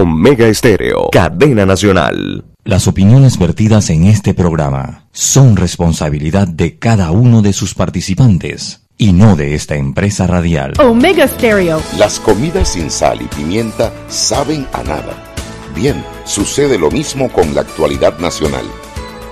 Omega 0.00 0.46
Estéreo, 0.46 1.08
cadena 1.10 1.66
nacional. 1.66 2.44
Las 2.62 2.86
opiniones 2.86 3.36
vertidas 3.36 3.90
en 3.90 4.04
este 4.04 4.32
programa 4.32 5.08
son 5.10 5.56
responsabilidad 5.56 6.46
de 6.46 6.78
cada 6.78 7.10
uno 7.10 7.42
de 7.42 7.52
sus 7.52 7.74
participantes 7.74 8.86
y 8.96 9.12
no 9.12 9.34
de 9.34 9.56
esta 9.56 9.74
empresa 9.74 10.28
radial. 10.28 10.74
Omega 10.78 11.26
Stereo. 11.26 11.82
Las 11.98 12.20
comidas 12.20 12.68
sin 12.74 12.92
sal 12.92 13.20
y 13.22 13.24
pimienta 13.24 13.92
saben 14.06 14.68
a 14.72 14.84
nada. 14.84 15.34
Bien, 15.74 16.04
sucede 16.24 16.78
lo 16.78 16.92
mismo 16.92 17.28
con 17.32 17.52
la 17.56 17.62
actualidad 17.62 18.20
nacional. 18.20 18.66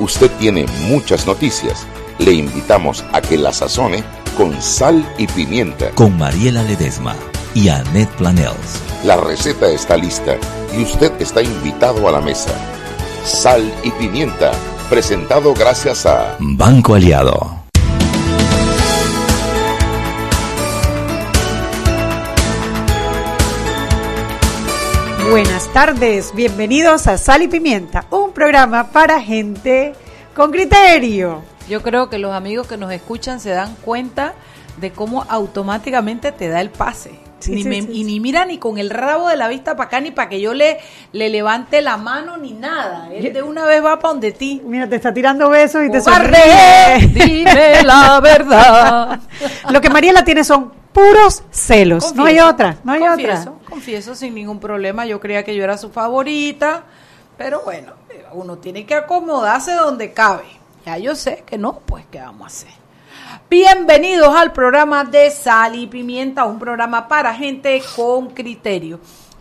Usted 0.00 0.32
tiene 0.40 0.66
muchas 0.88 1.28
noticias. 1.28 1.86
Le 2.18 2.32
invitamos 2.32 3.04
a 3.12 3.20
que 3.20 3.38
la 3.38 3.52
sazone 3.52 4.02
con 4.36 4.60
sal 4.60 5.08
y 5.16 5.28
pimienta. 5.28 5.90
Con 5.90 6.18
Mariela 6.18 6.64
Ledesma 6.64 7.14
y 7.56 7.70
Annette 7.70 8.14
Planels. 8.18 8.82
La 9.02 9.16
receta 9.16 9.66
está 9.68 9.96
lista 9.96 10.36
y 10.76 10.82
usted 10.82 11.10
está 11.18 11.40
invitado 11.40 12.06
a 12.06 12.12
la 12.12 12.20
mesa. 12.20 12.50
Sal 13.24 13.72
y 13.82 13.90
pimienta, 13.92 14.52
presentado 14.90 15.54
gracias 15.54 16.04
a 16.04 16.36
Banco 16.38 16.94
Aliado. 16.94 17.64
Buenas 25.30 25.72
tardes, 25.72 26.34
bienvenidos 26.34 27.06
a 27.06 27.16
Sal 27.16 27.42
y 27.42 27.48
Pimienta, 27.48 28.04
un 28.10 28.32
programa 28.32 28.92
para 28.92 29.18
gente 29.20 29.94
con 30.34 30.50
criterio. 30.50 31.42
Yo 31.70 31.82
creo 31.82 32.10
que 32.10 32.18
los 32.18 32.34
amigos 32.34 32.66
que 32.66 32.76
nos 32.76 32.92
escuchan 32.92 33.40
se 33.40 33.50
dan 33.50 33.74
cuenta 33.76 34.34
de 34.76 34.92
cómo 34.92 35.24
automáticamente 35.30 36.32
te 36.32 36.48
da 36.48 36.60
el 36.60 36.68
pase. 36.68 37.25
Sí, 37.38 37.52
Ni 37.52 37.62
sí, 37.64 37.68
me- 37.68 37.82
sí, 37.82 37.88
y 37.92 38.04
ni 38.04 38.18
mira 38.18 38.44
ni 38.46 38.56
con 38.58 38.78
el 38.78 38.88
rabo 38.90 39.28
de 39.28 39.36
la 39.36 39.46
vista 39.48 39.76
para 39.76 39.88
acá, 39.88 40.00
ni 40.00 40.10
para 40.10 40.28
que 40.30 40.40
yo 40.40 40.54
le, 40.54 40.78
le 41.12 41.28
levante 41.28 41.82
la 41.82 41.96
mano, 41.98 42.38
ni 42.38 42.52
nada. 42.52 43.10
Él 43.12 43.32
de 43.32 43.42
una 43.42 43.66
vez 43.66 43.84
va 43.84 43.98
para 43.98 44.12
donde 44.14 44.32
ti. 44.32 44.62
Mira, 44.64 44.88
te 44.88 44.96
está 44.96 45.12
tirando 45.12 45.50
besos 45.50 45.84
y 45.84 45.90
te 45.90 45.98
Cobarde, 46.00 46.38
sonríe. 46.38 47.08
dime 47.26 47.82
la 47.84 48.20
verdad. 48.20 49.20
Lo 49.70 49.80
que 49.82 49.90
Mariela 49.90 50.24
tiene 50.24 50.44
son 50.44 50.72
puros 50.92 51.42
celos. 51.50 52.14
no 52.14 52.24
hay 52.24 52.38
otra, 52.40 52.76
no 52.82 52.92
hay 52.92 53.00
confieso, 53.00 53.50
otra. 53.52 53.68
Confieso 53.68 54.14
sin 54.14 54.34
ningún 54.34 54.58
problema. 54.58 55.04
Yo 55.04 55.20
creía 55.20 55.44
que 55.44 55.54
yo 55.54 55.62
era 55.62 55.76
su 55.76 55.90
favorita, 55.90 56.84
pero 57.36 57.60
bueno, 57.66 57.92
uno 58.32 58.56
tiene 58.56 58.86
que 58.86 58.94
acomodarse 58.94 59.72
donde 59.72 60.12
cabe. 60.12 60.44
Ya 60.86 60.96
yo 60.96 61.14
sé 61.14 61.42
que 61.46 61.58
no, 61.58 61.80
pues 61.80 62.04
¿qué 62.10 62.18
vamos 62.20 62.44
a 62.44 62.46
hacer? 62.46 62.85
Bienvenidos 63.48 64.34
al 64.34 64.52
programa 64.52 65.04
de 65.04 65.30
Sal 65.30 65.76
y 65.76 65.86
Pimienta, 65.86 66.46
un 66.46 66.58
programa 66.58 67.06
para 67.06 67.32
gente 67.32 67.80
con 67.94 68.30
criterio. 68.30 68.98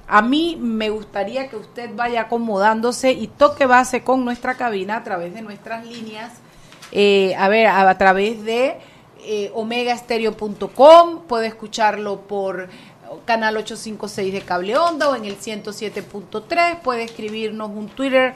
A 0.07 0.21
mí 0.21 0.59
me 0.61 0.91
gustaría 0.91 1.49
que 1.49 1.55
usted 1.55 1.89
vaya 1.95 2.21
acomodándose 2.21 3.11
y 3.13 3.25
toque 3.25 3.65
base 3.65 4.03
con 4.03 4.23
nuestra 4.23 4.53
cabina 4.53 4.97
a 4.97 5.03
través 5.03 5.33
de 5.33 5.41
nuestras 5.41 5.87
líneas, 5.87 6.33
eh, 6.91 7.33
a 7.35 7.47
ver, 7.47 7.65
a, 7.65 7.97
través 7.97 8.43
de 8.45 8.77
eh, 9.23 9.51
omegaestereo.com, 9.55 11.23
puede 11.27 11.47
escucharlo 11.47 12.21
por 12.21 12.69
canal 13.25 13.57
856 13.57 14.33
de 14.33 14.41
Cable 14.41 14.77
Onda 14.77 15.09
o 15.09 15.15
en 15.15 15.25
el 15.25 15.39
107.3, 15.39 16.77
puede 16.81 17.05
escribirnos 17.05 17.71
un 17.71 17.87
Twitter 17.87 18.35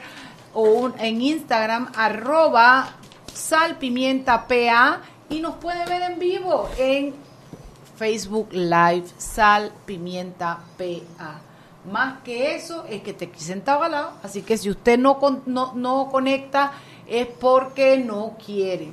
o 0.52 0.62
un, 0.62 0.94
en 0.98 1.22
Instagram, 1.22 1.92
arroba 1.94 2.96
salpimientapa 3.32 5.00
y 5.30 5.38
nos 5.38 5.54
puede 5.56 5.86
ver 5.86 6.02
en 6.02 6.18
vivo 6.18 6.68
en 6.76 7.14
Facebook 7.96 8.48
Live 8.52 9.04
Sal 9.16 9.72
Pimienta 9.86 10.58
PA. 10.76 11.40
Más 11.90 12.20
que 12.22 12.56
eso 12.56 12.84
es 12.90 13.00
que 13.02 13.14
te 13.14 13.30
sentado 13.36 13.84
al 13.84 13.94
así 14.22 14.42
que 14.42 14.58
si 14.58 14.68
usted 14.68 14.98
no, 14.98 15.18
no, 15.46 15.72
no 15.74 16.08
conecta 16.10 16.72
es 17.06 17.26
porque 17.26 17.96
no 17.98 18.36
quiere. 18.44 18.92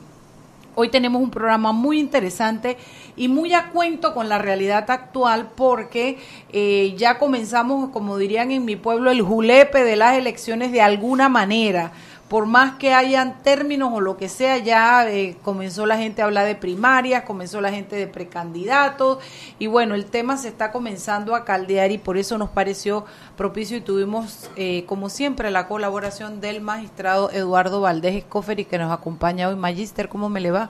Hoy 0.75 0.89
tenemos 0.89 1.23
un 1.23 1.31
programa 1.31 1.71
muy 1.71 1.99
interesante 1.99 2.77
y 3.15 3.30
muy 3.30 3.53
a 3.53 3.71
cuento 3.71 4.14
con 4.14 4.30
la 4.30 4.37
realidad 4.37 4.89
actual 4.92 5.49
porque 5.55 6.20
eh, 6.53 6.93
ya 6.95 7.17
comenzamos, 7.17 7.89
como 7.89 8.15
dirían 8.17 8.52
en 8.52 8.64
mi 8.64 8.76
pueblo, 8.76 9.09
el 9.09 9.23
julepe 9.23 9.83
de 9.83 9.95
las 9.95 10.15
elecciones 10.15 10.71
de 10.71 10.81
alguna 10.81 11.30
manera. 11.30 11.93
Por 12.30 12.45
más 12.45 12.77
que 12.77 12.93
hayan 12.93 13.42
términos 13.42 13.92
o 13.93 14.02
lo 14.02 14.17
que 14.17 14.27
sea, 14.27 14.58
ya 14.58 15.10
eh, 15.10 15.38
comenzó 15.43 15.86
la 15.86 15.98
gente 15.98 16.21
a 16.21 16.26
hablar 16.26 16.45
de 16.45 16.55
primarias, 16.55 17.23
comenzó 17.23 17.61
la 17.61 17.71
gente 17.71 17.95
de 17.95 18.08
precandidatos 18.08 19.20
y 19.60 19.67
bueno, 19.67 19.95
el 19.95 20.05
tema 20.05 20.36
se 20.36 20.49
está 20.49 20.71
comenzando 20.71 21.36
a 21.36 21.45
caldear 21.45 21.92
y 21.92 21.98
por 21.98 22.17
eso 22.17 22.38
nos 22.38 22.49
pareció 22.49 23.05
propicio 23.38 23.77
y 23.77 23.82
tuvimos, 23.82 24.49
eh, 24.58 24.83
como 24.88 25.10
siempre, 25.10 25.52
la 25.52 25.67
colaboración 25.67 26.42
del 26.42 26.61
magistrado 26.61 27.32
Eduardo 27.32 27.80
Valdés 27.80 28.15
Escoferi 28.15 28.65
que 28.65 28.77
nos 28.77 28.92
acompaña 28.92 29.48
hoy. 29.48 29.55
Magister, 29.55 30.09
¿cómo 30.09 30.27
me 30.27 30.42
le 30.42 30.52
va? 30.52 30.70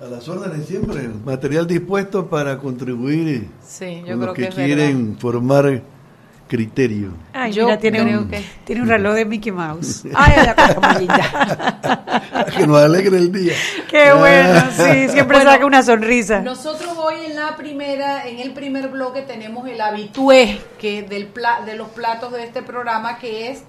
A 0.00 0.06
las 0.06 0.28
órdenes 0.28 0.66
siempre, 0.66 1.08
material 1.24 1.66
dispuesto 1.66 2.26
para 2.28 2.58
contribuir 2.58 3.48
Sí, 3.66 4.02
yo 4.06 4.06
con 4.06 4.18
creo 4.18 4.26
los 4.26 4.34
que 4.34 4.48
quieren 4.48 5.16
formar 5.18 5.82
criterio. 6.50 7.12
Ay, 7.32 7.52
Yo 7.52 7.66
mira, 7.66 7.78
tiene 7.78 8.02
creo 8.02 8.18
un, 8.22 8.28
que- 8.28 8.44
tiene 8.64 8.82
un 8.82 8.88
reloj 8.88 9.14
de 9.14 9.24
Mickey 9.24 9.52
Mouse. 9.52 10.02
Ay, 10.16 10.44
la 10.44 10.54
cosa 10.56 10.80
más 10.80 10.98
linda. 10.98 12.44
que 12.56 12.66
nos 12.66 12.76
alegre 12.82 13.16
el 13.18 13.30
día. 13.30 13.54
Qué 13.88 14.12
bueno, 14.12 14.60
sí, 14.76 15.08
siempre 15.10 15.36
Bueno, 15.38 15.50
saca 15.52 15.64
una 15.64 15.82
sonrisa. 15.84 16.40
Nosotros 16.40 16.92
hoy 16.98 17.14
en 17.26 17.36
la 17.36 17.56
primera, 17.56 18.26
en 18.26 18.40
el 18.40 18.52
primer 18.52 18.88
bloque 18.88 19.22
tenemos 19.22 19.68
el 19.68 19.80
habitué 19.80 20.60
que 20.80 21.02
del 21.04 21.28
pla- 21.28 21.60
de 21.64 21.76
los 21.76 21.88
platos 21.90 22.32
de 22.32 22.42
este 22.42 22.62
programa 22.62 23.18
que 23.18 23.50
es 23.50 23.62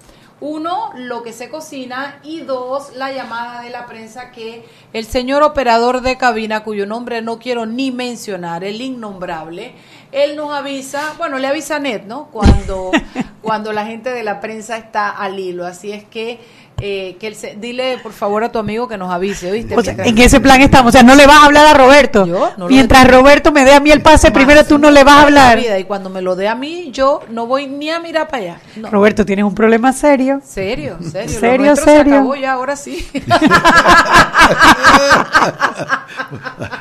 uno, 0.44 0.90
lo 0.96 1.22
que 1.22 1.32
se 1.32 1.48
cocina 1.48 2.18
y 2.24 2.40
dos, 2.40 2.96
la 2.96 3.12
llamada 3.12 3.62
de 3.62 3.70
la 3.70 3.86
prensa 3.86 4.32
que 4.32 4.64
el 4.92 5.04
señor 5.04 5.44
operador 5.44 6.00
de 6.00 6.16
cabina, 6.18 6.64
cuyo 6.64 6.84
nombre 6.84 7.22
no 7.22 7.38
quiero 7.38 7.64
ni 7.64 7.92
mencionar, 7.92 8.64
el 8.64 8.80
innombrable, 8.80 9.72
él 10.12 10.36
nos 10.36 10.52
avisa, 10.52 11.14
bueno, 11.18 11.38
le 11.38 11.48
avisa 11.48 11.76
a 11.76 11.78
Net, 11.78 12.04
¿no? 12.04 12.26
Cuando, 12.26 12.92
cuando 13.42 13.72
la 13.72 13.86
gente 13.86 14.10
de 14.10 14.22
la 14.22 14.40
prensa 14.40 14.76
está 14.76 15.10
al 15.10 15.38
hilo. 15.38 15.66
Así 15.66 15.90
es 15.90 16.04
que, 16.04 16.38
eh, 16.84 17.16
que 17.20 17.28
él 17.28 17.36
se- 17.36 17.56
dile 17.60 17.98
por 18.02 18.12
favor 18.12 18.42
a 18.42 18.50
tu 18.50 18.58
amigo 18.58 18.88
que 18.88 18.96
nos 18.98 19.10
avise, 19.12 19.50
¿oíste? 19.50 19.76
O 19.76 19.82
sea, 19.82 19.94
en 19.98 20.18
ese 20.18 20.40
plan 20.40 20.60
estamos. 20.60 20.88
O 20.88 20.92
sea, 20.92 21.04
no 21.04 21.14
le 21.14 21.26
vas 21.28 21.36
a 21.40 21.44
hablar 21.46 21.64
a 21.66 21.74
Roberto. 21.74 22.26
Yo 22.26 22.50
no 22.56 22.66
Mientras 22.66 23.02
detengo. 23.04 23.20
Roberto 23.22 23.52
me 23.52 23.64
dé 23.64 23.72
a 23.74 23.78
mí 23.80 23.90
el 23.92 24.02
pase, 24.02 24.32
primero 24.32 24.64
tú 24.64 24.78
no 24.78 24.90
le 24.90 25.04
vas 25.04 25.14
a 25.14 25.18
La 25.18 25.22
hablar. 25.26 25.58
vida, 25.58 25.78
y 25.78 25.84
cuando 25.84 26.10
me 26.10 26.20
lo 26.22 26.34
dé 26.34 26.48
a 26.48 26.54
mí, 26.56 26.90
yo 26.92 27.20
no 27.30 27.46
voy 27.46 27.68
ni 27.68 27.88
a 27.90 28.00
mirar 28.00 28.26
para 28.28 28.42
allá. 28.42 28.56
No. 28.76 28.90
Roberto, 28.90 29.24
tienes 29.24 29.44
un 29.44 29.54
problema 29.54 29.92
serio. 29.92 30.40
Serio, 30.44 30.96
serio. 31.10 31.38
Serio, 31.40 31.76
serio. 31.76 32.04
Se 32.04 32.14
acabó 32.16 32.34
ya, 32.34 32.52
ahora 32.54 32.74
sí. 32.74 33.08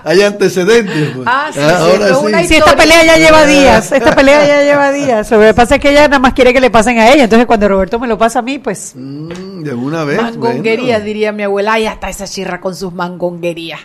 Hay 0.04 0.22
antecedentes. 0.22 1.10
pues. 1.16 1.28
Ah, 1.30 1.50
sí, 1.54 1.60
sí, 1.60 1.66
ahora 1.66 2.08
sí. 2.08 2.26
una 2.26 2.44
Sí, 2.44 2.56
esta 2.56 2.76
pelea 2.76 3.04
ya 3.06 3.18
lleva 3.18 3.46
días. 3.46 3.92
Esta 3.92 4.16
pelea 4.16 4.46
ya 4.46 4.64
lleva 4.64 4.92
días. 4.92 5.30
Lo 5.32 5.40
que 5.40 5.54
pasa 5.54 5.76
es 5.76 5.82
que 5.82 5.92
ella 5.92 6.08
nada 6.08 6.20
más 6.20 6.34
quiere 6.34 6.54
que 6.54 6.60
le 6.62 6.70
pasen 6.70 6.98
a 7.00 7.10
ella. 7.10 7.24
Entonces, 7.26 7.46
cuando 7.46 7.68
Roberto 7.68 8.00
me 8.00 8.08
lo 8.08 8.18
pasa 8.18 8.40
a 8.40 8.42
mí, 8.42 8.60
pues. 8.60 8.94
Mm, 8.96 9.51
de 9.64 9.74
una 9.74 10.04
vez. 10.04 10.22
Mangonguerías, 10.22 11.00
bueno. 11.00 11.06
diría 11.06 11.32
mi 11.32 11.44
abuela. 11.44 11.74
Ay, 11.74 11.86
hasta 11.86 12.10
esa 12.10 12.26
chirra 12.28 12.60
con 12.62 12.76
sus 12.76 12.94
mangonguerías. 12.94 13.80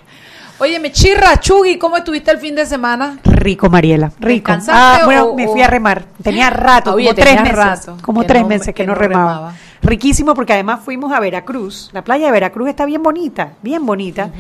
Óyeme, 0.59 0.91
chirra, 0.91 1.39
Chugui, 1.39 1.77
¿cómo 1.77 1.99
estuviste 1.99 2.31
el 2.31 2.39
fin 2.39 2.55
de 2.55 2.65
semana? 2.65 3.19
Rico, 3.25 3.69
Mariela. 3.69 4.11
Rico. 4.19 4.51
¿Descansaste 4.53 5.03
Ah, 5.03 5.05
bueno, 5.05 5.25
o- 5.27 5.35
me 5.37 5.47
fui 5.49 5.61
a 5.61 5.67
remar. 5.67 6.05
Tenía 6.23 6.49
rato, 6.49 6.95
Oye, 6.95 7.09
como 7.09 7.15
tres 7.15 7.43
meses. 7.43 7.57
rato 7.57 7.97
como 8.01 8.25
tres 8.25 8.41
no- 8.43 8.49
meses 8.49 8.67
que, 8.69 8.73
que 8.75 8.87
no 8.87 8.95
no 8.95 8.99
remaba. 8.99 9.33
remaba. 9.35 9.55
Riquísimo 9.83 10.35
porque 10.35 10.55
además 10.55 10.81
fuimos 10.83 11.13
a 11.13 11.21
Veracruz. 11.21 11.91
La 11.93 12.03
playa 12.03 12.27
de 12.27 12.33
Veracruz 12.33 12.71
está 12.71 12.87
bien 12.87 13.03
bonita, 13.03 13.53
bien 13.63 13.85
bonita. 13.85 14.31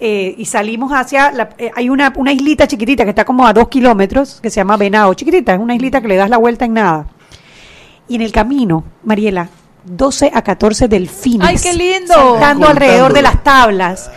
Eh, 0.00 0.34
y 0.36 0.44
salimos 0.44 0.92
hacia, 0.92 1.32
la- 1.32 1.50
eh, 1.56 1.70
hay 1.74 1.88
una, 1.88 2.12
una 2.16 2.32
islita 2.32 2.66
chiquitita 2.68 3.04
que 3.04 3.10
está 3.10 3.24
como 3.24 3.46
a 3.46 3.52
dos 3.54 3.68
kilómetros, 3.68 4.40
que 4.42 4.50
se 4.50 4.56
llama 4.56 4.76
Venado, 4.76 5.14
chiquitita, 5.14 5.54
es 5.54 5.60
una 5.60 5.74
islita 5.74 6.02
que 6.02 6.08
le 6.08 6.16
das 6.16 6.28
la 6.28 6.36
vuelta 6.36 6.66
en 6.66 6.74
nada. 6.74 7.06
Y 8.06 8.16
en 8.16 8.20
el 8.20 8.32
camino, 8.32 8.84
Mariela, 9.02 9.48
12 9.84 10.30
a 10.34 10.42
14 10.42 10.88
delfines. 10.88 11.48
¡Ay, 11.48 11.56
qué 11.62 11.72
lindo! 11.74 12.14
Saltando 12.14 12.68
alrededor 12.68 13.12
de 13.12 13.22
las 13.22 13.42
tablas. 13.44 14.10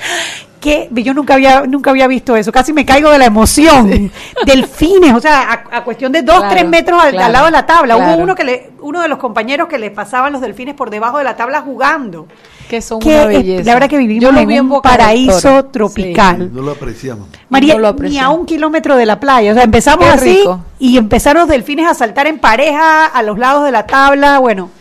Que 0.60 0.90
yo 0.92 1.14
nunca 1.14 1.36
había 1.36 1.62
nunca 1.68 1.92
había 1.92 2.08
visto 2.08 2.36
eso, 2.36 2.52
casi 2.52 2.74
me 2.74 2.84
caigo 2.84 3.12
de 3.12 3.20
la 3.20 3.26
emoción. 3.26 4.12
Delfines, 4.46 5.14
o 5.14 5.20
sea, 5.22 5.44
a, 5.72 5.78
a 5.78 5.84
cuestión 5.84 6.12
de 6.12 6.24
dos, 6.24 6.38
Claro, 6.40 6.50
tres 6.56 6.68
metros 6.68 7.02
al, 7.02 7.16
lado 7.16 7.46
de 7.46 7.52
la 7.52 7.66
tabla. 7.68 7.96
claro. 7.96 8.14
Hubo 8.16 8.24
uno 8.24 8.34
que 8.36 8.44
le, 8.44 8.72
uno 8.82 9.00
de 9.02 9.08
los 9.08 9.20
compañeros 9.20 9.68
que 9.68 9.78
le 9.78 9.92
pasaban 9.92 10.34
los 10.34 10.42
delfines 10.42 10.74
por 10.74 10.90
debajo 10.90 11.20
de 11.20 11.24
la 11.26 11.36
tabla 11.36 11.62
jugando. 11.62 12.28
Que 12.68 12.82
son 12.82 13.00
Que 13.00 13.10
una 13.10 13.22
es- 13.24 13.28
belleza. 13.38 13.64
la 13.66 13.74
verdad 13.76 13.88
que 13.90 13.98
vivimos 13.98 14.24
Yo 14.24 14.32
lo 14.32 14.40
en 14.40 14.62
un 14.72 14.82
paraíso 14.82 15.66
tropical. 15.66 16.50
No 16.52 16.64
lo 16.64 16.72
apreciamos. 16.72 17.28
María, 17.50 17.76
no 17.76 17.80
lo 17.80 17.94
ni 17.94 18.18
a 18.18 18.30
un 18.30 18.46
kilómetro 18.48 18.96
de 18.98 19.06
la 19.06 19.20
playa. 19.20 19.52
O 19.52 19.54
sea, 19.54 19.64
empezamos 19.64 20.06
Qué 20.06 20.12
así 20.12 20.38
rico. 20.40 20.60
y 20.80 20.98
empezaron 20.98 21.42
los 21.42 21.50
delfines 21.50 21.88
a 21.88 21.94
saltar 21.94 22.26
en 22.28 22.40
pareja 22.40 23.06
a 23.06 23.22
los 23.22 23.38
lados 23.38 23.64
de 23.64 23.72
la 23.72 23.86
tabla. 23.86 24.40
Bueno, 24.40 24.72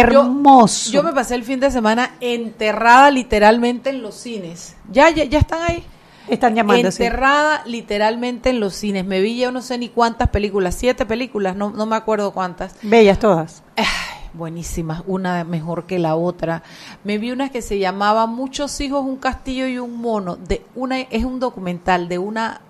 hermoso. 0.00 0.90
Yo 0.90 1.02
me 1.02 1.12
pasé 1.12 1.34
el 1.34 1.44
fin 1.44 1.60
de 1.60 1.70
semana 1.70 2.14
enterrada 2.20 3.10
literalmente 3.10 3.90
en 3.90 4.02
los 4.02 4.14
cines. 4.14 4.76
Ya, 4.90 5.10
ya, 5.10 5.24
ya 5.24 5.38
están 5.38 5.62
ahí. 5.62 5.84
Están 6.28 6.56
llamando, 6.56 6.90
sí. 6.90 7.04
enterrada 7.04 7.62
literalmente 7.66 8.50
en 8.50 8.58
los 8.58 8.74
cines. 8.74 9.04
Me 9.04 9.20
vi 9.20 9.38
ya 9.38 9.52
no 9.52 9.62
sé 9.62 9.78
ni 9.78 9.88
cuántas 9.88 10.30
películas, 10.30 10.74
siete 10.74 11.06
películas, 11.06 11.54
no, 11.54 11.70
no 11.70 11.86
me 11.86 11.96
acuerdo 11.96 12.32
cuántas. 12.32 12.74
Bellas 12.82 13.18
todas. 13.18 13.62
Ay, 13.76 13.84
buenísimas, 14.32 15.02
una 15.06 15.44
mejor 15.44 15.86
que 15.86 15.98
la 15.98 16.16
otra. 16.16 16.62
Me 17.04 17.18
vi 17.18 17.30
una 17.30 17.50
que 17.50 17.62
se 17.62 17.78
llamaba 17.78 18.26
Muchos 18.26 18.80
hijos, 18.80 19.04
un 19.04 19.16
castillo 19.16 19.68
y 19.68 19.78
un 19.78 20.00
mono. 20.00 20.36
De 20.36 20.64
una, 20.74 21.00
es 21.00 21.24
un 21.24 21.38
documental 21.38 22.08
de 22.08 22.18
una 22.18 22.60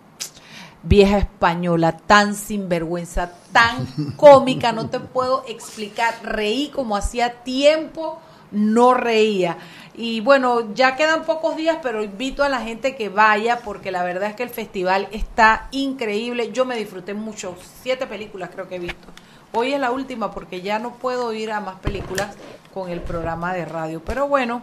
vieja 0.88 1.18
española 1.18 1.96
tan 1.96 2.34
sinvergüenza, 2.34 3.32
tan 3.52 3.86
cómica, 4.16 4.72
no 4.72 4.88
te 4.88 5.00
puedo 5.00 5.44
explicar. 5.48 6.14
Reí 6.22 6.68
como 6.68 6.96
hacía 6.96 7.42
tiempo, 7.42 8.20
no 8.52 8.94
reía. 8.94 9.58
Y 9.94 10.20
bueno, 10.20 10.74
ya 10.74 10.94
quedan 10.94 11.24
pocos 11.24 11.56
días, 11.56 11.78
pero 11.82 12.04
invito 12.04 12.44
a 12.44 12.48
la 12.48 12.60
gente 12.60 12.96
que 12.96 13.08
vaya 13.08 13.60
porque 13.64 13.90
la 13.90 14.04
verdad 14.04 14.30
es 14.30 14.36
que 14.36 14.42
el 14.42 14.50
festival 14.50 15.08
está 15.10 15.68
increíble. 15.70 16.52
Yo 16.52 16.64
me 16.64 16.76
disfruté 16.76 17.14
mucho, 17.14 17.56
siete 17.82 18.06
películas 18.06 18.50
creo 18.52 18.68
que 18.68 18.76
he 18.76 18.80
visto. 18.80 19.08
Hoy 19.52 19.72
es 19.72 19.80
la 19.80 19.90
última 19.90 20.30
porque 20.30 20.60
ya 20.60 20.78
no 20.78 20.94
puedo 20.94 21.32
ir 21.32 21.50
a 21.50 21.60
más 21.60 21.80
películas 21.80 22.36
con 22.74 22.90
el 22.90 23.00
programa 23.00 23.54
de 23.54 23.64
radio. 23.64 24.02
Pero 24.04 24.28
bueno, 24.28 24.62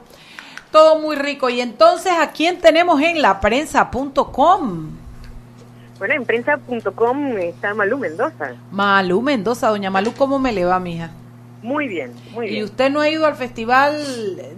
todo 0.71 0.99
muy 0.99 1.15
rico. 1.15 1.49
Y 1.49 1.61
entonces, 1.61 2.13
¿a 2.17 2.31
quién 2.31 2.61
tenemos 2.61 3.01
en 3.01 3.21
laprensa.com? 3.21 5.02
Bueno, 6.03 6.15
en 6.15 6.25
prensa.com 6.25 7.37
está 7.37 7.73
Malú 7.73 7.97
Mendoza. 7.97 8.55
Malú 8.71 9.21
Mendoza, 9.21 9.69
doña 9.69 9.89
Malú, 9.89 10.11
¿cómo 10.17 10.37
me 10.37 10.51
le 10.51 10.65
va, 10.65 10.77
mija? 10.77 11.11
Muy 11.61 11.87
bien, 11.87 12.11
muy 12.33 12.47
¿Y 12.47 12.49
bien. 12.49 12.65
usted 12.65 12.91
no 12.91 12.99
ha 12.99 13.07
ido 13.07 13.25
al 13.25 13.35
festival 13.35 13.95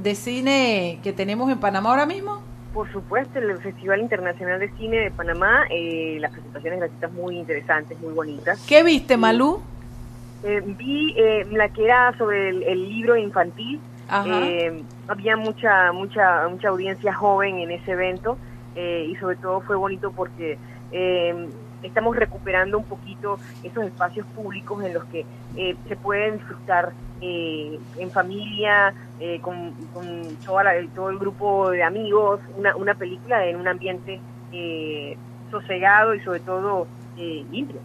de 0.02 0.16
cine 0.16 1.00
que 1.04 1.14
tenemos 1.14 1.52
en 1.52 1.60
Panamá 1.60 1.92
ahora 1.92 2.08
mismo? 2.08 2.42
Por 2.74 2.92
supuesto, 2.92 3.38
el 3.38 3.60
Festival 3.60 4.00
Internacional 4.02 4.60
de 4.60 4.72
Cine 4.72 4.98
de 4.98 5.12
Panamá, 5.12 5.66
eh, 5.70 6.18
las 6.20 6.32
presentaciones 6.32 6.80
gratuitas 6.80 7.12
muy 7.12 7.38
interesantes, 7.38 8.00
muy 8.00 8.14
bonitas. 8.14 8.66
¿Qué 8.68 8.82
viste, 8.82 9.16
Malú? 9.16 9.62
Eh, 10.42 10.64
vi 10.66 11.14
eh, 11.16 11.46
la 11.52 11.70
que 11.70 11.86
era 11.86 12.18
sobre 12.18 12.50
el, 12.50 12.64
el 12.64 12.90
libro 12.90 13.18
infantil. 13.18 13.80
Ajá. 14.10 14.48
Eh, 14.48 14.82
había 15.08 15.38
mucha, 15.38 15.92
mucha, 15.92 16.48
mucha 16.48 16.70
audiencia 16.70 17.14
joven 17.14 17.60
en 17.60 17.70
ese 17.70 17.92
evento 17.92 18.36
eh, 18.76 19.08
y 19.10 19.16
sobre 19.18 19.38
todo 19.38 19.62
fue 19.62 19.76
bonito 19.78 20.12
porque 20.12 20.58
eh, 20.96 21.50
estamos 21.84 22.16
recuperando 22.16 22.78
un 22.80 22.86
poquito 22.86 23.38
esos 23.64 23.84
espacios 23.86 24.26
públicos 24.36 24.84
en 24.84 24.94
los 24.94 25.04
que 25.06 25.26
eh, 25.58 25.76
se 25.88 25.96
puede 25.98 26.32
disfrutar 26.32 26.94
eh, 27.22 27.78
en 28.00 28.12
familia, 28.12 28.94
eh, 29.20 29.40
con, 29.42 29.72
con 29.94 30.36
toda 30.46 30.64
la- 30.64 30.88
todo 30.96 31.10
el 31.10 31.20
grupo 31.20 31.70
de 31.70 31.84
amigos, 31.84 32.40
una, 32.58 32.76
una 32.76 32.94
película 32.96 33.46
en 33.46 33.58
un 33.58 33.68
ambiente 33.68 34.20
eh, 34.52 35.16
sosegado 35.52 36.16
y 36.16 36.20
sobre 36.22 36.40
todo 36.40 36.88
limpio. 37.52 37.78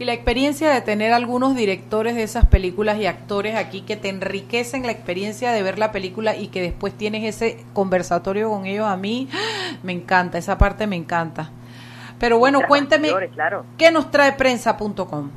Y 0.00 0.04
la 0.04 0.12
experiencia 0.12 0.70
de 0.70 0.80
tener 0.80 1.12
algunos 1.12 1.54
directores 1.54 2.16
de 2.16 2.24
esas 2.24 2.46
películas 2.46 2.98
y 2.98 3.06
actores 3.06 3.54
aquí 3.54 3.82
que 3.82 3.96
te 3.96 4.08
enriquecen 4.08 4.84
la 4.84 4.90
experiencia 4.90 5.52
de 5.52 5.62
ver 5.62 5.78
la 5.78 5.92
película 5.92 6.34
y 6.36 6.48
que 6.48 6.60
después 6.60 6.92
tienes 6.92 7.22
ese 7.22 7.58
conversatorio 7.72 8.50
con 8.50 8.66
ellos, 8.66 8.86
a 8.86 8.96
mí 8.96 9.28
me 9.84 9.92
encanta, 9.92 10.38
esa 10.38 10.58
parte 10.58 10.88
me 10.88 10.96
encanta. 10.96 11.52
Pero 12.24 12.38
bueno, 12.38 12.60
cuénteme, 12.66 13.10
claro. 13.34 13.66
¿qué 13.76 13.90
nos 13.90 14.10
trae 14.10 14.32
prensa.com? 14.32 15.28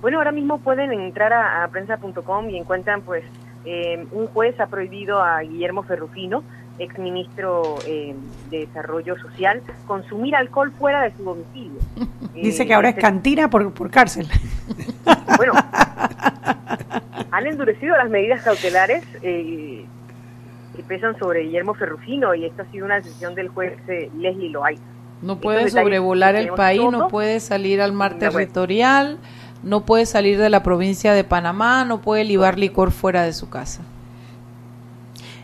Bueno, 0.00 0.18
ahora 0.18 0.32
mismo 0.32 0.58
pueden 0.58 0.92
entrar 0.92 1.32
a, 1.32 1.62
a 1.62 1.68
prensa.com 1.68 2.50
y 2.50 2.58
encuentran, 2.58 3.02
pues, 3.02 3.22
eh, 3.64 4.04
un 4.10 4.26
juez 4.26 4.58
ha 4.58 4.66
prohibido 4.66 5.22
a 5.22 5.38
Guillermo 5.42 5.84
Ferrufino, 5.84 6.42
exministro 6.80 7.76
eh, 7.86 8.16
de 8.50 8.66
Desarrollo 8.66 9.16
Social, 9.16 9.62
consumir 9.86 10.34
alcohol 10.34 10.72
fuera 10.76 11.02
de 11.02 11.12
su 11.16 11.22
domicilio. 11.22 11.78
Dice 12.34 12.64
Eh, 12.64 12.66
que 12.66 12.74
ahora 12.74 12.88
es 12.88 12.94
este- 12.96 13.02
cantina 13.02 13.48
por, 13.48 13.72
por 13.72 13.88
cárcel. 13.88 14.26
Bueno, 15.36 15.52
han 17.30 17.46
endurecido 17.46 17.96
las 17.96 18.10
medidas 18.10 18.42
cautelares 18.42 19.04
eh, 19.22 19.84
que 20.74 20.82
pesan 20.82 21.16
sobre 21.16 21.42
Guillermo 21.44 21.74
Ferrufino 21.74 22.34
y 22.34 22.44
esta 22.44 22.62
ha 22.64 22.66
sido 22.72 22.86
una 22.86 22.96
decisión 22.96 23.36
del 23.36 23.46
juez 23.50 23.74
eh, 23.86 24.10
Leslie 24.16 24.50
Loaiza. 24.50 24.82
No 25.22 25.38
puede 25.40 25.68
sobrevolar 25.70 26.36
el 26.36 26.50
país, 26.50 26.82
no 26.90 27.08
puede 27.08 27.40
salir 27.40 27.80
al 27.80 27.92
mar 27.92 28.18
territorial, 28.18 29.18
no 29.62 29.84
puede 29.84 30.06
salir 30.06 30.38
de 30.38 30.48
la 30.50 30.62
provincia 30.62 31.12
de 31.12 31.24
Panamá, 31.24 31.84
no 31.84 32.00
puede 32.00 32.24
libar 32.24 32.58
licor 32.58 32.92
fuera 32.92 33.22
de 33.22 33.32
su 33.32 33.48
casa. 33.48 33.82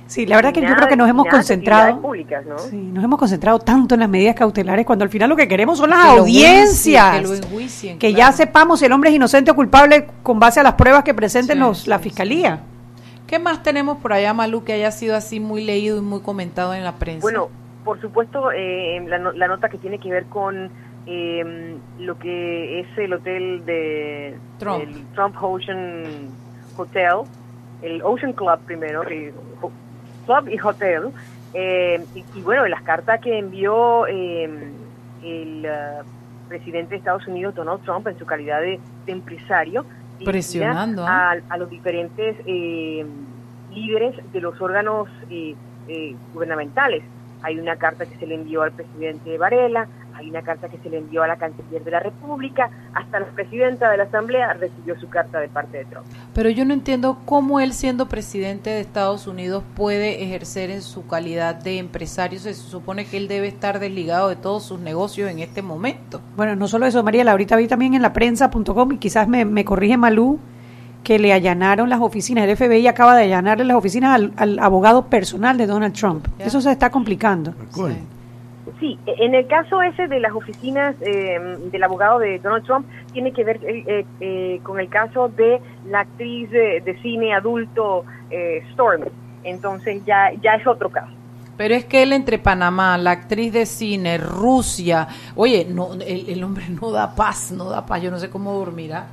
Sí, 0.07 0.27
la 0.27 0.37
verdad 0.37 0.53
que 0.53 0.61
yo 0.61 0.75
creo 0.77 0.87
que 0.87 0.97
nos 0.97 1.09
hemos 1.09 1.27
concentrado. 1.27 2.01
públicas, 2.01 2.45
¿no? 2.47 2.57
Sí, 2.59 2.77
nos 2.77 3.03
hemos 3.03 3.19
concentrado 3.19 3.59
tanto 3.59 3.95
en 3.95 4.01
las 4.01 4.09
medidas 4.09 4.37
cautelares 4.37 4.87
cuando 4.87 5.03
al 5.03 5.09
final 5.11 5.31
lo 5.31 5.35
que 5.35 5.49
queremos 5.49 5.79
son 5.79 5.91
las 5.91 6.01
Que 6.11 6.15
lo 6.17 6.21
audiencias. 6.23 7.17
que 7.17 7.23
lo 7.23 7.35
enjuicien, 7.35 7.99
que 7.99 8.11
claro. 8.15 8.31
ya 8.31 8.37
sepamos 8.37 8.79
si 8.79 8.87
el 8.87 8.93
hombre 8.93 9.11
es 9.11 9.17
inocente 9.17 9.51
o 9.51 9.57
culpable 9.57 10.07
con 10.23 10.39
base 10.39 10.61
a 10.61 10.63
las 10.63 10.75
pruebas 10.75 11.03
que 11.03 11.15
presenten 11.15 11.57
Sí, 11.57 11.61
los, 11.61 11.79
sí, 11.81 11.91
la 11.91 11.97
sí. 11.99 12.05
fiscalía. 12.05 12.61
¿Qué 13.27 13.39
más 13.41 13.63
tenemos 13.65 13.97
por 13.99 14.13
allá, 14.13 14.33
Malú, 14.35 14.63
que 14.63 14.75
haya 14.75 14.93
sido 14.93 15.17
así 15.17 15.41
muy 15.41 15.65
leído 15.65 15.97
y 15.99 16.03
muy 16.03 16.21
comentado 16.21 16.75
en 16.75 16.85
la 16.85 16.93
prensa? 16.97 17.23
Bueno, 17.23 17.49
por 17.85 18.01
supuesto, 18.01 18.51
eh, 18.53 19.03
la, 19.07 19.19
la 19.19 19.49
nota 19.49 19.69
que 19.69 19.79
tiene 19.79 19.99
que 19.99 20.11
ver 20.11 20.25
con 20.27 20.71
eh, 21.07 21.77
lo 21.99 22.19
que 22.19 22.81
es 22.81 22.87
el 22.99 23.13
hotel 23.13 23.65
de 23.67 24.37
Trump. 24.59 24.83
el 24.83 25.07
Trump 25.15 25.37
Ocean 25.41 26.31
Hotel, 26.77 27.17
el 27.83 28.03
Ocean 28.03 28.33
Club 28.33 28.59
primero, 28.65 29.03
el 29.03 29.33
ho- 29.61 29.71
Club 30.27 30.49
y 30.49 30.59
Hotel, 30.61 31.11
eh, 31.53 32.05
y, 32.15 32.25
y 32.35 32.43
bueno, 32.43 32.67
las 32.67 32.83
cartas 32.83 33.21
que 33.21 33.39
envió 33.39 34.07
eh, 34.07 34.49
el 35.23 35.67
ah, 35.67 36.03
presidente 36.49 36.91
de 36.91 36.97
Estados 36.97 37.27
Unidos, 37.29 37.55
Donald 37.55 37.83
Trump, 37.83 38.07
en 38.09 38.19
su 38.19 38.25
calidad 38.27 38.61
de, 38.61 38.81
de 39.07 39.13
empresario, 39.13 39.85
Presionando, 40.25 41.05
¿ah? 41.07 41.33
a, 41.33 41.55
a 41.55 41.59
los 41.59 41.69
diferentes 41.69 42.37
eh, 42.47 43.05
líderes 43.73 44.15
de 44.33 44.41
los 44.41 44.59
órganos 44.63 45.09
eh, 45.29 45.55
eh, 45.89 46.15
gubernamentales. 46.33 47.03
Hay 47.45 47.59
una 47.59 47.77
carta 47.77 48.07
que 48.07 48.17
se 48.17 48.27
le 48.27 48.37
envió 48.37 48.63
al 48.63 48.73
presidente 48.73 49.37
Varela, 49.37 49.87
hay 50.15 50.31
una 50.31 50.41
carta 50.41 50.71
que 50.71 50.79
se 50.79 50.89
le 50.89 50.97
envió 50.97 51.23
a 51.23 51.29
la 51.29 51.37
canciller 51.37 51.85
de 51.85 51.91
la 51.91 52.01
República, 52.01 52.71
hasta 52.95 53.21
la 53.21 53.27
presidenta 53.27 53.91
de 53.91 53.99
la 53.99 54.05
Asamblea 54.05 54.55
recibió 54.55 54.99
su 54.99 55.11
carta 55.11 55.41
de 55.41 55.49
parte 55.49 55.77
de 55.77 55.85
Trump. 55.85 56.07
Pero 56.33 56.49
yo 56.49 56.65
no 56.65 56.73
entiendo 56.73 57.19
cómo 57.27 57.61
él, 57.61 57.75
siendo 57.75 58.07
presidente 58.07 58.71
de 58.71 58.81
Estados 58.81 59.27
Unidos, 59.27 59.63
puede 59.77 60.25
ejercer 60.25 60.71
en 60.71 60.81
su 60.81 61.07
calidad 61.07 61.55
de 61.57 61.77
empresario. 61.79 62.39
Se 62.39 62.55
supone 62.55 63.05
que 63.05 63.19
él 63.19 63.29
debe 63.29 63.49
estar 63.49 63.79
desligado 63.79 64.31
de 64.31 64.37
todos 64.37 64.65
sus 64.65 64.81
negocios 64.81 65.31
en 65.31 65.41
este 65.41 65.61
momento. 65.61 66.23
Bueno, 66.37 66.57
no 66.57 66.67
solo 66.67 66.87
eso, 66.87 67.03
Mariela, 67.03 67.33
ahorita 67.33 67.57
vi 67.57 67.69
también 67.69 67.93
en 67.93 68.01
la 68.01 68.15
prensa.com 68.15 68.93
y 68.93 68.97
quizás 68.97 69.29
me, 69.29 69.45
me 69.45 69.67
corrige 69.67 69.99
Malú 69.99 70.41
que 71.05 71.19
le 71.19 71.33
allanaron 71.33 71.89
las 71.89 72.01
oficinas, 72.01 72.49
el 72.49 72.57
FBI 72.57 72.87
acaba 72.89 73.15
de 73.15 73.25
allanarle 73.25 73.65
las 73.65 73.77
oficinas 73.77 74.15
al, 74.15 74.33
al 74.37 74.59
abogado 74.59 75.07
personal 75.07 75.57
de 75.59 75.67
Donald 75.67 75.95
Trump. 75.95 76.27
Eso 76.39 76.61
se 76.61 76.73
está 76.73 76.91
complicando. 76.91 77.55
Sí, 78.81 78.99
en 79.07 79.35
el 79.35 79.47
caso 79.47 79.83
ese 79.83 80.09
de 80.09 80.19
las 80.21 80.33
oficinas 80.33 80.97
eh, 81.03 81.39
del 81.71 81.83
abogado 81.85 82.19
de 82.19 82.39
Donald 82.39 82.65
Trump, 82.65 82.87
tiene 83.13 83.33
que 83.33 83.45
ver 83.45 83.61
eh, 83.63 83.85
eh, 83.87 84.07
eh, 84.21 84.61
con 84.63 84.81
el 84.81 84.89
caso 84.89 85.29
de 85.29 85.61
la 85.87 86.01
actriz 86.01 86.51
de, 86.51 86.81
de 86.81 87.01
cine 87.03 87.35
adulto 87.35 88.05
eh, 88.31 88.63
Stormy. 88.73 89.07
Entonces 89.45 90.03
ya, 90.07 90.33
ya 90.43 90.55
es 90.55 90.67
otro 90.67 90.91
caso. 90.91 91.13
Pero 91.57 91.75
es 91.75 91.85
que 91.85 92.03
él 92.03 92.13
entre 92.13 92.39
Panamá, 92.39 92.99
la 92.99 93.13
actriz 93.13 93.53
de 93.53 93.65
cine, 93.67 94.19
Rusia, 94.19 95.07
oye, 95.37 95.67
no, 95.71 95.93
el, 95.95 96.29
el 96.29 96.43
hombre 96.43 96.65
no 96.69 96.91
da 96.91 97.15
paz, 97.15 97.53
no 97.53 97.67
da 97.67 97.87
paz, 97.87 98.03
yo 98.03 98.11
no 98.11 98.19
sé 98.19 98.29
cómo 98.29 98.55
dormirá. 98.55 99.07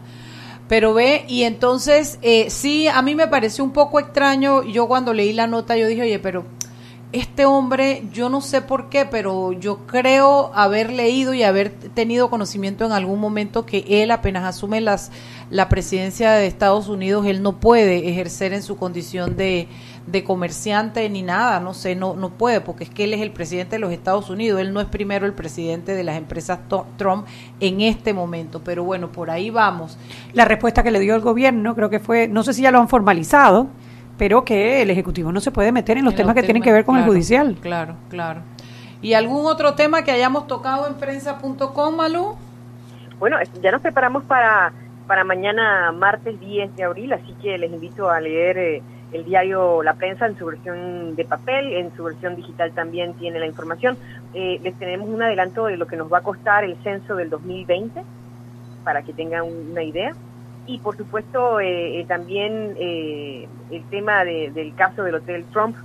Pero 0.72 0.94
ve, 0.94 1.26
y 1.28 1.44
entonces, 1.44 2.18
eh, 2.22 2.50
sí, 2.50 2.88
a 2.88 3.02
mí 3.02 3.14
me 3.14 3.28
pareció 3.28 3.62
un 3.62 3.72
poco 3.72 4.00
extraño, 4.00 4.64
yo 4.64 4.88
cuando 4.88 5.14
leí 5.14 5.34
la 5.34 5.46
nota 5.46 5.76
yo 5.76 5.86
dije, 5.86 6.04
oye, 6.04 6.18
pero 6.20 6.46
este 7.12 7.46
hombre, 7.46 8.04
yo 8.14 8.30
no 8.30 8.40
sé 8.40 8.62
por 8.62 8.88
qué, 8.88 9.06
pero 9.06 9.52
yo 9.52 9.86
creo 9.86 10.50
haber 10.56 10.94
leído 10.94 11.34
y 11.34 11.44
haber 11.44 11.72
tenido 11.72 12.30
conocimiento 12.30 12.86
en 12.86 12.94
algún 12.94 13.20
momento 13.20 13.66
que 13.66 13.84
él 14.02 14.12
apenas 14.12 14.46
asume 14.46 14.80
las, 14.80 15.12
la 15.50 15.68
presidencia 15.68 16.32
de 16.32 16.48
Estados 16.48 16.88
Unidos, 16.88 17.26
él 17.26 17.44
no 17.44 17.60
puede 17.60 18.10
ejercer 18.10 18.54
en 18.54 18.64
su 18.64 18.78
condición 18.78 19.36
de, 19.36 19.68
de 20.12 20.24
comerciante 20.24 21.08
ni 21.10 21.22
nada, 21.22 21.60
no 21.60 21.74
sé, 21.74 21.96
no, 21.96 22.16
no 22.16 22.30
puede, 22.30 22.62
porque 22.62 22.84
es 22.84 22.90
que 22.90 23.06
él 23.06 23.14
es 23.14 23.22
el 23.22 23.32
presidente 23.32 23.78
de 23.78 23.80
los 23.80 23.92
Estados 23.92 24.30
Unidos, 24.30 24.60
él 24.60 24.74
no 24.74 24.82
es 24.82 24.88
primero 24.88 25.26
el 25.26 25.34
presidente 25.34 25.96
de 25.96 26.04
las 26.04 26.18
empresas 26.18 26.60
Trump 26.98 27.26
en 27.60 27.82
este 27.82 28.14
momento, 28.14 28.62
pero 28.64 28.84
bueno, 28.84 29.12
por 29.12 29.30
ahí 29.30 29.50
vamos. 29.50 29.98
La 30.34 30.46
respuesta 30.46 30.84
que 30.84 30.92
le 30.92 31.00
dio 31.00 31.16
el 31.16 31.22
gobierno, 31.22 31.76
creo 31.76 31.90
que 31.90 32.00
fue, 32.00 32.28
no 32.28 32.44
sé 32.44 32.54
si 32.54 32.62
ya 32.62 32.72
lo 32.72 32.80
han 32.80 32.90
formalizado, 32.90 33.68
pero 34.18 34.44
que 34.44 34.82
el 34.82 34.90
Ejecutivo 34.90 35.32
no 35.32 35.40
se 35.40 35.52
puede 35.52 35.72
meter 35.72 35.98
en 35.98 36.06
los 36.06 36.14
En 36.14 36.18
temas 36.18 36.36
que 36.36 36.44
tienen 36.44 36.62
que 36.62 36.72
ver 36.72 36.86
con 36.86 36.98
el 36.98 37.06
judicial. 37.06 37.58
Claro, 37.62 37.96
claro. 38.10 38.42
¿Y 39.02 39.14
algún 39.14 39.48
otro 39.48 39.74
tema 39.74 40.04
que 40.04 40.12
hayamos 40.12 40.46
tocado 40.46 40.88
en 40.88 40.96
prensa.com, 40.96 41.96
Malú? 41.96 42.36
Bueno, 43.18 43.38
ya 43.62 43.72
nos 43.72 43.82
preparamos 43.82 44.24
para, 44.26 44.74
para 45.08 45.24
mañana, 45.24 45.92
martes 45.92 46.40
10 46.40 46.76
de 46.76 46.84
abril, 46.84 47.14
así 47.14 47.34
que 47.42 47.58
les 47.58 47.72
invito 47.72 48.10
a 48.10 48.20
leer 48.20 48.58
eh, 48.58 48.84
el 49.12 49.26
diario 49.26 49.84
La 49.84 49.94
Prensa 49.96 50.26
en 50.26 50.38
su 50.38 50.46
versión 50.46 51.16
de 51.16 51.26
papel, 51.26 51.74
en 51.74 51.96
su 51.96 52.04
versión 52.04 52.36
digital 52.36 52.72
también 52.72 53.14
tiene 53.16 53.40
la 53.40 53.46
información. 53.48 53.98
Eh, 54.34 54.60
les 54.64 54.74
tenemos 54.76 55.10
un 55.10 55.22
adelanto 55.22 55.66
de 55.66 55.78
lo 55.78 55.88
que 55.88 55.98
nos 55.98 56.12
va 56.12 56.20
a 56.20 56.24
costar 56.24 56.64
el 56.64 56.76
censo 56.84 57.16
del 57.16 57.30
2020, 57.30 58.02
para 58.84 59.02
que 59.04 59.14
tengan 59.14 59.44
una 59.72 59.84
idea. 59.84 60.14
Y 60.68 60.80
por 60.80 60.96
supuesto 60.96 61.60
eh, 61.60 62.00
eh, 62.00 62.06
también 62.08 62.76
eh, 62.80 63.48
el 63.72 63.84
tema 63.86 64.24
de- 64.24 64.52
del 64.52 64.74
caso 64.76 65.04
del 65.04 65.16
Hotel 65.16 65.44
Trump, 65.52 65.76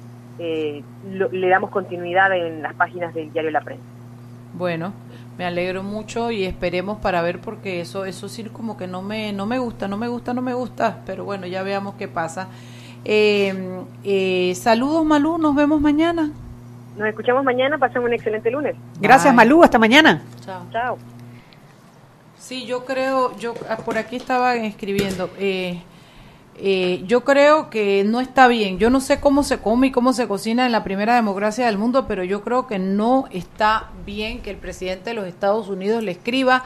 lo- 1.13 1.31
le 1.31 1.49
damos 1.49 1.71
continuidad 1.71 2.37
en 2.37 2.63
las 2.63 2.75
páginas 2.75 3.15
del 3.15 3.33
diario 3.33 3.51
La 3.51 3.61
Prensa. 3.63 3.83
Bueno, 4.53 4.93
me 5.39 5.45
alegro 5.45 5.83
mucho 5.83 6.31
y 6.31 6.45
esperemos 6.45 6.99
para 6.99 7.21
ver 7.23 7.41
porque 7.41 7.81
eso 7.81 8.05
eso 8.07 8.29
sí 8.29 8.45
como 8.45 8.77
que 8.77 8.87
no 8.87 9.03
me 9.03 9.33
no 9.33 9.45
me 9.47 9.59
gusta, 9.59 9.87
no 9.89 9.97
me 9.99 10.09
gusta, 10.09 10.33
no 10.35 10.41
me 10.43 10.55
gusta, 10.55 11.01
pero 11.05 11.25
bueno, 11.25 11.47
ya 11.47 11.63
veamos 11.63 11.95
qué 11.97 12.09
pasa. 12.09 12.49
Eh, 13.09 13.55
eh, 14.03 14.53
saludos 14.57 15.05
Malú, 15.05 15.39
nos 15.39 15.55
vemos 15.55 15.81
mañana. 15.81 16.33
Nos 16.99 17.09
escuchamos 17.09 17.45
mañana, 17.45 17.79
pasen 17.79 18.03
un 18.03 18.13
excelente 18.13 18.51
lunes. 18.51 18.75
Gracias, 19.01 19.33
Bye. 19.33 19.37
Malú. 19.37 19.63
Hasta 19.63 19.79
mañana. 19.79 20.23
Chao. 20.45 20.67
Chao. 20.73 20.99
Sí, 22.37 22.67
yo 22.67 22.85
creo, 22.85 23.37
yo 23.39 23.55
ah, 23.69 23.77
por 23.77 23.97
aquí 23.97 24.17
estaba 24.17 24.57
escribiendo, 24.57 25.31
eh, 25.39 25.83
eh, 26.57 27.05
yo 27.07 27.23
creo 27.23 27.71
que 27.71 28.03
no 28.05 28.21
está 28.21 28.49
bien. 28.49 28.79
Yo 28.79 28.91
no 28.91 29.01
sé 29.01 29.21
cómo 29.21 29.45
se 29.45 29.59
come 29.59 29.89
y 29.89 29.91
cómo 29.93 30.13
se 30.13 30.27
cocina 30.27 30.67
en 30.67 30.73
la 30.73 30.83
primera 30.83 31.15
democracia 31.15 31.67
del 31.67 31.79
mundo, 31.79 32.07
pero 32.09 32.25
yo 32.25 32.43
creo 32.43 32.67
que 32.67 32.81
no 32.81 33.27
está 33.31 33.91
bien 34.05 34.43
que 34.43 34.51
el 34.51 34.57
presidente 34.57 35.11
de 35.11 35.15
los 35.15 35.27
Estados 35.29 35.69
Unidos 35.69 36.03
le 36.03 36.11
escriba 36.11 36.65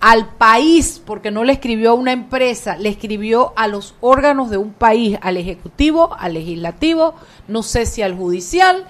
al 0.00 0.28
país, 0.28 1.02
porque 1.04 1.30
no 1.30 1.42
le 1.44 1.52
escribió 1.52 1.90
a 1.90 1.94
una 1.94 2.12
empresa, 2.12 2.76
le 2.76 2.88
escribió 2.88 3.52
a 3.56 3.66
los 3.66 3.94
órganos 4.00 4.48
de 4.48 4.56
un 4.56 4.72
país, 4.72 5.18
al 5.22 5.36
ejecutivo, 5.36 6.14
al 6.18 6.34
legislativo, 6.34 7.14
no 7.48 7.62
sé 7.64 7.84
si 7.84 8.02
al 8.02 8.14
judicial, 8.16 8.84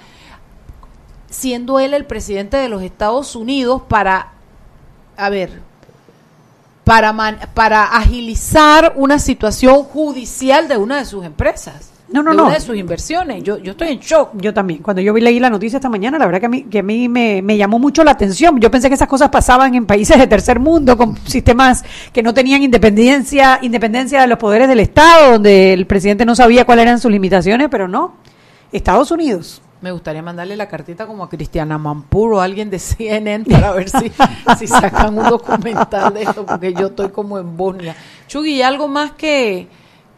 siendo 1.30 1.80
él 1.80 1.94
el 1.94 2.04
presidente 2.04 2.56
de 2.58 2.68
los 2.68 2.82
Estados 2.82 3.36
Unidos 3.36 3.82
para, 3.88 4.32
a 5.16 5.30
ver, 5.30 5.60
para, 6.84 7.12
man- 7.12 7.38
para 7.54 7.84
agilizar 7.84 8.92
una 8.96 9.18
situación 9.18 9.84
judicial 9.84 10.68
de 10.68 10.76
una 10.76 10.96
de 10.98 11.04
sus 11.04 11.24
empresas, 11.24 11.90
No, 12.10 12.22
no, 12.22 12.30
de 12.30 12.36
no. 12.36 12.44
una 12.44 12.54
de 12.54 12.60
sus 12.60 12.76
inversiones. 12.76 13.42
Yo, 13.42 13.58
yo 13.58 13.72
estoy 13.72 13.88
en 13.88 13.98
shock. 13.98 14.30
Yo 14.34 14.54
también. 14.54 14.82
Cuando 14.82 15.02
yo 15.02 15.12
vi 15.12 15.20
leí 15.20 15.38
la 15.38 15.50
noticia 15.50 15.76
esta 15.76 15.90
mañana, 15.90 16.18
la 16.18 16.26
verdad 16.26 16.40
que 16.40 16.46
a 16.46 16.48
mí, 16.48 16.62
que 16.64 16.78
a 16.78 16.82
mí 16.82 17.08
me, 17.08 17.42
me 17.42 17.56
llamó 17.56 17.78
mucho 17.78 18.02
la 18.02 18.12
atención. 18.12 18.58
Yo 18.60 18.70
pensé 18.70 18.88
que 18.88 18.94
esas 18.94 19.08
cosas 19.08 19.28
pasaban 19.28 19.74
en 19.74 19.84
países 19.86 20.18
de 20.18 20.26
tercer 20.26 20.58
mundo, 20.58 20.96
con 20.96 21.16
sistemas 21.26 21.84
que 22.12 22.22
no 22.22 22.32
tenían 22.32 22.62
independencia, 22.62 23.58
independencia 23.62 24.22
de 24.22 24.26
los 24.26 24.38
poderes 24.38 24.68
del 24.68 24.80
Estado, 24.80 25.32
donde 25.32 25.74
el 25.74 25.86
presidente 25.86 26.24
no 26.24 26.34
sabía 26.34 26.64
cuáles 26.64 26.84
eran 26.84 26.98
sus 26.98 27.10
limitaciones, 27.10 27.68
pero 27.70 27.88
no. 27.88 28.14
Estados 28.72 29.10
Unidos. 29.10 29.62
Me 29.80 29.92
gustaría 29.92 30.22
mandarle 30.22 30.56
la 30.56 30.66
cartita 30.66 31.06
como 31.06 31.22
a 31.22 31.28
Cristiana 31.28 31.78
Mampur 31.78 32.34
o 32.34 32.40
a 32.40 32.44
alguien 32.44 32.68
de 32.68 32.80
CNN 32.80 33.44
para 33.44 33.70
ver 33.72 33.88
si, 33.88 34.10
si 34.58 34.66
sacan 34.66 35.16
un 35.16 35.28
documental 35.28 36.12
de 36.14 36.22
esto, 36.22 36.44
porque 36.44 36.74
yo 36.74 36.88
estoy 36.88 37.10
como 37.10 37.38
en 37.38 37.56
Bosnia. 37.56 37.94
Chugui, 38.26 38.54
¿y 38.54 38.62
algo 38.62 38.88
más 38.88 39.12
que, 39.12 39.68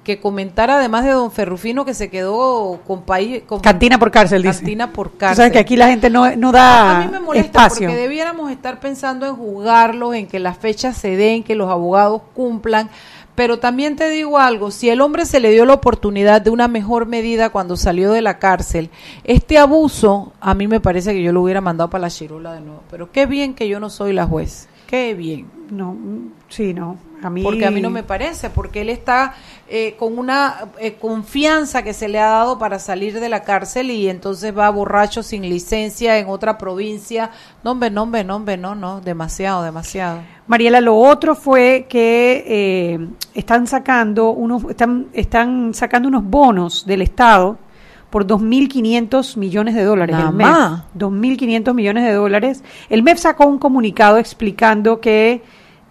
que 0.04 0.18
comentar 0.18 0.70
además 0.70 1.04
de 1.04 1.10
don 1.10 1.30
Ferrufino 1.30 1.84
que 1.84 1.92
se 1.92 2.08
quedó 2.08 2.80
con 2.86 3.02
país... 3.02 3.42
Con 3.46 3.60
Cantina 3.60 3.98
por 3.98 4.10
cárcel, 4.10 4.42
dice. 4.42 4.60
Cantina 4.60 4.92
por 4.92 5.12
cárcel. 5.16 5.36
sabes 5.36 5.52
que 5.52 5.58
aquí 5.58 5.76
la 5.76 5.88
gente 5.88 6.08
no, 6.08 6.34
no 6.36 6.52
da 6.52 7.00
A 7.00 7.04
mí 7.04 7.12
me 7.12 7.20
molesta 7.20 7.66
espacio. 7.66 7.88
porque 7.88 8.00
debiéramos 8.00 8.50
estar 8.50 8.80
pensando 8.80 9.26
en 9.26 9.36
jugarlos, 9.36 10.14
en 10.14 10.26
que 10.26 10.38
las 10.38 10.56
fechas 10.56 10.96
se 10.96 11.16
den, 11.16 11.42
que 11.42 11.54
los 11.54 11.70
abogados 11.70 12.22
cumplan. 12.34 12.88
Pero 13.34 13.58
también 13.58 13.96
te 13.96 14.08
digo 14.10 14.38
algo, 14.38 14.70
si 14.70 14.88
el 14.90 15.00
hombre 15.00 15.24
se 15.24 15.40
le 15.40 15.50
dio 15.50 15.64
la 15.64 15.74
oportunidad 15.74 16.42
de 16.42 16.50
una 16.50 16.68
mejor 16.68 17.06
medida 17.06 17.50
cuando 17.50 17.76
salió 17.76 18.10
de 18.12 18.22
la 18.22 18.38
cárcel, 18.38 18.90
este 19.24 19.56
abuso 19.56 20.32
a 20.40 20.54
mí 20.54 20.66
me 20.66 20.80
parece 20.80 21.12
que 21.12 21.22
yo 21.22 21.32
lo 21.32 21.42
hubiera 21.42 21.60
mandado 21.60 21.90
para 21.90 22.02
la 22.02 22.10
chirola 22.10 22.54
de 22.54 22.60
nuevo. 22.60 22.82
Pero 22.90 23.12
qué 23.12 23.26
bien 23.26 23.54
que 23.54 23.68
yo 23.68 23.80
no 23.80 23.88
soy 23.88 24.12
la 24.12 24.26
juez. 24.26 24.68
Qué 24.90 25.14
bien. 25.14 25.46
No, 25.70 25.92
mm, 25.92 26.32
sí, 26.48 26.74
no. 26.74 26.98
A 27.22 27.30
mí, 27.30 27.42
Porque 27.42 27.64
a 27.64 27.70
mí 27.70 27.80
no 27.80 27.90
me 27.90 28.02
parece, 28.02 28.50
porque 28.50 28.80
él 28.80 28.88
está 28.88 29.34
eh, 29.68 29.94
con 29.96 30.18
una 30.18 30.70
eh, 30.78 30.94
confianza 30.94 31.84
que 31.84 31.92
se 31.92 32.08
le 32.08 32.18
ha 32.18 32.30
dado 32.30 32.58
para 32.58 32.78
salir 32.80 33.20
de 33.20 33.28
la 33.28 33.44
cárcel 33.44 33.90
y 33.90 34.08
entonces 34.08 34.56
va 34.56 34.68
borracho 34.70 35.22
sin 35.22 35.42
licencia 35.42 36.18
en 36.18 36.28
otra 36.28 36.58
provincia. 36.58 37.30
No, 37.62 37.72
hombre, 37.72 37.90
no, 37.90 38.02
hombre, 38.02 38.24
no, 38.24 38.36
hombre, 38.36 38.56
no, 38.56 38.74
no, 38.74 39.00
demasiado, 39.00 39.62
demasiado. 39.62 40.22
Mariela, 40.48 40.80
lo 40.80 40.96
otro 40.96 41.36
fue 41.36 41.86
que 41.88 42.44
eh, 42.48 43.08
están 43.34 43.68
sacando 43.68 44.30
unos 44.30 44.64
están 44.64 45.06
están 45.12 45.72
sacando 45.72 46.08
unos 46.08 46.24
bonos 46.24 46.84
del 46.84 47.02
Estado 47.02 47.58
por 48.10 48.26
2.500 48.26 49.36
millones 49.36 49.74
de 49.74 49.84
dólares. 49.84 50.16
Nada 50.16 50.30
el 50.30 50.36
MEF. 50.36 50.46
más. 50.46 50.82
2.500 50.98 51.74
millones 51.74 52.04
de 52.04 52.12
dólares. 52.12 52.64
El 52.88 53.02
MEF 53.02 53.18
sacó 53.18 53.46
un 53.46 53.58
comunicado 53.58 54.18
explicando 54.18 55.00
que 55.00 55.42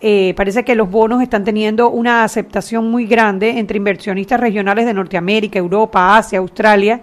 eh, 0.02 0.34
parece 0.38 0.64
que 0.64 0.76
los 0.76 0.90
bonos 0.90 1.22
están 1.22 1.44
teniendo 1.44 1.90
una 1.90 2.24
aceptación 2.24 2.90
muy 2.90 3.06
grande 3.06 3.60
entre 3.60 3.78
inversionistas 3.78 4.40
regionales 4.40 4.86
de 4.86 4.94
Norteamérica, 4.94 5.60
Europa, 5.60 6.18
Asia, 6.18 6.40
Australia, 6.40 7.02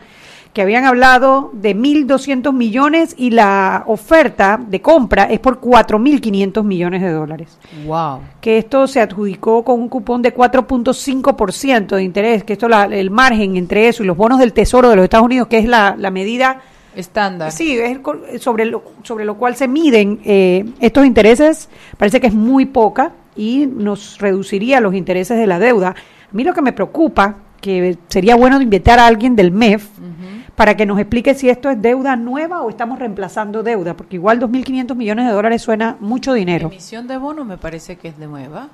que 0.56 0.62
habían 0.62 0.86
hablado 0.86 1.50
de 1.52 1.76
1.200 1.76 2.50
millones 2.54 3.14
y 3.18 3.28
la 3.28 3.84
oferta 3.86 4.58
de 4.58 4.80
compra 4.80 5.24
es 5.24 5.38
por 5.38 5.60
4.500 5.60 6.64
millones 6.64 7.02
de 7.02 7.10
dólares. 7.10 7.58
Wow. 7.84 8.20
Que 8.40 8.56
esto 8.56 8.86
se 8.86 9.02
adjudicó 9.02 9.62
con 9.62 9.78
un 9.78 9.90
cupón 9.90 10.22
de 10.22 10.32
4.5% 10.34 11.96
de 11.96 12.02
interés, 12.02 12.42
que 12.44 12.54
esto 12.54 12.68
la- 12.70 12.84
el 12.86 13.10
margen 13.10 13.56
entre 13.56 13.88
eso 13.88 14.02
y 14.02 14.06
los 14.06 14.16
bonos 14.16 14.38
del 14.38 14.54
Tesoro 14.54 14.88
de 14.88 14.96
los 14.96 15.04
Estados 15.04 15.26
Unidos, 15.26 15.48
que 15.48 15.58
es 15.58 15.66
la, 15.66 15.94
la 15.98 16.10
medida 16.10 16.62
Estándar. 16.94 17.52
Sí, 17.52 17.76
es 17.78 17.98
sobre 18.42 18.64
lo, 18.64 18.82
sobre 19.02 19.26
lo 19.26 19.34
cual 19.36 19.54
se 19.56 19.68
miden 19.68 20.20
eh, 20.24 20.64
estos 20.80 21.04
intereses, 21.04 21.68
parece 21.98 22.18
que 22.22 22.28
es 22.28 22.34
muy 22.34 22.64
poca 22.64 23.12
y 23.36 23.66
nos 23.66 24.16
reduciría 24.18 24.80
los 24.80 24.94
intereses 24.94 25.36
de 25.36 25.46
la 25.46 25.58
deuda. 25.58 25.90
A 25.90 25.94
mí 26.32 26.42
lo 26.42 26.54
que 26.54 26.62
me 26.62 26.72
preocupa, 26.72 27.36
que 27.60 27.98
sería 28.08 28.36
bueno 28.36 28.60
invitar 28.60 28.98
a 28.98 29.06
alguien 29.06 29.36
del 29.36 29.52
MEF 29.52 29.88
para 30.54 30.76
que 30.76 30.86
nos 30.86 30.98
explique 30.98 31.34
si 31.34 31.50
esto 31.50 31.68
es 31.70 31.80
deuda 31.80 32.16
nueva 32.16 32.62
o 32.62 32.70
estamos 32.70 32.98
reemplazando 32.98 33.62
deuda, 33.62 33.94
porque 33.94 34.16
igual 34.16 34.40
2.500 34.40 34.94
millones 34.94 35.26
de 35.26 35.32
dólares 35.32 35.62
suena 35.62 35.96
mucho 36.00 36.32
dinero. 36.32 36.68
Emisión 36.68 37.06
de 37.06 37.18
bonos 37.18 37.46
me 37.46 37.58
parece 37.58 37.96
que 37.96 38.08
es 38.08 38.18
de 38.18 38.26
nueva. 38.26 38.68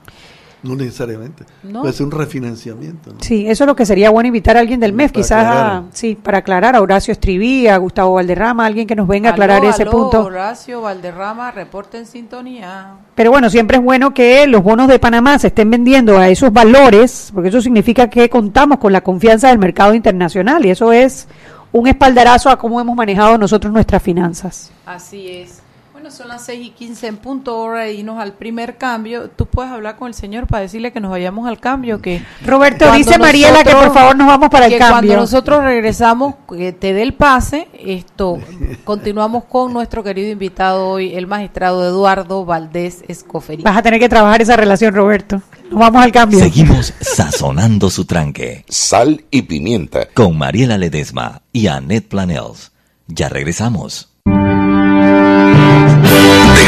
No 0.62 0.76
necesariamente. 0.76 1.44
No. 1.64 1.80
Puede 1.80 1.92
ser 1.92 2.06
un 2.06 2.12
refinanciamiento. 2.12 3.10
¿no? 3.12 3.16
Sí, 3.20 3.46
eso 3.48 3.64
es 3.64 3.66
lo 3.68 3.74
que 3.74 3.84
sería 3.84 4.10
bueno 4.10 4.28
invitar 4.28 4.56
a 4.56 4.60
alguien 4.60 4.78
del 4.78 4.92
MEF, 4.92 5.10
Para 5.12 5.22
quizás, 5.22 5.44
a- 5.46 5.82
sí, 5.92 6.14
para 6.14 6.38
aclarar 6.38 6.76
a 6.76 6.80
Horacio 6.80 7.10
Estriví, 7.12 7.66
a 7.66 7.76
Gustavo 7.78 8.14
Valderrama, 8.14 8.64
alguien 8.66 8.86
que 8.86 8.94
nos 8.94 9.08
venga 9.08 9.30
a 9.30 9.32
aclarar 9.32 9.58
Aló, 9.62 9.70
ese 9.70 9.82
aló, 9.82 9.90
punto. 9.90 10.24
Horacio 10.24 10.80
Valderrama, 10.82 11.50
reporte 11.50 11.98
en 11.98 12.06
sintonía. 12.06 12.92
Pero 13.14 13.30
bueno, 13.30 13.50
siempre 13.50 13.78
es 13.78 13.82
bueno 13.82 14.14
que 14.14 14.46
los 14.46 14.62
bonos 14.62 14.86
de 14.88 14.98
Panamá 14.98 15.38
se 15.38 15.48
estén 15.48 15.70
vendiendo 15.70 16.16
a 16.18 16.28
esos 16.28 16.52
valores, 16.52 17.30
porque 17.34 17.48
eso 17.48 17.60
significa 17.60 18.08
que 18.08 18.30
contamos 18.30 18.78
con 18.78 18.92
la 18.92 19.00
confianza 19.00 19.48
del 19.48 19.58
mercado 19.58 19.94
internacional 19.94 20.64
y 20.66 20.70
eso 20.70 20.92
es 20.92 21.26
un 21.72 21.86
espaldarazo 21.88 22.50
a 22.50 22.58
cómo 22.58 22.80
hemos 22.80 22.94
manejado 22.94 23.38
nosotros 23.38 23.72
nuestras 23.72 24.02
finanzas. 24.02 24.70
Así 24.86 25.28
es. 25.28 25.61
Bueno, 26.02 26.16
son 26.16 26.26
las 26.26 26.44
6 26.46 26.66
y 26.66 26.70
15 26.70 27.06
en 27.06 27.16
punto 27.16 27.56
hora 27.60 27.82
de 27.82 27.92
irnos 27.92 28.18
al 28.18 28.32
primer 28.32 28.76
cambio. 28.76 29.30
Tú 29.30 29.46
puedes 29.46 29.70
hablar 29.70 29.94
con 29.94 30.08
el 30.08 30.14
señor 30.14 30.48
para 30.48 30.62
decirle 30.62 30.90
que 30.90 30.98
nos 30.98 31.12
vayamos 31.12 31.46
al 31.46 31.60
cambio. 31.60 32.02
que 32.02 32.24
Roberto, 32.44 32.86
cuando 32.86 32.98
dice 32.98 33.20
Mariela 33.20 33.62
que 33.62 33.70
por 33.70 33.94
favor 33.94 34.16
nos 34.16 34.26
vamos 34.26 34.50
para 34.50 34.66
el 34.66 34.72
cambio. 34.78 34.94
Cuando 34.94 35.14
nosotros 35.14 35.62
regresamos, 35.62 36.34
que 36.48 36.72
te 36.72 36.92
dé 36.92 37.02
el 37.02 37.14
pase, 37.14 37.68
esto, 37.78 38.40
continuamos 38.82 39.44
con 39.44 39.72
nuestro 39.72 40.02
querido 40.02 40.32
invitado 40.32 40.88
hoy, 40.88 41.14
el 41.14 41.28
magistrado 41.28 41.86
Eduardo 41.86 42.44
Valdés 42.44 43.04
Escoferí. 43.06 43.62
Vas 43.62 43.76
a 43.76 43.82
tener 43.82 44.00
que 44.00 44.08
trabajar 44.08 44.42
esa 44.42 44.56
relación, 44.56 44.92
Roberto. 44.96 45.40
Nos 45.70 45.78
vamos 45.78 46.02
al 46.02 46.10
cambio. 46.10 46.40
Seguimos 46.40 46.94
sazonando 47.00 47.90
su 47.90 48.06
tranque 48.06 48.64
Sal 48.68 49.24
y 49.30 49.42
pimienta. 49.42 50.08
con 50.12 50.36
Mariela 50.36 50.78
Ledesma 50.78 51.42
y 51.52 51.68
Annette 51.68 52.08
Planels. 52.08 52.72
Ya 53.06 53.28
regresamos. 53.28 54.08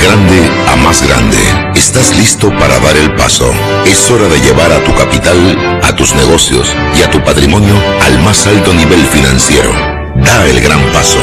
De 0.04 0.10
grande 0.10 0.50
a 0.68 0.76
más 0.76 1.02
grande, 1.02 1.38
estás 1.74 2.14
listo 2.18 2.50
para 2.58 2.78
dar 2.80 2.94
el 2.94 3.14
paso. 3.14 3.50
Es 3.86 4.10
hora 4.10 4.28
de 4.28 4.38
llevar 4.38 4.70
a 4.70 4.84
tu 4.84 4.94
capital, 4.94 5.80
a 5.82 5.96
tus 5.96 6.14
negocios 6.14 6.70
y 6.94 7.02
a 7.02 7.10
tu 7.10 7.24
patrimonio 7.24 7.74
al 8.02 8.18
más 8.22 8.46
alto 8.46 8.74
nivel 8.74 9.00
financiero. 9.06 9.72
Da 10.16 10.46
el 10.46 10.60
gran 10.60 10.82
paso. 10.92 11.16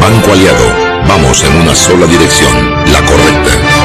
Banco 0.00 0.32
Aliado, 0.32 0.66
vamos 1.06 1.44
en 1.44 1.54
una 1.60 1.76
sola 1.76 2.06
dirección, 2.06 2.52
la 2.90 3.00
correcta. 3.02 3.75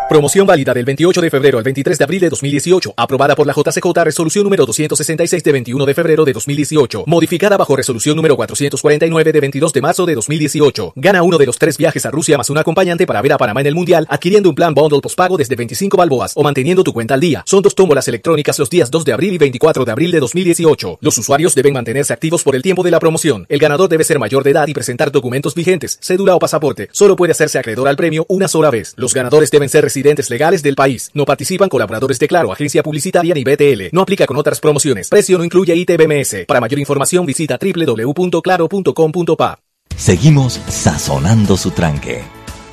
Promoción 0.10 0.48
válida 0.48 0.74
del 0.74 0.86
28 0.86 1.22
de 1.22 1.30
febrero 1.30 1.60
al 1.60 1.64
23 1.64 1.96
de 2.00 2.04
abril 2.04 2.20
de 2.20 2.30
2018. 2.30 2.96
Aprobada 2.98 3.36
por 3.36 3.46
la 3.46 3.54
JCJ 3.54 3.92
Resolución 4.04 4.44
número 4.44 4.66
266 4.66 5.44
de 5.44 5.52
21 5.52 5.86
de 5.86 5.94
febrero 5.94 6.26
de 6.26 6.34
2018. 6.34 7.04
Modificada 7.06 7.58
bajo 7.58 7.76
Resolución 7.76 8.16
número 8.16 8.36
449 8.36 9.32
de 9.32 9.40
22 9.40 9.72
de 9.72 9.82
marzo 9.82 10.08
de 10.08 10.16
2018. 10.16 10.94
Gana 10.96 11.22
uno 11.22 11.38
de 11.38 11.46
los 11.46 11.60
tres 11.60 11.78
viajes 11.78 12.08
a 12.08 12.10
Rusia 12.10 12.38
más 12.38 12.50
un 12.50 12.58
acompañante 12.58 13.06
para 13.06 13.22
ver 13.22 13.34
a 13.34 13.38
Panamá 13.38 13.62
en 13.62 13.68
el 13.68 13.76
Mundial 13.76 14.08
adquiriendo 14.10 14.50
un 14.50 14.56
plan 14.56 14.74
bundle 14.74 15.00
postpago 15.00 15.38
desde 15.38 15.56
25 15.56 15.96
balboas 15.96 16.34
o 16.36 16.42
manteniendo 16.42 16.84
tu 16.84 16.92
cuenta 16.92 17.14
al 17.14 17.20
día. 17.20 17.44
Son 17.46 17.62
dos 17.62 17.76
tómbolas 17.76 18.08
electrónicas 18.08 18.58
los 18.58 18.72
días 18.72 18.90
2 18.90 19.06
de 19.06 19.14
abril 19.14 19.36
y 19.36 19.38
24 19.38 19.86
de 19.86 19.92
abril 19.92 20.10
de 20.10 20.22
2018. 20.22 20.98
Los 21.02 21.20
usuarios 21.20 21.54
deben 21.54 21.76
mantenerse 21.76 22.14
activos 22.14 22.42
por 22.42 22.56
el 22.56 22.64
tiempo 22.64 22.82
de 22.82 22.90
la 22.90 23.00
promoción. 23.00 23.46
El 23.48 23.60
ganador 23.60 23.88
debe 23.88 24.04
ser 24.04 24.18
mayor 24.18 24.44
de 24.44 24.50
edad 24.50 24.68
y 24.68 24.74
presentar 24.74 25.12
documentos 25.12 25.54
vigentes, 25.54 26.00
cédula 26.02 26.36
o 26.36 26.40
pasaporte. 26.40 26.90
Solo 26.94 27.16
puede 27.16 27.34
hacerse 27.34 27.60
acreedor 27.60 27.88
al 27.88 27.96
premio 27.96 28.26
una 28.28 28.48
sola 28.48 28.72
vez. 28.72 28.96
Los 28.98 29.14
ganadores 29.14 29.52
deben 29.52 29.70
ser 29.70 29.84
residentes 30.00 30.30
legales 30.30 30.64
del 30.64 30.76
país. 30.76 31.12
No 31.14 31.26
participan 31.26 31.70
colaboradores 31.70 32.20
de 32.20 32.28
Claro, 32.28 32.54
agencia 32.54 32.84
publicitaria 32.84 33.34
ni 33.34 33.44
BTL. 33.44 33.90
No 33.92 34.02
aplica 34.02 34.26
con 34.26 34.38
otras 34.38 34.60
promociones. 34.60 35.10
Precio 35.10 35.38
no 35.38 35.44
incluye 35.44 35.76
ITBMS. 35.76 36.46
Para 36.48 36.62
mayor 36.62 36.80
información 36.80 37.26
visita 37.26 37.58
www.claro.com.pa. 37.60 39.60
Seguimos 39.98 40.54
sazonando 40.68 41.58
su 41.58 41.72
tranque. 41.72 42.22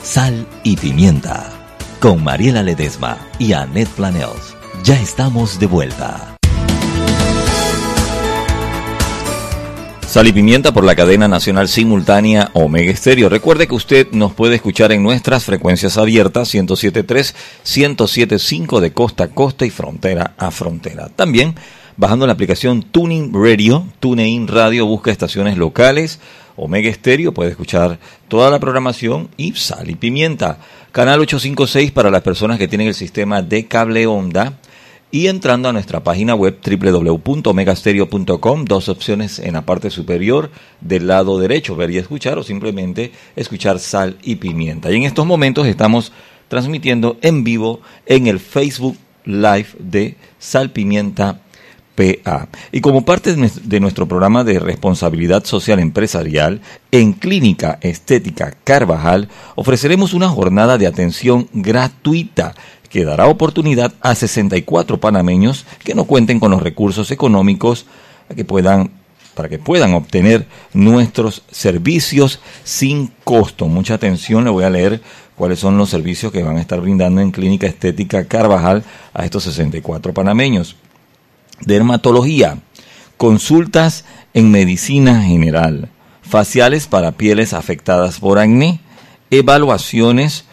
Sal 0.03 0.47
y 0.63 0.77
pimienta. 0.77 1.51
Con 2.01 2.23
Mariela 2.23 2.63
Ledesma 2.63 3.19
y 3.39 3.55
Annette 3.55 3.91
Planels. 3.97 4.55
Ya 4.85 5.01
estamos 5.01 5.59
de 5.59 5.67
vuelta. 5.67 6.36
Sal 10.17 10.29
y 10.29 10.33
Pimienta 10.33 10.73
por 10.73 10.83
la 10.83 10.97
cadena 10.97 11.29
nacional 11.29 11.69
simultánea 11.69 12.51
Omega 12.55 12.91
Estéreo. 12.91 13.29
Recuerde 13.29 13.69
que 13.69 13.75
usted 13.75 14.13
nos 14.13 14.33
puede 14.33 14.55
escuchar 14.55 14.91
en 14.93 15.03
nuestras 15.03 15.45
frecuencias 15.45 15.99
abiertas 15.99 16.55
107.3, 16.55 17.35
107.5 17.63 18.81
de 18.81 18.95
costa 18.95 19.25
a 19.25 19.29
costa 19.29 19.67
y 19.67 19.71
frontera 19.71 20.33
a 20.39 20.51
frontera. 20.51 21.11
También 21.15 21.55
bajando 21.99 22.27
la 22.27 22.33
aplicación 22.33 22.83
Tuning 22.83 23.31
Radio, 23.35 23.85
TuneIn 24.01 24.49
Radio, 24.49 24.87
busca 24.87 25.11
estaciones 25.11 25.59
locales. 25.59 26.19
Omega 26.57 26.89
Estéreo 26.89 27.35
puede 27.35 27.51
escuchar 27.51 27.99
toda 28.29 28.51
la 28.51 28.59
programación 28.59 29.29
y 29.37 29.53
Sal 29.53 29.91
y 29.91 29.97
Pimienta. 29.97 30.61
Canal 30.93 31.21
856 31.21 31.91
para 31.91 32.11
las 32.11 32.23
personas 32.23 32.59
que 32.59 32.69
tienen 32.69 32.89
el 32.89 32.95
sistema 32.95 33.43
de 33.43 33.67
cable 33.67 34.07
onda 34.07 34.55
y 35.17 35.29
entrando 35.29 35.71
a 35.71 35.73
nuestra 35.73 36.05
página 36.05 36.35
web 36.35 36.59
www.megastereo.com, 36.63 38.65
dos 38.67 38.91
opciones 38.91 39.39
en 39.39 39.55
la 39.55 39.65
parte 39.65 39.89
superior 39.89 40.51
del 40.83 41.07
lado 41.07 41.39
derecho, 41.39 41.75
ver 41.75 41.91
y 41.91 41.97
escuchar 41.97 42.37
o 42.37 42.43
simplemente 42.43 43.13
escuchar 43.35 43.79
sal 43.79 44.19
y 44.23 44.37
pimienta. 44.37 44.93
Y 44.93 44.97
en 44.97 45.05
estos 45.05 45.25
momentos 45.25 45.67
estamos 45.67 46.13
transmitiendo 46.49 47.17
en 47.23 47.45
vivo 47.45 47.81
en 48.05 48.27
el 48.27 48.41
Facebook 48.41 48.99
Live 49.25 49.69
de 49.79 50.17
Sal 50.39 50.73
Pimienta 50.73 51.41
PA. 51.97 52.49
Y 52.71 52.81
como 52.81 53.05
parte 53.05 53.35
de 53.35 53.81
nuestro 53.81 54.07
programa 54.07 54.45
de 54.45 54.61
responsabilidad 54.61 55.45
social 55.45 55.81
empresarial, 55.81 56.61
en 56.93 57.15
Clínica 57.15 57.79
Estética 57.81 58.55
Carvajal 58.63 59.29
ofreceremos 59.57 60.15
una 60.15 60.29
jornada 60.29 60.79
de 60.79 60.87
atención 60.87 61.49
gratuita 61.53 62.55
que 62.91 63.05
dará 63.05 63.27
oportunidad 63.27 63.95
a 64.01 64.15
64 64.15 65.01
panameños 65.01 65.67
que 65.83 65.95
no 65.95 66.05
cuenten 66.05 66.39
con 66.39 66.53
los 66.53 66.63
recursos 66.63 67.11
económicos 67.11 67.87
para 69.35 69.49
que 69.49 69.59
puedan 69.59 69.95
obtener 69.95 70.47
nuestros 70.73 71.43
servicios 71.51 72.41
sin 72.65 73.11
costo. 73.25 73.67
Mucha 73.67 73.95
atención, 73.95 74.45
le 74.45 74.51
voy 74.51 74.65
a 74.65 74.71
leer 74.71 75.01
cuáles 75.35 75.59
son 75.59 75.77
los 75.77 75.91
servicios 75.91 76.33
que 76.33 76.43
van 76.43 76.57
a 76.57 76.61
estar 76.61 76.81
brindando 76.81 77.21
en 77.21 77.33
Clínica 77.33 77.67
Estética 77.67 78.25
Carvajal 78.25 78.85
a 79.13 79.25
estos 79.25 79.45
64 79.45 80.15
panameños. 80.15 80.77
Dermatología, 81.61 82.59
consultas 83.17 84.05
en 84.35 84.51
medicina 84.51 85.23
general, 85.23 85.89
faciales 86.23 86.87
para 86.87 87.13
pieles 87.13 87.53
afectadas 87.53 88.21
por 88.21 88.39
acné, 88.39 88.81
evaluaciones 89.31 90.45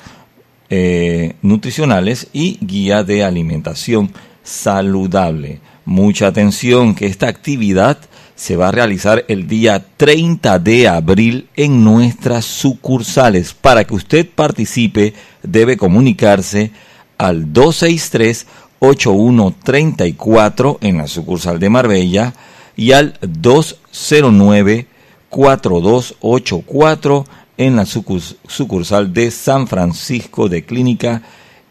eh, 0.69 1.35
nutricionales 1.41 2.27
y 2.33 2.57
guía 2.61 3.03
de 3.03 3.23
alimentación 3.23 4.11
saludable. 4.43 5.59
Mucha 5.85 6.27
atención 6.27 6.95
que 6.95 7.07
esta 7.07 7.27
actividad 7.27 7.97
se 8.35 8.55
va 8.55 8.69
a 8.69 8.71
realizar 8.71 9.25
el 9.27 9.47
día 9.47 9.85
30 9.97 10.59
de 10.59 10.87
abril 10.87 11.47
en 11.55 11.83
nuestras 11.83 12.45
sucursales. 12.45 13.53
Para 13.53 13.83
que 13.83 13.93
usted 13.93 14.27
participe 14.27 15.13
debe 15.43 15.77
comunicarse 15.77 16.71
al 17.17 17.53
263 17.53 18.47
8134 18.85 20.79
en 20.81 20.97
la 20.97 21.07
sucursal 21.07 21.57
de 21.57 21.69
Marbella 21.69 22.33
y 22.75 22.91
al 22.91 23.17
209 23.21 24.87
4284 25.29 27.25
en 27.55 27.77
la 27.77 27.85
sucursal 27.85 29.13
de 29.13 29.31
San 29.31 29.67
Francisco 29.67 30.49
de 30.49 30.65
Clínica 30.65 31.21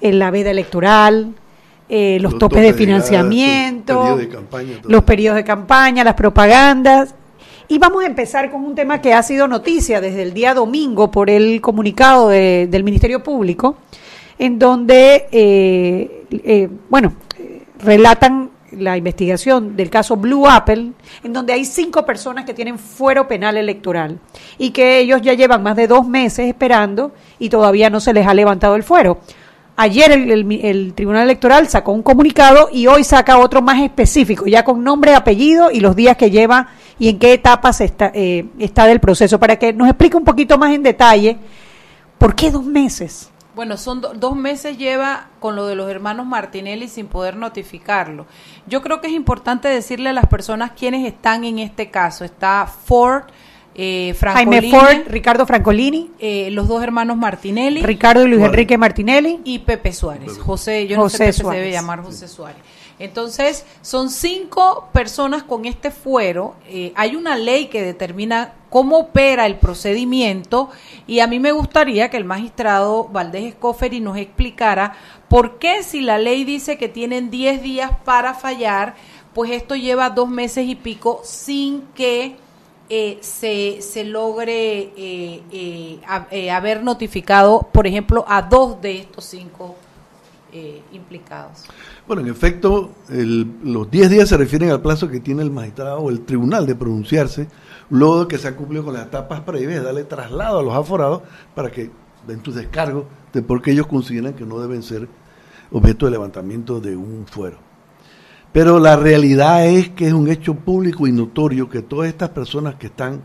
en 0.00 0.18
la 0.18 0.30
veda 0.30 0.50
electoral, 0.50 1.34
eh, 1.88 2.18
los, 2.20 2.38
topes, 2.38 2.62
de 2.62 2.72
financiamiento, 2.74 3.94
periodo 4.00 4.16
de 4.18 4.28
campaña, 4.28 4.72
todo 4.82 4.92
los 4.92 5.04
periodos 5.04 5.36
de 5.36 5.44
campaña, 5.44 6.04
las 6.04 6.14
propagandas. 6.14 7.14
Y 7.70 7.78
vamos 7.78 8.02
a 8.02 8.06
empezar 8.06 8.50
con 8.50 8.64
un 8.64 8.74
tema 8.74 9.00
que 9.00 9.12
ha 9.12 9.22
sido 9.22 9.46
noticia 9.46 10.00
desde 10.00 10.22
el 10.22 10.32
día 10.32 10.54
domingo 10.54 11.10
por 11.10 11.28
el 11.28 11.60
comunicado 11.60 12.28
de- 12.28 12.66
del 12.70 12.82
Ministerio 12.84 13.22
Público, 13.22 13.76
en 14.38 14.58
donde, 14.58 15.26
eh, 15.32 16.24
eh, 16.30 16.68
bueno, 16.88 17.12
eh, 17.38 17.64
relatan 17.82 18.50
la 18.72 18.96
investigación 18.96 19.76
del 19.76 19.90
caso 19.90 20.16
Blue 20.16 20.46
Apple, 20.48 20.92
en 21.22 21.32
donde 21.32 21.52
hay 21.52 21.64
cinco 21.64 22.04
personas 22.04 22.44
que 22.44 22.54
tienen 22.54 22.78
fuero 22.78 23.26
penal 23.26 23.56
electoral 23.56 24.18
y 24.58 24.70
que 24.70 24.98
ellos 24.98 25.20
ya 25.22 25.34
llevan 25.34 25.62
más 25.62 25.76
de 25.76 25.86
dos 25.86 26.06
meses 26.06 26.46
esperando 26.48 27.12
y 27.38 27.48
todavía 27.48 27.90
no 27.90 28.00
se 28.00 28.12
les 28.12 28.26
ha 28.26 28.34
levantado 28.34 28.74
el 28.76 28.82
fuero. 28.82 29.18
Ayer 29.80 30.10
el, 30.10 30.52
el- 30.62 30.92
Tribunal 30.94 31.22
Electoral 31.22 31.68
sacó 31.68 31.92
un 31.92 32.02
comunicado 32.02 32.68
y 32.72 32.88
hoy 32.88 33.04
saca 33.04 33.38
otro 33.38 33.62
más 33.62 33.80
específico, 33.80 34.46
ya 34.46 34.64
con 34.64 34.82
nombre, 34.82 35.14
apellido 35.14 35.70
y 35.70 35.78
los 35.78 35.94
días 35.94 36.16
que 36.16 36.30
lleva 36.32 36.68
y 36.98 37.08
en 37.08 37.18
qué 37.20 37.32
etapas 37.34 37.80
está, 37.80 38.10
eh, 38.12 38.46
está 38.58 38.86
del 38.86 38.98
proceso, 38.98 39.38
para 39.38 39.56
que 39.56 39.72
nos 39.72 39.88
explique 39.88 40.16
un 40.16 40.24
poquito 40.24 40.58
más 40.58 40.74
en 40.74 40.82
detalle 40.82 41.38
por 42.18 42.34
qué 42.34 42.50
dos 42.50 42.64
meses. 42.64 43.30
Bueno, 43.58 43.76
son 43.76 44.00
do- 44.00 44.12
dos 44.14 44.36
meses 44.36 44.78
lleva 44.78 45.30
con 45.40 45.56
lo 45.56 45.66
de 45.66 45.74
los 45.74 45.90
hermanos 45.90 46.24
Martinelli 46.24 46.86
sin 46.86 47.08
poder 47.08 47.34
notificarlo. 47.34 48.24
Yo 48.68 48.82
creo 48.82 49.00
que 49.00 49.08
es 49.08 49.12
importante 49.14 49.66
decirle 49.66 50.10
a 50.10 50.12
las 50.12 50.26
personas 50.26 50.70
quiénes 50.78 51.04
están 51.04 51.42
en 51.42 51.58
este 51.58 51.90
caso. 51.90 52.24
Está 52.24 52.68
Ford, 52.68 53.24
eh, 53.74 54.14
Jaime 54.20 54.70
Ford, 54.70 55.08
Ricardo 55.08 55.44
Francolini, 55.44 56.12
eh, 56.20 56.52
los 56.52 56.68
dos 56.68 56.84
hermanos 56.84 57.16
Martinelli 57.16 57.82
Ricardo 57.82 58.24
y 58.24 58.28
Luis. 58.28 58.44
Enrique 58.44 58.78
Martinelli. 58.78 59.40
y 59.42 59.58
Pepe 59.58 59.92
Suárez. 59.92 60.38
José, 60.38 60.86
yo 60.86 60.96
no 60.96 61.02
José 61.02 61.16
sé, 61.16 61.42
Pepe 61.42 61.50
se 61.50 61.56
debe 61.56 61.72
llamar 61.72 62.04
José 62.04 62.28
Suárez. 62.28 62.62
Entonces, 62.98 63.64
son 63.82 64.10
cinco 64.10 64.88
personas 64.92 65.42
con 65.42 65.64
este 65.64 65.90
fuero. 65.90 66.56
Eh, 66.68 66.92
hay 66.96 67.16
una 67.16 67.36
ley 67.36 67.66
que 67.66 67.82
determina 67.82 68.54
cómo 68.70 68.98
opera 68.98 69.46
el 69.46 69.56
procedimiento 69.56 70.68
y 71.06 71.20
a 71.20 71.26
mí 71.26 71.38
me 71.38 71.52
gustaría 71.52 72.10
que 72.10 72.16
el 72.16 72.24
magistrado 72.24 73.04
Valdés 73.04 73.44
Escoferi 73.44 74.00
nos 74.00 74.16
explicara 74.18 74.94
por 75.28 75.58
qué 75.58 75.82
si 75.82 76.00
la 76.00 76.18
ley 76.18 76.44
dice 76.44 76.76
que 76.76 76.88
tienen 76.88 77.30
10 77.30 77.62
días 77.62 77.92
para 78.04 78.34
fallar, 78.34 78.94
pues 79.32 79.50
esto 79.52 79.74
lleva 79.74 80.10
dos 80.10 80.28
meses 80.28 80.66
y 80.66 80.74
pico 80.74 81.20
sin 81.24 81.82
que 81.94 82.36
eh, 82.90 83.18
se, 83.20 83.82
se 83.82 84.04
logre 84.04 84.92
eh, 84.96 85.42
eh, 85.52 86.00
eh, 86.30 86.50
haber 86.50 86.82
notificado, 86.82 87.68
por 87.70 87.86
ejemplo, 87.86 88.24
a 88.26 88.40
dos 88.42 88.80
de 88.80 89.00
estos 89.00 89.24
cinco 89.24 89.76
implicados. 90.92 91.64
Bueno, 92.08 92.22
en 92.22 92.28
efecto, 92.28 92.92
el- 93.10 93.46
los 93.62 93.90
10 93.90 94.08
días 94.08 94.28
se 94.30 94.36
refieren 94.38 94.70
al 94.70 94.80
plazo 94.80 95.08
que 95.08 95.20
tiene 95.20 95.42
el 95.42 95.50
magistrado 95.50 95.98
o 95.98 96.08
el 96.10 96.22
tribunal 96.22 96.66
de 96.66 96.74
pronunciarse 96.74 97.48
luego 97.90 98.20
de 98.22 98.28
que 98.28 98.38
se 98.38 98.48
han 98.48 98.54
cumplido 98.54 98.82
con 98.84 98.94
las 98.94 99.06
etapas 99.06 99.40
previas, 99.42 99.84
darle 99.84 100.04
traslado 100.04 100.58
a 100.58 100.62
los 100.62 100.74
aforados 100.74 101.20
para 101.54 101.70
que 101.70 101.90
den 102.26 102.42
sus 102.42 102.54
descargos 102.54 103.04
de 103.32 103.42
por 103.42 103.60
qué 103.60 103.72
ellos 103.72 103.86
consideran 103.86 104.32
que 104.32 104.46
no 104.46 104.58
deben 104.58 104.82
ser 104.82 105.06
objeto 105.70 106.06
de 106.06 106.12
levantamiento 106.12 106.80
de 106.80 106.96
un 106.96 107.26
fuero. 107.26 107.58
Pero 108.52 108.78
la 108.78 108.96
realidad 108.96 109.66
es 109.66 109.90
que 109.90 110.06
es 110.06 110.14
un 110.14 110.28
hecho 110.28 110.54
público 110.54 111.06
y 111.06 111.12
notorio 111.12 111.68
que 111.68 111.82
todas 111.82 112.08
estas 112.08 112.30
personas 112.30 112.76
que 112.76 112.86
están 112.86 113.20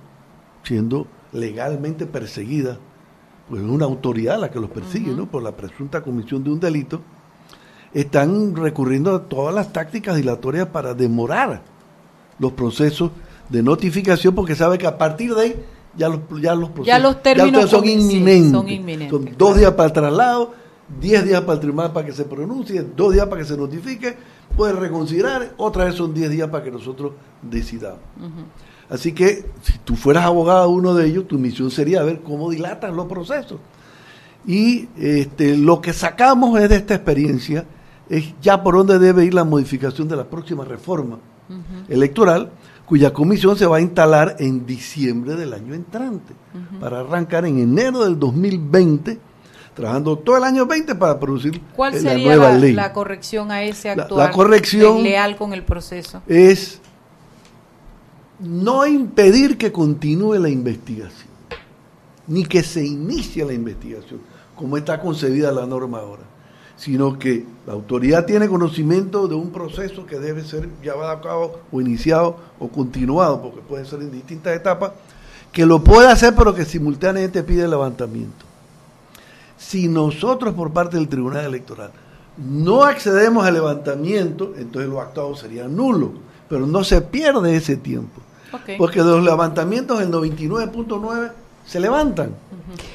siendo 0.63 1.07
legalmente 1.31 2.05
perseguidas, 2.05 2.79
pues 3.49 3.61
es 3.63 3.69
una 3.69 3.85
autoridad 3.85 4.39
la 4.41 4.51
que 4.51 4.59
los 4.59 4.69
persigue, 4.69 5.13
¿no? 5.13 5.31
Por 5.31 5.41
la 5.41 5.55
presunta 5.55 6.01
comisión 6.01 6.43
de 6.43 6.49
un 6.51 6.59
delito, 6.59 7.01
están 7.93 8.56
recurriendo 8.56 9.15
a 9.15 9.23
todas 9.23 9.53
las 9.53 9.71
tácticas 9.71 10.15
dilatorias 10.15 10.67
para 10.67 10.93
demorar 10.93 11.62
los 12.39 12.53
procesos 12.53 13.12
de 13.49 13.62
notificación 13.62 14.34
porque 14.34 14.56
sabe 14.56 14.77
que 14.77 14.88
a 14.88 14.97
partir 14.97 15.34
de 15.36 15.41
ahí 15.41 15.56
ya 15.95 16.10
los, 16.10 16.19
ya 16.41 16.56
los 16.56 16.69
procesos 16.69 16.88
Ya 16.88 16.99
los 16.99 17.21
términos 17.21 17.69
son, 17.69 17.88
inminentes. 17.88 18.51
son 18.51 18.67
inminentes, 18.69 19.10
Son 19.12 19.21
claro. 19.21 19.38
dos 19.38 19.58
días 19.58 19.71
para 19.73 19.88
el 19.88 19.93
traslado, 19.93 20.53
diez 20.99 21.23
días 21.23 21.41
para 21.41 21.53
el 21.53 21.60
tribunal 21.60 21.93
para 21.93 22.06
que 22.08 22.13
se 22.13 22.25
pronuncie, 22.25 22.82
dos 22.95 23.13
días 23.13 23.27
para 23.27 23.41
que 23.41 23.47
se 23.47 23.56
notifique, 23.56 24.15
puede 24.58 24.73
reconsiderar, 24.73 25.53
otra 25.58 25.86
vez 25.86 25.95
son 25.95 26.13
diez 26.13 26.32
días 26.32 26.49
para 26.49 26.63
que 26.63 26.71
nosotros 26.71 27.12
decidamos. 27.43 27.99
Así 28.89 29.12
que 29.13 29.45
si 29.62 29.77
tú 29.84 29.95
fueras 29.95 30.25
abogado 30.25 30.67
de 30.67 30.73
uno 30.73 30.93
de 30.95 31.06
ellos, 31.06 31.27
tu 31.27 31.38
misión 31.38 31.69
sería 31.71 32.01
ver 32.03 32.21
cómo 32.21 32.49
dilatan 32.49 32.95
los 32.95 33.06
procesos. 33.08 33.60
Y 34.45 34.88
este, 34.97 35.56
lo 35.58 35.79
que 35.79 35.93
sacamos 35.93 36.60
es 36.60 36.69
de 36.69 36.75
esta 36.77 36.95
experiencia, 36.95 37.65
es 38.09 38.33
ya 38.41 38.61
por 38.63 38.75
dónde 38.75 38.99
debe 38.99 39.25
ir 39.25 39.33
la 39.33 39.43
modificación 39.43 40.07
de 40.07 40.15
la 40.15 40.25
próxima 40.25 40.65
reforma 40.65 41.19
electoral, 41.89 42.51
cuya 42.85 43.13
comisión 43.13 43.57
se 43.57 43.65
va 43.65 43.77
a 43.77 43.81
instalar 43.81 44.35
en 44.39 44.65
diciembre 44.65 45.35
del 45.35 45.53
año 45.53 45.73
entrante, 45.73 46.33
para 46.79 46.99
arrancar 47.01 47.45
en 47.45 47.59
enero 47.59 48.03
del 48.03 48.19
2020, 48.19 49.19
trabajando 49.73 50.17
todo 50.17 50.37
el 50.37 50.43
año 50.43 50.65
20 50.65 50.95
para 50.95 51.19
producir 51.19 51.59
¿Cuál 51.75 51.93
eh, 51.95 52.01
la 52.01 52.09
sería 52.11 52.25
nueva 52.35 52.49
la, 52.51 52.57
ley. 52.59 52.73
la 52.73 52.93
corrección 52.93 53.51
a 53.51 53.63
ese 53.63 53.95
La- 53.95 54.03
actuar 54.03 54.27
la 54.27 54.31
corrección- 54.31 54.97
desleal 54.97 55.35
con 55.35 55.53
el 55.53 55.63
proceso? 55.63 56.21
es 56.27 56.79
no 58.39 58.85
impedir 58.85 59.57
que 59.57 59.71
continúe 59.71 60.35
la 60.35 60.49
investigación, 60.49 61.29
ni 62.27 62.43
que 62.45 62.63
se 62.63 62.85
inicie 62.85 63.45
la 63.45 63.53
investigación, 63.53 64.19
como 64.55 64.77
está 64.77 64.99
concebida 64.99 65.51
la 65.51 65.65
norma 65.65 65.99
ahora, 65.99 66.23
sino 66.75 67.17
que 67.17 67.45
la 67.65 67.73
autoridad 67.73 68.25
tiene 68.25 68.47
conocimiento 68.47 69.27
de 69.27 69.36
un 69.36 69.51
proceso 69.51 70.05
que 70.05 70.19
debe 70.19 70.43
ser 70.43 70.69
llevado 70.81 71.12
a 71.12 71.21
cabo 71.21 71.59
o 71.71 71.81
iniciado 71.81 72.38
o 72.59 72.67
continuado, 72.67 73.41
porque 73.41 73.62
puede 73.62 73.86
ser 73.86 74.01
en 74.01 74.12
distintas 74.12 74.55
etapas, 74.55 74.91
que 75.51 75.65
lo 75.65 75.83
puede 75.83 76.07
hacer 76.07 76.33
pero 76.36 76.53
que 76.53 76.65
simultáneamente 76.65 77.43
pide 77.43 77.63
el 77.63 77.69
levantamiento. 77.69 78.45
Si 79.57 79.88
nosotros 79.88 80.53
por 80.55 80.71
parte 80.73 80.97
del 80.97 81.07
Tribunal 81.07 81.45
Electoral 81.45 81.91
no 82.38 82.83
accedemos 82.83 83.45
al 83.45 83.53
levantamiento, 83.53 84.53
entonces 84.57 84.89
lo 84.89 84.99
actuado 84.99 85.36
sería 85.36 85.67
nulo, 85.67 86.12
pero 86.49 86.65
no 86.65 86.83
se 86.83 87.01
pierde 87.01 87.55
ese 87.55 87.77
tiempo. 87.77 88.21
Porque 88.77 88.99
de 88.99 89.05
los 89.05 89.23
levantamientos 89.23 90.01
el 90.01 90.12
99.9 90.12 91.31
se 91.65 91.79
levantan. 91.79 92.36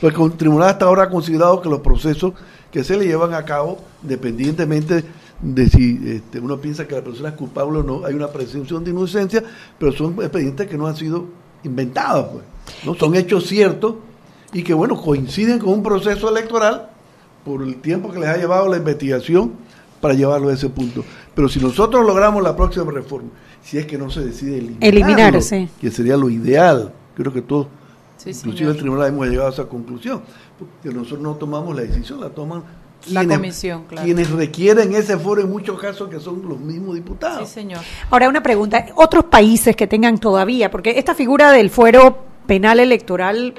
Porque 0.00 0.22
el 0.22 0.32
tribunal 0.32 0.68
hasta 0.68 0.84
ahora 0.84 1.04
ha 1.04 1.10
considerado 1.10 1.60
que 1.60 1.68
los 1.68 1.80
procesos 1.80 2.34
que 2.70 2.84
se 2.84 2.96
le 2.96 3.06
llevan 3.06 3.34
a 3.34 3.44
cabo, 3.44 3.78
independientemente 4.02 5.04
de 5.40 5.68
si 5.68 6.00
este, 6.06 6.40
uno 6.40 6.58
piensa 6.58 6.86
que 6.86 6.94
la 6.96 7.02
persona 7.02 7.30
es 7.30 7.34
culpable 7.36 7.78
o 7.78 7.82
no, 7.82 8.04
hay 8.04 8.14
una 8.14 8.28
presunción 8.28 8.82
de 8.84 8.90
inocencia, 8.90 9.42
pero 9.78 9.92
son 9.92 10.14
expedientes 10.20 10.66
que 10.66 10.76
no 10.76 10.86
han 10.86 10.96
sido 10.96 11.26
inventados, 11.64 12.26
pues. 12.32 12.44
¿no? 12.84 12.94
Son 12.94 13.14
hechos 13.14 13.46
ciertos 13.46 13.94
y 14.52 14.62
que, 14.62 14.74
bueno, 14.74 15.00
coinciden 15.00 15.58
con 15.58 15.70
un 15.70 15.82
proceso 15.82 16.28
electoral 16.28 16.90
por 17.44 17.62
el 17.62 17.76
tiempo 17.76 18.10
que 18.10 18.18
les 18.18 18.28
ha 18.28 18.36
llevado 18.36 18.68
la 18.68 18.76
investigación 18.76 19.52
para 20.00 20.14
llevarlo 20.14 20.48
a 20.48 20.54
ese 20.54 20.68
punto. 20.68 21.04
Pero 21.34 21.48
si 21.48 21.60
nosotros 21.60 22.04
logramos 22.04 22.42
la 22.42 22.56
próxima 22.56 22.90
reforma, 22.90 23.30
si 23.62 23.78
es 23.78 23.86
que 23.86 23.96
no 23.98 24.10
se 24.10 24.24
decide 24.24 24.58
eliminarlo, 24.58 24.88
Eliminar, 24.88 25.42
sí. 25.42 25.68
que 25.80 25.90
sería 25.90 26.16
lo 26.16 26.30
ideal, 26.30 26.92
creo 27.14 27.32
que 27.32 27.42
todos, 27.42 27.68
Sí, 28.16 28.30
inclusive 28.30 28.56
señor. 28.58 28.74
el 28.74 28.80
tribunal 28.80 29.08
hemos 29.08 29.28
llegado 29.28 29.48
a 29.48 29.52
esa 29.52 29.64
conclusión, 29.66 30.22
porque 30.58 30.94
nosotros 30.96 31.20
no 31.20 31.34
tomamos 31.36 31.74
la 31.76 31.82
decisión, 31.82 32.20
la 32.20 32.30
toman 32.30 32.62
La 33.10 33.24
comisión, 33.26 33.84
claro. 33.88 34.04
quienes 34.04 34.30
requieren 34.30 34.92
ese 34.94 35.16
foro 35.16 35.40
en 35.40 35.50
muchos 35.50 35.78
casos 35.80 36.08
que 36.08 36.18
son 36.18 36.42
los 36.48 36.58
mismos 36.58 36.94
Sí, 36.94 37.00
diputados. 37.00 37.48
señor. 37.48 37.80
Ahora 38.10 38.28
una 38.28 38.42
pregunta, 38.42 38.86
otros 38.96 39.24
países 39.26 39.76
que 39.76 39.86
tengan 39.86 40.18
todavía, 40.18 40.70
porque 40.70 40.98
esta 40.98 41.14
figura 41.14 41.52
del 41.52 41.70
fuero 41.70 42.18
penal 42.46 42.80
electoral 42.80 43.54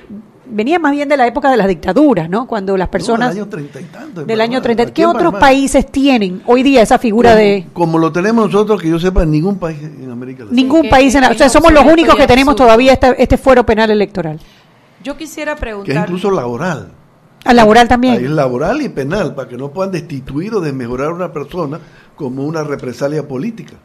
venía 0.51 0.79
más 0.79 0.91
bien 0.93 1.07
de 1.07 1.15
la 1.15 1.27
época 1.27 1.51
de 1.51 1.57
las 1.57 1.67
dictaduras, 1.67 2.27
¿no? 2.27 2.47
Cuando 2.47 2.75
las 2.75 2.89
personas 2.89 3.29
No, 3.29 3.33
del 3.35 3.43
año 3.43 3.49
30 3.49 3.81
y 3.81 3.83
tanto. 3.83 4.25
del 4.25 4.41
año 4.41 4.49
Panamá. 4.53 4.63
30, 4.63 4.83
Aquí 4.83 4.91
¿qué 4.93 5.05
otros 5.05 5.35
países 5.35 5.91
tienen 5.91 6.41
hoy 6.47 6.63
día 6.63 6.81
esa 6.81 6.97
figura 6.97 7.29
como, 7.31 7.39
de 7.43 7.67
como 7.71 7.97
lo 7.99 8.11
tenemos 8.11 8.47
nosotros, 8.51 8.81
que 8.81 8.89
yo 8.89 8.99
sepa, 8.99 9.21
en 9.23 9.31
ningún 9.31 9.59
país 9.59 9.77
en 9.81 10.09
América 10.09 10.43
Latina. 10.45 10.59
ningún 10.61 10.89
país, 10.89 11.13
en 11.13 11.23
o 11.23 11.33
sea, 11.35 11.49
somos 11.49 11.71
los 11.71 11.85
únicos 11.85 12.15
que 12.15 12.25
tenemos 12.25 12.55
todavía 12.55 12.93
este, 12.93 13.21
este 13.21 13.37
fuero 13.37 13.63
penal 13.65 13.91
electoral. 13.91 14.39
Yo 15.03 15.15
quisiera 15.17 15.53
que 15.53 15.57
es 15.57 15.61
preguntar. 15.61 15.97
incluso 16.07 16.31
laboral. 16.31 16.91
Al 17.45 17.55
laboral 17.55 17.81
Ahí 17.83 17.85
es 17.85 17.89
también. 17.89 18.35
laboral 18.35 18.81
y 18.81 18.89
penal, 18.89 19.33
para 19.33 19.47
que 19.47 19.57
no 19.57 19.71
puedan 19.71 19.91
destituir 19.93 20.53
o 20.55 20.59
desmejorar 20.59 21.07
a 21.09 21.13
una 21.13 21.31
persona 21.31 21.79
como 22.15 22.43
una 22.45 22.63
represalia 22.63 23.27
política. 23.27 23.75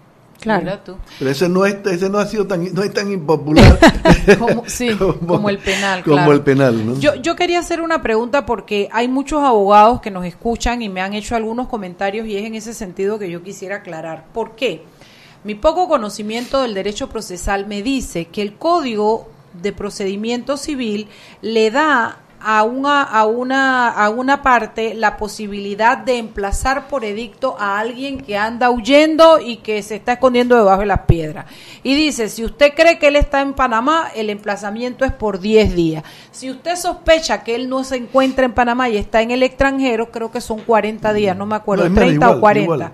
Claro. 0.40 0.96
Pero 1.18 1.30
ese 1.30 1.48
no 1.48 1.64
es, 1.64 1.76
ese 1.86 2.10
no 2.10 2.18
ha 2.18 2.26
sido 2.26 2.46
tan, 2.46 2.74
no 2.74 2.82
es 2.82 2.92
tan 2.92 3.10
impopular 3.10 3.78
Como- 4.38 4.64
sí, 4.66 4.90
como 5.26 5.48
el 5.48 5.58
penal, 5.58 6.02
Como 6.02 6.16
claro. 6.16 6.32
el 6.32 6.40
penal, 6.42 6.84
¿no? 6.86 6.98
Yo, 6.98 7.14
yo 7.14 7.34
quería 7.36 7.60
hacer 7.60 7.80
una 7.80 8.02
pregunta 8.02 8.44
porque 8.44 8.88
hay 8.92 9.08
muchos 9.08 9.42
abogados 9.42 10.00
que 10.02 10.10
nos 10.10 10.26
escuchan 10.26 10.82
y 10.82 10.88
me 10.90 11.00
han 11.00 11.14
hecho 11.14 11.34
algunos 11.36 11.68
comentarios 11.68 12.26
y 12.26 12.36
es 12.36 12.44
en 12.44 12.56
ese 12.56 12.74
sentido 12.74 13.18
que 13.18 13.30
yo 13.30 13.42
quisiera 13.42 13.76
aclarar. 13.76 14.26
¿Por 14.34 14.54
qué? 14.56 14.84
Mi 15.44 15.54
poco 15.54 15.88
conocimiento 15.88 16.60
del 16.60 16.74
derecho 16.74 17.08
procesal 17.08 17.66
me 17.66 17.82
dice 17.82 18.26
que 18.26 18.42
el 18.42 18.54
Código 18.56 19.28
de 19.54 19.72
Procedimiento 19.72 20.56
Civil 20.56 21.08
le 21.42 21.70
da 21.70 22.18
a 22.46 22.62
una, 22.62 23.02
a 23.02 23.24
una, 23.24 23.88
a 23.88 24.10
una 24.10 24.42
parte 24.42 24.92
la 24.92 25.16
posibilidad 25.16 25.96
de 25.96 26.18
emplazar 26.18 26.88
por 26.88 27.02
edicto 27.02 27.56
a 27.58 27.78
alguien 27.78 28.20
que 28.20 28.36
anda 28.36 28.68
huyendo 28.68 29.40
y 29.40 29.56
que 29.56 29.82
se 29.82 29.94
está 29.94 30.12
escondiendo 30.14 30.54
debajo 30.54 30.80
de 30.80 30.86
las 30.86 31.00
piedras. 31.06 31.46
Y 31.82 31.94
dice, 31.94 32.28
si 32.28 32.44
usted 32.44 32.74
cree 32.74 32.98
que 32.98 33.06
él 33.06 33.16
está 33.16 33.40
en 33.40 33.54
Panamá, 33.54 34.10
el 34.14 34.28
emplazamiento 34.28 35.06
es 35.06 35.12
por 35.12 35.40
10 35.40 35.74
días. 35.74 36.04
Si 36.32 36.50
usted 36.50 36.76
sospecha 36.76 37.42
que 37.42 37.54
él 37.54 37.70
no 37.70 37.82
se 37.82 37.96
encuentra 37.96 38.44
en 38.44 38.52
Panamá 38.52 38.90
y 38.90 38.98
está 38.98 39.22
en 39.22 39.30
el 39.30 39.42
extranjero, 39.42 40.10
creo 40.10 40.30
que 40.30 40.42
son 40.42 40.60
40 40.60 41.14
días, 41.14 41.34
no 41.34 41.46
me 41.46 41.56
acuerdo, 41.56 41.84
No, 41.84 41.86
es 41.86 41.92
menos, 41.92 42.08
30 42.08 42.26
igual, 42.26 42.36
o 42.36 42.40
40. 42.42 42.74
igual. 42.74 42.92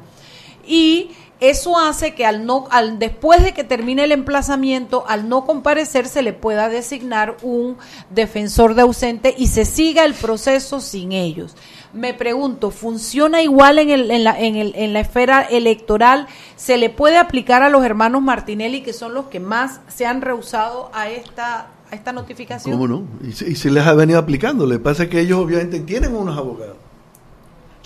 Y 0.64 1.10
Eso 1.40 1.78
hace 1.78 2.14
que 2.14 2.26
al 2.26 2.44
no, 2.44 2.66
al, 2.70 2.98
después 2.98 3.42
de 3.42 3.54
que 3.54 3.64
termine 3.64 4.04
el 4.04 4.12
emplazamiento, 4.12 5.04
al 5.08 5.28
no 5.28 5.46
comparecer, 5.46 6.06
se 6.06 6.22
le 6.22 6.34
pueda 6.34 6.68
designar 6.68 7.38
un 7.42 7.78
defensor 8.10 8.74
de 8.74 8.82
ausente 8.82 9.34
y 9.36 9.46
se 9.46 9.64
siga 9.64 10.04
el 10.04 10.12
proceso 10.12 10.80
sin 10.80 11.12
ellos. 11.12 11.56
Me 11.92 12.14
pregunto, 12.14 12.70
¿funciona 12.70 13.42
igual 13.42 13.78
en, 13.78 13.90
el, 13.90 14.10
en, 14.10 14.22
la, 14.22 14.38
en, 14.38 14.56
el, 14.56 14.74
en 14.76 14.92
la 14.92 15.00
esfera 15.00 15.42
electoral? 15.42 16.28
¿Se 16.56 16.76
le 16.76 16.90
puede 16.90 17.16
aplicar 17.16 17.62
a 17.62 17.70
los 17.70 17.84
hermanos 17.84 18.22
Martinelli, 18.22 18.82
que 18.82 18.92
son 18.92 19.14
los 19.14 19.26
que 19.26 19.40
más 19.40 19.80
se 19.88 20.06
han 20.06 20.20
rehusado 20.20 20.90
a 20.92 21.08
esta, 21.08 21.68
a 21.90 21.94
esta 21.94 22.12
notificación? 22.12 22.74
¿Cómo 22.74 22.86
no? 22.86 23.04
Y 23.26 23.32
se, 23.32 23.70
les 23.70 23.86
ha 23.86 23.94
venido 23.94 24.18
aplicando. 24.18 24.66
Le 24.66 24.78
pasa 24.78 25.08
que 25.08 25.20
ellos 25.20 25.40
obviamente 25.40 25.80
tienen 25.80 26.14
unos 26.14 26.36
abogados. 26.36 26.76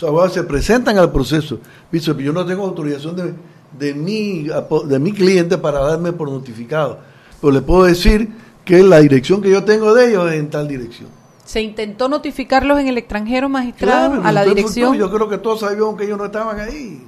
Los 0.04 0.10
abogados 0.10 0.34
se 0.34 0.42
presentan 0.42 0.98
al 0.98 1.10
proceso. 1.10 1.60
Dice, 1.90 2.14
yo 2.18 2.30
no 2.30 2.44
tengo 2.44 2.62
autorización 2.62 3.16
de, 3.16 3.34
de, 3.78 3.94
mi, 3.94 4.46
de 4.86 4.98
mi 4.98 5.12
cliente 5.14 5.56
para 5.56 5.78
darme 5.78 6.12
por 6.12 6.30
notificado. 6.30 6.98
Pero 7.40 7.50
le 7.54 7.62
puedo 7.62 7.84
decir 7.84 8.28
que 8.66 8.82
la 8.82 9.00
dirección 9.00 9.40
que 9.40 9.48
yo 9.48 9.64
tengo 9.64 9.94
de 9.94 10.10
ellos 10.10 10.30
es 10.30 10.38
en 10.38 10.50
tal 10.50 10.68
dirección. 10.68 11.08
¿Se 11.46 11.62
intentó 11.62 12.10
notificarlos 12.10 12.80
en 12.80 12.88
el 12.88 12.98
extranjero, 12.98 13.48
magistrado, 13.48 14.10
Claro, 14.10 14.28
a 14.28 14.32
la 14.32 14.44
dirección? 14.44 14.94
Yo 14.94 15.10
creo 15.10 15.26
que 15.26 15.38
todos 15.38 15.60
sabíamos 15.60 15.96
que 15.96 16.04
ellos 16.04 16.18
no 16.18 16.26
estaban 16.26 16.60
ahí. 16.60 17.02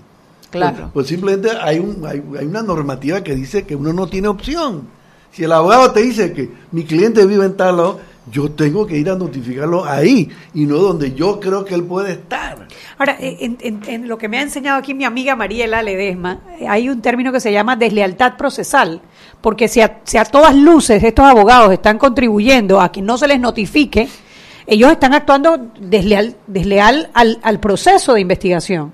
Claro. 0.50 0.76
Pues, 0.76 0.90
pues 0.94 1.06
simplemente 1.08 1.50
hay, 1.50 1.78
un, 1.78 2.02
hay, 2.06 2.24
hay 2.38 2.46
una 2.46 2.62
normativa 2.62 3.20
que 3.22 3.34
dice 3.34 3.66
que 3.66 3.76
uno 3.76 3.92
no 3.92 4.06
tiene 4.06 4.28
opción. 4.28 4.88
Si 5.32 5.44
el 5.44 5.52
abogado 5.52 5.92
te 5.92 6.00
dice 6.00 6.32
que 6.32 6.50
mi 6.72 6.84
cliente 6.84 7.26
vive 7.26 7.44
en 7.44 7.58
tal 7.58 7.76
lado, 7.76 8.00
yo 8.30 8.50
tengo 8.50 8.86
que 8.86 8.96
ir 8.98 9.08
a 9.08 9.14
notificarlo 9.14 9.84
ahí 9.84 10.28
y 10.54 10.66
no 10.66 10.76
donde 10.78 11.14
yo 11.14 11.38
creo 11.38 11.64
que 11.64 11.74
él 11.74 11.84
puede 11.84 12.12
estar. 12.12 12.66
Ahora, 12.98 13.16
en, 13.20 13.56
en- 13.60 13.80
en 13.86 14.08
lo 14.08 14.18
que 14.18 14.28
me 14.28 14.38
ha 14.38 14.42
enseñado 14.42 14.78
aquí 14.78 14.94
mi 14.94 15.04
amiga 15.04 15.36
Mariela 15.36 15.82
Ledesma, 15.82 16.40
eh, 16.58 16.66
hay 16.68 16.88
un 16.88 17.00
término 17.02 17.30
que 17.32 17.40
se 17.40 17.52
llama 17.52 17.76
deslealtad 17.76 18.36
procesal, 18.36 19.00
porque 19.40 19.68
si 19.68 19.80
a, 19.80 20.00
si 20.04 20.16
a 20.18 20.24
todas 20.24 20.54
luces 20.56 21.02
estos 21.04 21.24
abogados 21.24 21.72
están 21.72 21.98
contribuyendo 21.98 22.80
a 22.80 22.90
que 22.90 23.00
no 23.02 23.16
se 23.16 23.28
les 23.28 23.38
notifique, 23.38 24.08
ellos 24.66 24.90
están 24.90 25.14
actuando 25.14 25.70
desleal, 25.78 26.34
desleal 26.48 27.08
al, 27.14 27.38
al 27.42 27.60
proceso 27.60 28.14
de 28.14 28.22
investigación. 28.22 28.92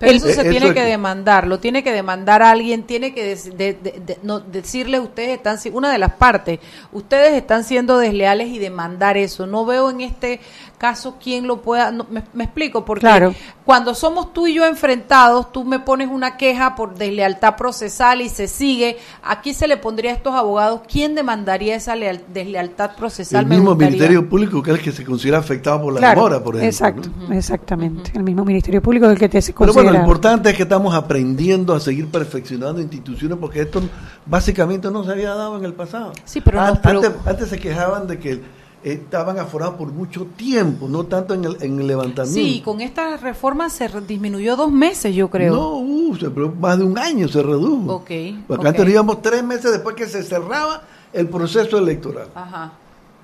Pero 0.00 0.12
El- 0.12 0.16
eso 0.16 0.28
se 0.28 0.40
eh, 0.40 0.50
tiene 0.50 0.66
eso- 0.66 0.74
que 0.74 0.82
demandar, 0.82 1.46
lo 1.46 1.60
tiene 1.60 1.84
que 1.84 1.92
demandar 1.92 2.42
alguien, 2.42 2.84
tiene 2.84 3.12
que 3.12 3.36
de- 3.36 3.74
de- 3.74 4.00
de- 4.00 4.18
no, 4.22 4.40
decirle 4.40 4.98
ustedes 4.98 5.28
están 5.36 5.58
una 5.74 5.92
de 5.92 5.98
las 5.98 6.14
partes, 6.14 6.58
ustedes 6.90 7.34
están 7.34 7.64
siendo 7.64 7.98
desleales 7.98 8.48
y 8.48 8.58
demandar 8.58 9.18
eso. 9.18 9.46
No 9.46 9.66
veo 9.66 9.90
en 9.90 10.00
este 10.00 10.40
caso 10.80 11.16
quién 11.22 11.46
lo 11.46 11.60
pueda, 11.60 11.90
no, 11.92 12.06
me, 12.10 12.22
me 12.32 12.44
explico, 12.44 12.86
porque 12.86 13.00
Claro. 13.02 13.34
cuando 13.66 13.94
somos 13.94 14.32
tú 14.32 14.46
y 14.46 14.54
yo 14.54 14.64
enfrentados, 14.64 15.52
tú 15.52 15.62
me 15.62 15.78
pones 15.78 16.08
una 16.10 16.38
queja 16.38 16.74
por 16.74 16.94
deslealtad 16.94 17.54
procesal 17.56 18.22
y 18.22 18.30
se 18.30 18.48
sigue, 18.48 18.96
aquí 19.22 19.52
se 19.52 19.68
le 19.68 19.76
pondría 19.76 20.12
a 20.12 20.14
estos 20.14 20.34
abogados, 20.34 20.80
¿quién 20.90 21.14
demandaría 21.14 21.76
esa 21.76 21.94
leal- 21.96 22.22
deslealtad 22.32 22.96
procesal? 22.96 23.42
El 23.42 23.46
Me 23.48 23.56
mismo 23.56 23.72
gustaría. 23.72 23.90
Ministerio 23.90 24.28
Público 24.28 24.62
que 24.62 24.70
es 24.70 24.78
el 24.78 24.82
que 24.82 24.92
se 24.92 25.04
considera 25.04 25.36
afectado 25.36 25.82
por 25.82 25.92
la 25.92 26.00
Claro, 26.00 26.22
demora, 26.22 26.42
por 26.42 26.56
ejemplo. 26.56 26.68
exacto, 26.70 27.10
¿no? 27.28 27.34
exactamente. 27.34 28.12
El 28.14 28.22
mismo 28.22 28.42
Ministerio 28.46 28.80
Público 28.80 29.04
es 29.04 29.12
el 29.12 29.18
que 29.18 29.28
te 29.28 29.42
se 29.42 29.52
Pero 29.52 29.74
bueno, 29.74 29.74
considera. 29.74 29.92
lo 29.92 29.98
importante 30.06 30.48
es 30.48 30.56
que 30.56 30.62
estamos 30.62 30.94
aprendiendo 30.94 31.74
a 31.74 31.80
seguir 31.80 32.08
perfeccionando 32.10 32.80
instituciones 32.80 33.36
porque 33.38 33.60
esto 33.60 33.82
básicamente 34.24 34.90
no 34.90 35.04
se 35.04 35.10
había 35.12 35.34
dado 35.34 35.58
en 35.58 35.64
el 35.66 35.74
pasado. 35.74 36.12
Sí, 36.24 36.40
pero 36.40 36.58
An- 36.58 36.74
no, 36.74 36.80
pero- 36.82 36.98
antes, 37.00 37.12
antes 37.26 37.48
se 37.50 37.58
quejaban 37.58 38.06
de 38.06 38.18
que 38.18 38.32
eh, 38.32 38.40
estaban 38.82 39.38
aforados 39.38 39.74
por 39.74 39.88
mucho 39.92 40.26
tiempo, 40.36 40.88
no 40.88 41.04
tanto 41.04 41.34
en 41.34 41.44
el, 41.44 41.56
en 41.62 41.80
el 41.80 41.86
levantamiento. 41.86 42.40
Sí, 42.40 42.62
con 42.64 42.80
esta 42.80 43.16
reforma 43.18 43.68
se 43.68 43.88
disminuyó 44.06 44.56
dos 44.56 44.72
meses, 44.72 45.14
yo 45.14 45.28
creo. 45.28 45.54
No, 45.54 45.76
uh, 45.76 46.16
se- 46.16 46.28
más 46.28 46.78
de 46.78 46.84
un 46.84 46.98
año 46.98 47.28
se 47.28 47.42
redujo. 47.42 47.94
Ok, 47.96 48.10
Porque 48.46 48.62
ok. 48.62 48.66
antes 48.66 48.88
íbamos 48.88 49.20
tres 49.22 49.44
meses 49.44 49.70
después 49.72 49.94
que 49.96 50.06
se 50.06 50.22
cerraba 50.22 50.82
el 51.12 51.28
proceso 51.28 51.76
electoral. 51.78 52.28
Ajá. 52.34 52.72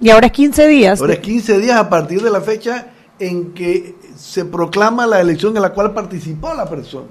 Y 0.01 0.11
ahora 0.11 0.27
es 0.27 0.33
15 0.33 0.67
días. 0.69 1.01
Ahora 1.01 1.15
es 1.15 1.21
15 1.21 1.59
días 1.59 1.77
a 1.79 1.89
partir 1.89 2.23
de 2.23 2.31
la 2.31 2.41
fecha 2.43 2.89
en 3.19 3.55
que 3.55 3.95
se 4.15 4.45
proclama 4.45 5.07
la 5.07 5.21
elección 5.23 5.57
en 5.57 5.63
la 5.63 5.73
cual 5.73 5.95
participó 5.95 6.53
la 6.53 6.69
persona. 6.69 7.07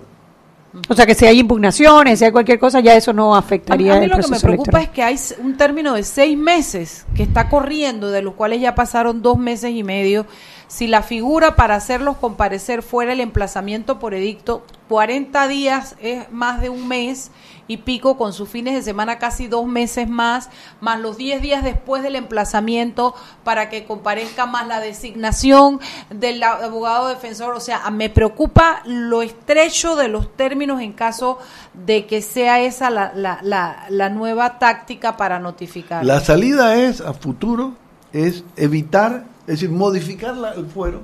O 0.89 0.93
sea, 0.93 1.05
que 1.05 1.15
si 1.15 1.25
hay 1.25 1.39
impugnaciones, 1.39 2.19
si 2.19 2.25
hay 2.25 2.31
cualquier 2.31 2.59
cosa, 2.59 2.79
ya 2.79 2.95
eso 2.95 3.13
no 3.13 3.35
A 3.35 3.39
mí, 3.39 3.45
afectaría 3.45 3.95
a 3.95 3.99
mí 3.99 4.05
el 4.05 4.11
lo 4.11 4.17
que 4.17 4.27
me 4.27 4.39
preocupa 4.39 4.79
electoral. 4.79 4.83
es 4.83 4.89
que 4.89 5.03
hay 5.03 5.45
un 5.45 5.57
término 5.57 5.93
de 5.93 6.03
seis 6.03 6.37
meses 6.37 7.05
que 7.15 7.23
está 7.23 7.49
corriendo, 7.49 8.11
de 8.11 8.21
los 8.21 8.33
cuales 8.33 8.61
ya 8.61 8.75
pasaron 8.75 9.21
dos 9.21 9.37
meses 9.37 9.71
y 9.71 9.83
medio. 9.83 10.25
Si 10.67 10.87
la 10.87 11.03
figura 11.03 11.55
para 11.55 11.75
hacerlos 11.75 12.17
comparecer 12.17 12.81
fuera 12.81 13.13
el 13.13 13.21
emplazamiento 13.21 13.99
por 13.99 14.13
edicto, 14.13 14.65
40 14.89 15.47
días 15.47 15.95
es 16.01 16.29
más 16.31 16.61
de 16.61 16.69
un 16.69 16.87
mes 16.87 17.31
y 17.67 17.77
pico 17.77 18.17
con 18.17 18.33
sus 18.33 18.49
fines 18.49 18.75
de 18.75 18.81
semana 18.81 19.17
casi 19.17 19.47
dos 19.47 19.65
meses 19.65 20.09
más, 20.09 20.49
más 20.81 20.99
los 20.99 21.17
10 21.17 21.41
días 21.41 21.63
después 21.63 22.03
del 22.03 22.15
emplazamiento 22.15 23.15
para 23.43 23.69
que 23.69 23.85
comparezca 23.85 24.45
más 24.45 24.67
la 24.67 24.79
designación 24.79 25.79
del 26.09 26.43
abogado 26.43 27.07
defensor. 27.07 27.55
O 27.55 27.59
sea, 27.59 27.89
me 27.89 28.09
preocupa 28.09 28.81
lo 28.85 29.21
estrecho 29.21 29.95
de 29.95 30.07
los 30.07 30.35
términos 30.35 30.81
en 30.81 30.93
caso 30.93 31.39
de 31.73 32.05
que 32.05 32.21
sea 32.21 32.61
esa 32.61 32.89
la, 32.89 33.11
la, 33.15 33.39
la, 33.41 33.85
la 33.89 34.09
nueva 34.09 34.59
táctica 34.59 35.17
para 35.17 35.39
notificar. 35.39 36.05
La 36.05 36.19
salida 36.19 36.75
es, 36.75 37.01
a 37.01 37.13
futuro, 37.13 37.73
es 38.13 38.43
evitar, 38.55 39.25
es 39.41 39.59
decir, 39.59 39.69
modificar 39.69 40.35
el 40.55 40.67
fuero 40.67 41.01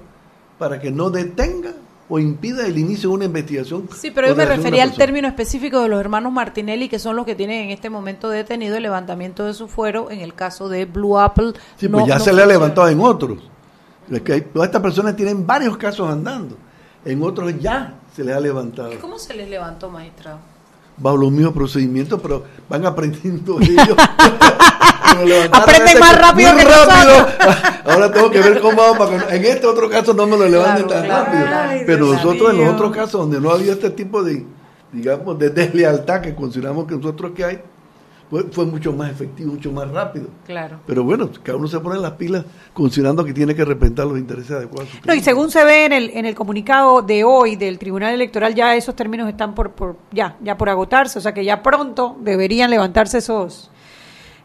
para 0.57 0.79
que 0.79 0.91
no 0.91 1.09
detenga 1.09 1.73
o 2.13 2.19
impida 2.19 2.67
el 2.67 2.77
inicio 2.77 3.09
de 3.09 3.15
una 3.15 3.25
investigación. 3.25 3.87
Sí, 3.97 4.11
pero 4.11 4.27
yo 4.27 4.35
me 4.35 4.45
refería 4.45 4.83
al 4.83 4.93
término 4.93 5.27
específico 5.29 5.79
de 5.81 5.87
los 5.87 5.99
hermanos 5.99 6.33
Martinelli, 6.33 6.89
que 6.89 6.99
son 6.99 7.15
los 7.15 7.25
que 7.25 7.35
tienen 7.35 7.63
en 7.65 7.69
este 7.71 7.89
momento 7.89 8.29
detenido 8.29 8.75
el 8.75 8.83
levantamiento 8.83 9.45
de 9.45 9.53
su 9.53 9.67
fuero 9.69 10.11
en 10.11 10.19
el 10.19 10.33
caso 10.33 10.67
de 10.67 10.83
Blue 10.85 11.17
Apple. 11.17 11.53
Sí, 11.77 11.87
no- 11.87 11.99
pues 11.99 12.07
ya 12.09 12.17
no 12.17 12.23
se 12.23 12.33
le 12.33 12.43
ha 12.43 12.45
levantado 12.45 12.89
en 12.89 12.99
otros. 12.99 13.39
Es 14.11 14.21
que 14.23 14.33
hay- 14.33 14.41
todas 14.41 14.67
estas 14.67 14.81
personas 14.81 15.15
tienen 15.15 15.47
varios 15.47 15.77
casos 15.77 16.09
andando. 16.09 16.57
En 17.05 17.23
otros 17.23 17.57
ya 17.59 17.95
se 18.13 18.23
les 18.25 18.35
ha 18.35 18.39
levantado. 18.41 18.91
¿Cómo 18.99 19.17
se 19.17 19.33
les 19.33 19.49
levantó, 19.49 19.89
magistrado? 19.89 20.39
Bajo 21.01 21.17
los 21.17 21.31
mismos 21.31 21.53
procedimientos, 21.53 22.19
pero 22.21 22.43
van 22.69 22.85
aprendiendo 22.85 23.59
ellos. 23.59 23.97
Aprenden 25.51 25.99
más 25.99 26.17
rápido 26.17 26.55
que 26.55 26.63
rápido. 26.63 27.27
Ahora 27.91 28.11
tengo 28.11 28.31
que 28.31 28.39
ver 28.39 28.61
cómo 28.61 28.81
hago 28.81 28.97
para 28.97 29.27
que 29.27 29.35
en 29.35 29.45
este 29.45 29.67
otro 29.67 29.89
caso 29.89 30.13
no 30.13 30.25
me 30.27 30.37
lo 30.37 30.47
levanten 30.47 30.85
Claro, 30.85 31.01
tan 31.01 31.05
claro. 31.05 31.25
rápido. 31.25 31.45
Ay, 31.53 31.83
pero 31.85 32.05
nosotros 32.05 32.51
en 32.51 32.57
los 32.59 32.73
otros 32.73 32.91
casos 32.95 33.21
donde 33.21 33.41
no 33.41 33.51
había 33.51 33.73
este 33.73 33.89
tipo 33.89 34.23
de, 34.23 34.45
digamos, 34.91 35.37
de 35.39 35.49
deslealtad 35.49 36.21
que 36.21 36.35
consideramos 36.35 36.87
que 36.87 36.95
nosotros 36.95 37.31
que 37.35 37.43
hay, 37.45 37.61
fue, 38.31 38.43
fue 38.45 38.65
mucho 38.65 38.93
más 38.93 39.11
efectivo, 39.11 39.53
mucho 39.53 39.71
más 39.71 39.87
rápido. 39.91 40.27
Claro. 40.45 40.79
Pero 40.87 41.03
bueno, 41.03 41.29
cada 41.43 41.57
uno 41.57 41.67
se 41.67 41.79
pone 41.81 41.99
las 41.99 42.13
pilas 42.13 42.45
considerando 42.73 43.23
que 43.25 43.33
tiene 43.33 43.53
que 43.53 43.63
representar 43.65 44.07
los 44.07 44.17
intereses 44.17 44.49
adecuados. 44.51 44.87
No, 45.05 45.13
y 45.13 45.19
según 45.21 45.51
se 45.51 45.63
ve 45.65 45.85
en 45.85 45.91
el, 45.91 46.09
en 46.11 46.25
el 46.25 46.33
comunicado 46.33 47.01
de 47.01 47.23
hoy 47.25 47.57
del 47.57 47.77
Tribunal 47.77 48.13
Electoral, 48.13 48.55
ya 48.55 48.73
esos 48.75 48.95
términos 48.95 49.27
están 49.29 49.53
por, 49.53 49.71
por 49.73 49.97
ya, 50.11 50.37
ya 50.41 50.57
por 50.57 50.69
agotarse, 50.69 51.19
o 51.19 51.21
sea 51.21 51.33
que 51.33 51.43
ya 51.45 51.61
pronto 51.61 52.15
deberían 52.21 52.71
levantarse 52.71 53.17
esos 53.19 53.69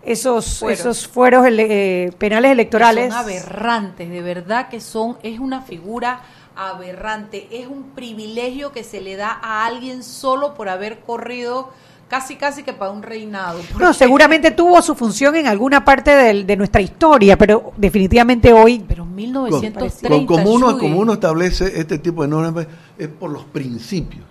esos 0.02 0.60
Fueros. 0.60 0.80
esos 0.80 1.08
fueros 1.08 1.44
ele- 1.46 2.04
eh, 2.06 2.12
penales 2.18 2.52
electorales. 2.52 3.12
Son 3.12 3.22
aberrantes, 3.22 4.08
de 4.10 4.22
verdad 4.22 4.68
que 4.68 4.80
son, 4.80 5.16
es 5.24 5.40
una 5.40 5.62
figura 5.62 6.20
aberrante, 6.54 7.48
es 7.50 7.66
un 7.66 7.90
privilegio 7.90 8.72
que 8.72 8.82
se 8.84 9.00
le 9.00 9.16
da 9.16 9.38
a 9.42 9.66
alguien 9.66 10.02
solo 10.02 10.54
por 10.54 10.68
haber 10.68 11.00
corrido 11.00 11.70
casi 12.08 12.36
casi 12.36 12.62
que 12.62 12.72
para 12.72 12.90
un 12.92 13.02
reinado. 13.02 13.60
No, 13.80 13.92
seguramente 13.92 14.50
tuvo 14.52 14.80
su 14.82 14.94
función 14.94 15.34
en 15.36 15.46
alguna 15.46 15.84
parte 15.84 16.12
del- 16.14 16.46
de 16.46 16.56
nuestra 16.56 16.80
historia, 16.80 17.36
pero 17.36 17.72
definitivamente 17.76 18.52
hoy 18.52 18.84
Pero 18.86 19.04
Con- 19.04 19.14
1930. 19.14 20.08
con- 20.08 20.26
como, 20.26 20.50
uno, 20.52 20.78
como 20.78 20.98
uno 20.98 21.14
establece 21.14 21.78
este 21.80 21.98
tipo 21.98 22.22
de 22.22 22.28
normas 22.28 22.66
es 22.98 23.08
por 23.08 23.30
los 23.30 23.44
principios. 23.44 24.24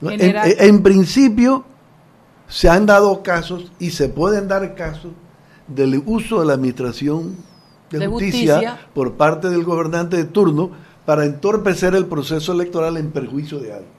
¿no? 0.00 0.10
En, 0.10 0.18
General- 0.20 0.48
en- 0.50 0.64
en 0.76 0.82
principio 0.82 1.64
se 2.48 2.68
han 2.68 2.86
dado 2.86 3.22
casos 3.22 3.70
y 3.78 3.90
se 3.90 4.08
pueden 4.08 4.48
dar 4.48 4.74
casos 4.74 5.12
del 5.66 6.02
uso 6.06 6.40
de 6.40 6.46
la 6.46 6.54
administración 6.54 7.36
de, 7.90 7.98
De 8.00 8.06
justicia, 8.06 8.54
justicia. 8.56 8.80
por 8.94 9.14
parte 9.14 9.48
del 9.50 9.64
gobernante 9.64 10.16
de 10.16 10.24
turno 10.24 10.70
para 11.06 11.24
entorpecer 11.24 11.94
el 11.94 12.06
proceso 12.06 12.52
electoral 12.52 12.96
en 12.96 13.10
perjuicio 13.10 13.58
de 13.60 13.72
alguien. 13.72 13.92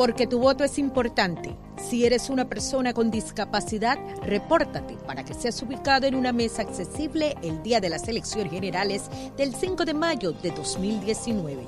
Porque 0.04 0.28
tu 0.28 0.38
voto 0.38 0.66
es 0.66 0.78
importante. 0.80 1.56
Si 1.78 2.06
eres 2.06 2.30
una 2.30 2.50
persona 2.50 2.94
con 2.94 3.10
discapacidad, 3.10 3.98
repórtate 4.22 4.98
para 5.08 5.24
que 5.24 5.34
seas 5.34 5.63
ubicado 5.63 6.06
en 6.06 6.16
una 6.16 6.34
mesa 6.34 6.62
accesible 6.62 7.38
el 7.42 7.63
día 7.63 7.80
de 7.80 7.88
las 7.88 8.06
elecciones 8.10 8.52
generales 8.52 9.04
del 9.38 9.56
5 9.56 9.86
de 9.86 9.94
mayo 9.94 10.34
de 10.34 10.52
2019. 10.52 11.63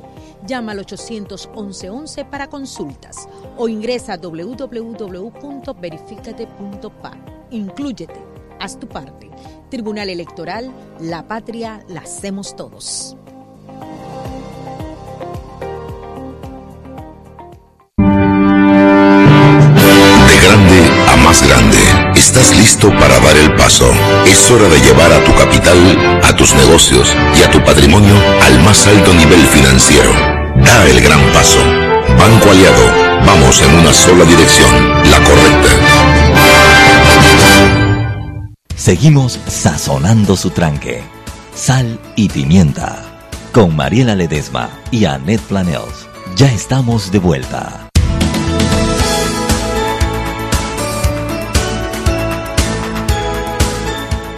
Llama 0.46 0.74
al 0.74 0.86
811-11 0.86 2.30
para 2.30 2.50
consultas 2.50 3.30
o 3.56 3.70
ingresa 3.70 4.16
a 4.16 4.18
www.verificate.pa. 4.18 7.12
Inclúyete, 7.52 8.20
haz 8.60 8.78
tu 8.78 8.90
parte. 8.90 9.32
Tribunal 9.70 10.10
Electoral, 10.10 10.74
la 11.00 11.26
patria 11.26 11.86
la 11.88 12.02
hacemos 12.02 12.54
todos. 12.58 13.16
Estás 22.36 22.58
listo 22.58 22.90
para 22.90 23.18
dar 23.22 23.38
el 23.38 23.56
paso. 23.56 23.90
Es 24.26 24.52
hora 24.52 24.68
de 24.68 24.82
llevar 24.82 25.10
a 25.14 25.24
tu 25.24 25.34
capital, 25.36 26.20
a 26.22 26.36
tus 26.36 26.54
negocios 26.54 27.16
y 27.40 27.44
a 27.44 27.50
tu 27.50 27.64
patrimonio 27.64 28.14
al 28.44 28.62
más 28.62 28.86
alto 28.88 29.14
nivel 29.14 29.40
financiero. 29.48 30.12
Da 30.58 30.86
el 30.86 31.00
gran 31.02 31.22
paso. 31.32 31.60
Banco 32.20 32.52
Aliado, 32.52 32.92
vamos 33.26 33.62
en 33.62 33.74
una 33.76 33.94
sola 33.94 34.26
dirección, 34.26 34.70
la 35.10 35.24
correcta. 35.24 35.70
Seguimos 38.76 39.40
sazonando 39.48 40.36
su 40.36 40.50
tranque. 40.50 41.04
Sal 41.56 41.98
y 42.18 42.28
pimienta. 42.28 43.02
Con 43.54 43.78
Mariela 43.78 44.14
Ledesma 44.14 44.70
y 44.92 45.06
Annette 45.06 45.42
Planels. 45.44 46.10
Ya 46.36 46.52
estamos 46.52 47.14
de 47.14 47.20
vuelta. 47.20 47.85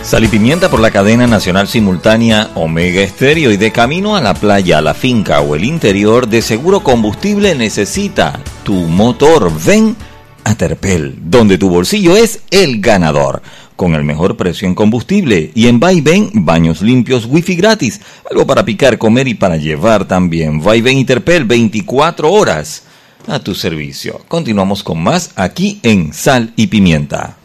Sal 0.08 0.24
y 0.24 0.30
pimienta 0.30 0.70
por 0.70 0.80
la 0.80 0.90
cadena 0.90 1.28
nacional 1.28 1.68
simultánea 1.68 2.52
Omega 2.56 3.02
Estéreo 3.02 3.52
y 3.52 3.58
de 3.58 3.74
camino 3.74 4.16
a 4.16 4.22
la 4.22 4.34
playa, 4.36 4.78
a 4.78 4.82
la 4.82 4.94
finca 4.94 5.42
o 5.42 5.54
el 5.54 5.66
interior, 5.66 6.30
de 6.30 6.42
seguro 6.42 6.80
combustible 6.80 7.54
necesita 7.56 8.40
tu 8.64 8.72
motor. 8.74 9.52
Ven 9.66 9.98
a 10.46 10.56
Terpel, 10.56 11.18
donde 11.24 11.58
tu 11.58 11.70
bolsillo 11.70 12.16
es 12.16 12.40
el 12.52 12.80
ganador. 12.80 13.42
Con 13.76 13.96
el 13.96 14.06
mejor 14.06 14.38
precio 14.38 14.66
en 14.66 14.76
combustible 14.76 15.52
y 15.54 15.68
en 15.68 15.82
Vaivén, 15.82 16.30
baños 16.34 16.82
limpios, 16.82 17.26
wifi 17.26 17.58
gratis, 17.58 18.00
algo 18.32 18.48
para 18.48 18.64
picar, 18.64 18.98
comer 18.98 19.28
y 19.28 19.34
para 19.34 19.58
llevar 19.58 20.08
también. 20.08 20.64
Vaivén 20.64 21.00
y 21.00 21.04
Terpel, 21.04 21.44
24 21.44 22.32
horas 22.32 22.84
a 23.28 23.40
tu 23.40 23.54
servicio. 23.54 24.22
Continuamos 24.30 24.84
con 24.84 25.04
más 25.04 25.32
aquí 25.36 25.82
en 25.84 26.14
Sal 26.14 26.54
y 26.56 26.68
Pimienta. 26.68 27.36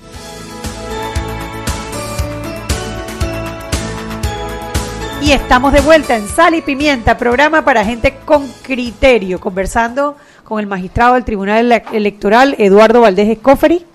Y 5.22 5.30
estamos 5.30 5.72
de 5.72 5.80
vuelta 5.80 6.16
en 6.16 6.26
Sal 6.26 6.54
y 6.56 6.62
Pimienta, 6.62 7.16
programa 7.16 7.64
para 7.64 7.84
gente 7.84 8.16
con 8.24 8.48
criterio, 8.62 9.38
conversando 9.38 10.16
con 10.42 10.58
el 10.58 10.66
magistrado 10.66 11.14
del 11.14 11.24
Tribunal 11.24 11.64
Ele- 11.64 11.84
Electoral, 11.92 12.56
Eduardo 12.58 13.00
Valdés 13.02 13.28
Escoferi, 13.28 13.86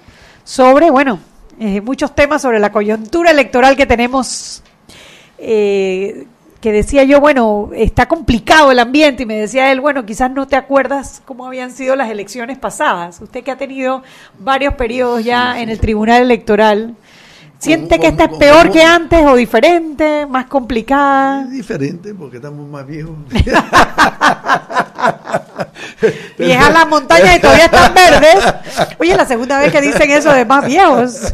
sobre, 0.46 0.90
bueno, 0.90 1.20
eh, 1.60 1.82
muchos 1.82 2.16
temas 2.16 2.42
sobre 2.42 2.60
la 2.60 2.72
coyuntura 2.72 3.32
electoral 3.32 3.76
que 3.76 3.86
tenemos, 3.86 4.64
eh, 5.38 6.28
que 6.62 6.72
decía 6.72 7.04
yo, 7.04 7.20
bueno, 7.20 7.72
está 7.76 8.08
complicado 8.08 8.72
el 8.72 8.80
ambiente, 8.80 9.24
y 9.24 9.26
me 9.26 9.36
decía 9.36 9.70
él, 9.74 9.82
bueno, 9.82 10.06
quizás 10.06 10.32
no 10.32 10.48
te 10.48 10.56
acuerdas 10.56 11.22
cómo 11.26 11.46
habían 11.46 11.72
sido 11.72 11.98
las 11.98 12.10
elecciones 12.10 12.58
pasadas. 12.58 13.20
Usted 13.20 13.44
que 13.44 13.52
ha 13.52 13.58
tenido 13.58 14.02
varios 14.40 14.76
periodos 14.76 15.26
ya 15.26 15.60
en 15.60 15.68
el 15.68 15.80
Tribunal 15.80 16.22
Electoral. 16.22 16.96
¿Siente 17.60 17.96
¿Cómo- 17.98 18.02
que 18.02 18.08
esta 18.10 18.24
es 18.26 18.38
peor 18.38 18.62
cómo- 18.64 18.74
que 18.74 18.84
antes 18.84 19.26
o 19.26 19.36
diferente, 19.36 20.26
más 20.28 20.46
complicada? 20.46 21.44
Es 21.44 21.52
diferente 21.52 22.14
porque 22.14 22.38
estamos 22.38 22.68
más 22.70 22.86
viejos. 22.86 23.16
Viejas 26.38 26.74
las 26.74 26.88
montañas 26.88 27.38
y 27.38 27.42
todavía 27.42 27.66
están 27.66 27.94
verdes. 27.94 28.54
Oye, 29.00 29.16
la 29.16 29.26
segunda 29.26 29.60
vez 29.60 29.72
que 29.72 29.82
dicen 29.82 30.10
eso 30.12 30.32
de 30.32 30.46
más 30.46 30.66
viejos. 30.66 31.34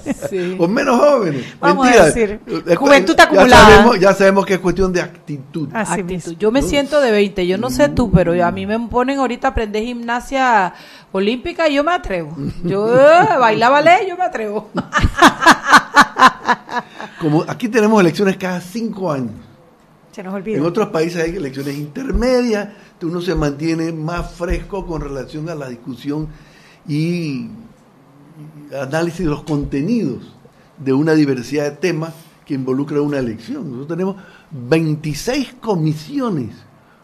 O 0.58 0.68
menos 0.68 0.98
jóvenes. 1.00 1.44
Vamos 1.60 1.88
a 1.88 2.06
decir, 2.06 2.40
juventud 2.78 3.16
ya 3.18 3.24
acumulada. 3.26 3.66
sabemos- 3.66 4.00
ya 4.00 4.14
sabemos 4.14 4.46
que 4.46 4.54
es 4.56 4.60
cuestión 4.60 4.94
de 4.94 5.02
actitud. 5.02 5.70
Así 5.74 5.92
Actitud. 5.94 6.10
mismo. 6.12 6.34
Yo 6.34 6.52
me 6.52 6.62
siento 6.62 7.02
de 7.02 7.12
20, 7.12 7.46
yo 7.46 7.58
no 7.58 7.70
sé 7.70 7.90
tú, 7.90 8.10
pero 8.12 8.34
a 8.46 8.52
mí 8.52 8.66
me 8.66 8.80
ponen 8.88 9.20
ahorita 9.20 9.50
a 9.50 9.52
aprender 9.52 9.84
gimnasia 9.84 10.74
olímpica 11.12 11.68
y 11.68 11.76
yo 11.76 11.84
me 11.84 11.92
atrevo. 11.92 12.36
Yo 12.64 12.96
eh, 12.96 13.38
bailar 13.40 13.72
ballet, 13.72 14.08
yo 14.08 14.16
me 14.18 14.24
atrevo. 14.24 14.70
Como 17.20 17.44
aquí 17.48 17.70
tenemos 17.70 18.02
elecciones 18.02 18.38
cada 18.38 18.60
cinco 18.62 19.12
años. 19.12 19.32
Se 20.12 20.22
nos 20.22 20.34
En 20.34 20.42
olvidó. 20.42 20.66
otros 20.68 20.90
países 20.90 21.24
hay 21.24 21.36
elecciones 21.36 21.76
intermedias, 21.76 22.70
uno 23.02 23.20
se 23.22 23.36
mantiene 23.36 23.92
más 23.92 24.32
fresco 24.34 24.86
con 24.86 25.02
relación 25.02 25.50
a 25.50 25.56
la 25.56 25.68
discusión 25.70 26.28
y 26.88 27.50
y 28.36 28.76
análisis 28.76 29.20
de 29.20 29.26
los 29.32 29.44
contenidos 29.44 30.34
de 30.78 30.94
una 30.94 31.14
diversidad 31.14 31.66
de 31.66 31.78
temas 31.78 32.14
que 32.46 32.56
involucra 32.56 33.00
una 33.02 33.20
elección. 33.20 33.66
Nosotros 33.66 33.88
tenemos 33.90 34.16
26 34.52 35.56
comisiones, 35.62 36.56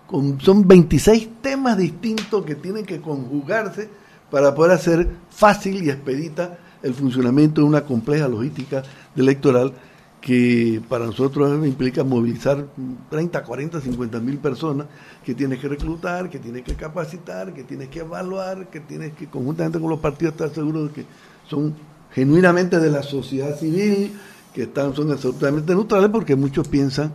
con, 0.07 0.41
son 0.41 0.67
26 0.67 1.29
temas 1.41 1.77
distintos 1.77 2.43
que 2.45 2.55
tienen 2.55 2.85
que 2.85 2.99
conjugarse 2.99 3.89
para 4.31 4.55
poder 4.55 4.71
hacer 4.71 5.07
fácil 5.29 5.83
y 5.83 5.89
expedita 5.89 6.57
el 6.81 6.93
funcionamiento 6.93 7.61
de 7.61 7.67
una 7.67 7.81
compleja 7.81 8.27
logística 8.27 8.83
electoral 9.15 9.73
que 10.21 10.81
para 10.89 11.05
nosotros 11.05 11.65
implica 11.65 12.03
movilizar 12.03 12.65
30, 13.09 13.43
40, 13.43 13.79
50 13.79 14.19
mil 14.19 14.37
personas 14.37 14.87
que 15.23 15.33
tienes 15.33 15.59
que 15.59 15.69
reclutar, 15.69 16.29
que 16.29 16.39
tienes 16.39 16.63
que 16.63 16.75
capacitar, 16.75 17.53
que 17.53 17.63
tienes 17.63 17.87
que 17.87 17.99
evaluar, 17.99 18.69
que 18.69 18.81
tienes 18.81 19.13
que 19.13 19.27
conjuntamente 19.27 19.79
con 19.79 19.89
los 19.89 19.99
partidos 19.99 20.33
estar 20.33 20.49
seguros 20.49 20.89
de 20.89 20.93
que 20.93 21.05
son 21.47 21.73
genuinamente 22.11 22.79
de 22.79 22.89
la 22.89 23.03
sociedad 23.03 23.57
civil, 23.57 24.11
que 24.53 24.63
están, 24.63 24.93
son 24.93 25.11
absolutamente 25.11 25.73
neutrales 25.73 26.09
porque 26.09 26.35
muchos 26.35 26.67
piensan 26.67 27.13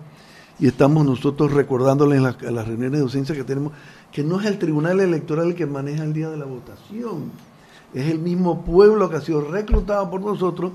y 0.59 0.69
estamos 0.69 1.05
nosotros 1.05 1.53
recordándoles 1.53 2.19
en 2.19 2.23
las, 2.25 2.43
en 2.43 2.55
las 2.55 2.67
reuniones 2.67 2.93
de 2.93 3.01
docencia 3.01 3.35
que 3.35 3.45
tenemos 3.45 3.73
que 4.13 4.23
no 4.23 4.41
es 4.41 4.47
el 4.47 4.59
tribunal 4.59 5.01
electoral 5.01 5.49
el 5.49 5.55
que 5.55 5.67
maneja 5.67 6.05
el 6.05 6.13
día 6.13 6.31
de 6.31 6.37
la 6.37 6.45
votación, 6.45 7.33
es 7.95 8.11
el 8.11 8.19
mismo 8.19 8.65
pueblo 8.65 9.09
que 9.09 9.17
ha 9.17 9.21
sido 9.21 9.41
reclutado 9.41 10.11
por 10.11 10.21
nosotros 10.21 10.73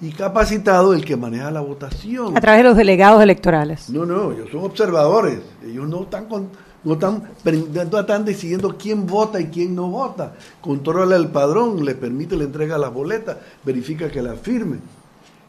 y 0.00 0.10
capacitado 0.10 0.94
el 0.94 1.04
que 1.04 1.16
maneja 1.16 1.50
la 1.50 1.60
votación. 1.60 2.36
A 2.36 2.40
través 2.40 2.60
de 2.60 2.68
los 2.68 2.76
delegados 2.76 3.22
electorales. 3.22 3.88
No, 3.90 4.04
no, 4.04 4.32
ellos 4.32 4.48
son 4.50 4.64
observadores. 4.64 5.40
Ellos 5.64 5.86
no 5.86 6.02
están 6.02 6.26
con, 6.26 6.48
no 6.82 6.94
están, 6.94 7.22
no 7.44 8.00
están 8.00 8.24
decidiendo 8.24 8.76
quién 8.76 9.06
vota 9.06 9.40
y 9.40 9.46
quién 9.46 9.76
no 9.76 9.88
vota. 9.88 10.34
Controla 10.60 11.14
el 11.14 11.28
padrón, 11.28 11.84
le 11.84 11.94
permite 11.94 12.36
la 12.36 12.44
entrega 12.44 12.74
de 12.74 12.80
las 12.80 12.92
boletas, 12.92 13.36
verifica 13.64 14.10
que 14.10 14.22
las 14.22 14.40
firme. 14.40 14.78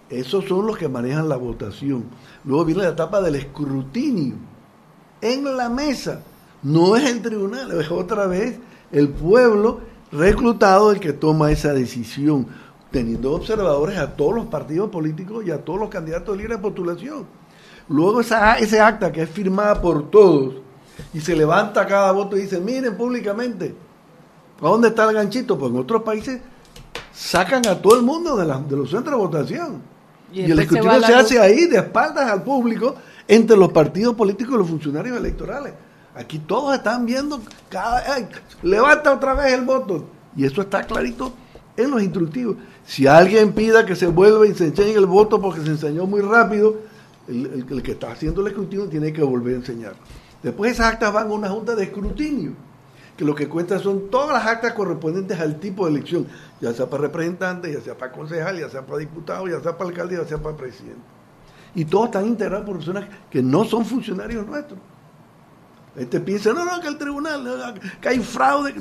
Esos 0.10 0.46
son 0.46 0.68
los 0.68 0.78
que 0.78 0.88
manejan 0.88 1.28
la 1.30 1.38
votación. 1.38 2.04
Luego 2.44 2.66
viene 2.66 2.84
la 2.84 2.90
etapa 2.90 3.22
del 3.22 3.36
escrutinio. 3.36 4.36
en 5.22 5.58
la 5.58 5.70
mesa. 5.70 6.22
No 6.62 6.96
es 6.96 7.10
el 7.10 7.22
tribunal, 7.22 7.72
es 7.80 7.90
otra 7.90 8.28
vez 8.28 8.60
el 8.92 9.10
pueblo 9.10 9.80
reclutado 10.14 10.92
el 10.92 11.00
que 11.00 11.14
toma 11.14 11.52
esa 11.52 11.74
decisión, 11.74 12.48
teniendo 12.92 13.34
observadores 13.34 13.98
a 13.98 14.16
todos 14.16 14.36
los 14.36 14.46
partidos 14.48 14.90
políticos 14.90 15.44
y 15.46 15.52
a 15.52 15.64
todos 15.64 15.80
los 15.80 15.90
candidatos 15.90 16.36
de 16.38 16.44
libre 16.44 16.58
postulación. 16.60 17.26
Luego 17.90 18.22
esa, 18.22 18.58
ese 18.60 18.80
acta 18.80 19.12
que 19.12 19.24
es 19.24 19.30
firmada 19.30 19.82
por 19.82 20.10
todos 20.10 20.56
y 21.14 21.20
se 21.20 21.36
levanta 21.36 21.86
cada 21.88 22.12
voto 22.12 22.38
y 22.38 22.42
dice, 22.44 22.60
miren 22.60 22.96
públicamente, 22.96 23.76
¿a 24.62 24.68
dónde 24.68 24.90
está 24.90 25.10
el 25.10 25.16
ganchito? 25.16 25.58
Pues 25.58 25.72
en 25.72 25.80
otros 25.80 26.04
países 26.04 26.40
sacan 27.14 27.66
a 27.68 27.82
todo 27.82 27.96
el 27.98 28.04
mundo 28.04 28.36
de, 28.38 28.46
la- 28.46 28.60
de 28.60 28.76
los 28.78 28.90
centros 28.92 29.12
de 29.20 29.26
votación. 29.28 29.82
Y 30.32 30.42
Y, 30.42 30.52
el 30.52 30.58
se 30.58 30.64
escrutinio 30.64 30.92
se, 31.08 31.14
hace 31.16 31.40
ahí, 31.40 31.66
de 31.68 31.78
espaldas 31.78 32.30
al 32.30 32.44
público, 32.44 32.96
entre 33.28 33.58
los 33.58 33.72
partidos 33.72 34.16
políticos 34.16 34.54
y 34.56 34.58
los 34.58 34.68
funcionarios 34.68 35.18
electorales. 35.18 35.74
Aquí 36.16 36.40
todos 36.40 36.76
están 36.76 37.06
viendo, 37.06 37.42
cada, 37.70 38.04
levanta 38.62 39.14
otra 39.14 39.34
vez 39.34 39.54
el 39.54 39.66
voto. 39.66 40.06
Y 40.36 40.46
eso 40.46 40.62
está 40.62 40.84
clarito 40.84 41.34
en 41.76 41.92
los 41.92 42.02
instructivos. 42.02 42.58
Si 42.86 43.08
alguien 43.08 43.54
pida 43.54 43.86
que 43.86 43.96
se 43.96 44.08
vuelva 44.08 44.46
y 44.46 44.54
se 44.54 44.66
enseñe 44.66 44.96
el 44.96 45.06
voto 45.06 45.42
porque 45.42 45.62
se 45.62 45.70
enseñó 45.70 46.06
muy 46.06 46.22
rápido, 46.22 46.76
el 47.28 47.82
que 47.82 47.94
está 47.94 48.12
haciendo 48.12 48.42
el 48.42 48.48
escrutinio 48.48 48.88
tiene 48.88 49.14
que 49.14 49.24
volver 49.24 49.56
a 49.56 49.58
enseñar. 49.58 49.94
Después 50.44 50.74
esas 50.74 50.94
actas 50.94 51.14
van 51.14 51.30
a 51.30 51.34
una 51.34 51.50
junta 51.50 51.74
de 51.74 51.86
escrutinio, 51.86 52.52
que 53.16 53.24
lo 53.24 53.34
que 53.34 53.48
cuenta 53.48 53.80
son 53.80 54.10
todas 54.10 54.34
las 54.34 54.46
actas 54.46 54.74
correspondientes 54.74 55.40
al 55.40 55.60
tipo 55.60 55.86
de 55.86 55.92
elección, 55.94 56.28
ya 56.60 56.74
sea 56.74 56.90
para 56.90 57.04
representante, 57.04 57.72
ya 57.72 57.80
sea 57.80 57.98
para 57.98 58.12
concejal, 58.12 58.60
ya 58.60 58.70
sea 58.70 58.86
para 58.86 59.00
diputado, 59.00 59.48
ya 59.48 59.62
sea 59.62 59.78
para 59.78 59.90
alcalde, 59.90 60.18
ya 60.18 60.28
sea 60.28 60.40
para 60.40 60.58
presidente. 60.58 61.02
Y 61.76 61.86
todos 61.86 62.08
están 62.08 62.28
integrados 62.28 62.66
por 62.66 62.76
personas 62.76 63.06
que 63.32 63.42
no 63.42 63.64
son 63.64 63.86
funcionarios 63.86 64.46
nuestros. 64.46 64.80
Este 65.96 66.20
piensa, 66.20 66.54
no, 66.54 66.66
no, 66.66 66.80
que 66.82 66.88
el 66.88 66.98
tribunal, 66.98 67.76
que 68.02 68.10
hay 68.10 68.20
fraude, 68.20 68.74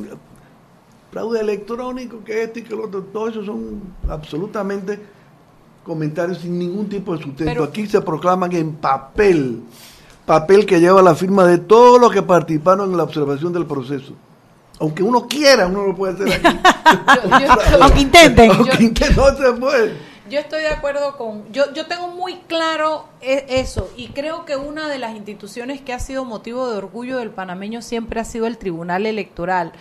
fraude 1.10 1.40
electrónico, 1.40 2.24
que 2.24 2.42
este 2.44 2.60
y 2.60 2.62
que 2.62 2.74
lo 2.74 2.84
otro, 2.86 3.02
todo 3.02 3.28
eso 3.28 3.44
son 3.44 3.82
absolutamente 4.08 4.98
comentarios 5.84 6.38
sin 6.38 6.58
ningún 6.58 6.88
tipo 6.88 7.14
de 7.16 7.22
sustento. 7.22 7.44
Pero- 7.52 7.64
Aquí 7.64 7.86
se 7.86 8.00
proclaman 8.00 8.52
en 8.52 8.72
papel, 8.72 9.60
papel 10.24 10.64
que 10.64 10.80
lleva 10.80 11.02
la 11.02 11.14
firma 11.14 11.44
de 11.44 11.58
todos 11.58 12.00
los 12.00 12.10
que 12.12 12.22
participaron 12.22 12.90
en 12.90 12.96
la 12.96 13.02
observación 13.02 13.52
del 13.52 13.66
proceso. 13.66 14.14
Aunque 14.80 15.02
uno 15.02 15.28
quiera, 15.28 15.66
uno 15.66 15.86
lo 15.88 15.94
puede 15.94 16.14
hacer 16.14 16.32
aquí. 16.46 16.58
Yo- 17.30 17.38
yo- 17.38 17.82
Aunque 17.82 18.00
intenten. 18.00 18.50
Aunque 18.52 18.82
intenten, 18.84 19.16
no 19.16 19.36
se 19.36 19.52
puede. 19.52 20.11
Yo 20.30 20.38
estoy 20.38 20.62
de 20.62 20.68
acuerdo 20.68 21.16
con, 21.16 21.52
yo, 21.52 21.72
yo 21.72 21.86
tengo 21.86 22.08
muy 22.08 22.36
claro 22.46 23.08
e- 23.20 23.44
eso 23.48 23.90
y 23.96 24.08
creo 24.08 24.44
que 24.44 24.56
una 24.56 24.88
de 24.88 24.98
las 24.98 25.16
instituciones 25.16 25.80
que 25.80 25.92
ha 25.92 25.98
sido 25.98 26.24
motivo 26.24 26.70
de 26.70 26.76
orgullo 26.76 27.18
del 27.18 27.30
panameño 27.30 27.82
siempre 27.82 28.20
ha 28.20 28.24
sido 28.24 28.46
el 28.46 28.56
Tribunal 28.56 29.06
Electoral. 29.06 29.72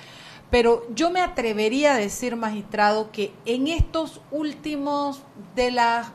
Pero 0.50 0.84
yo 0.94 1.12
me 1.12 1.22
atrevería 1.22 1.94
a 1.94 1.98
decir, 1.98 2.36
magistrado, 2.36 3.12
que 3.12 3.32
en 3.46 3.68
estos 3.68 4.20
últimos 4.32 5.22
de 5.56 5.72
las 5.72 6.08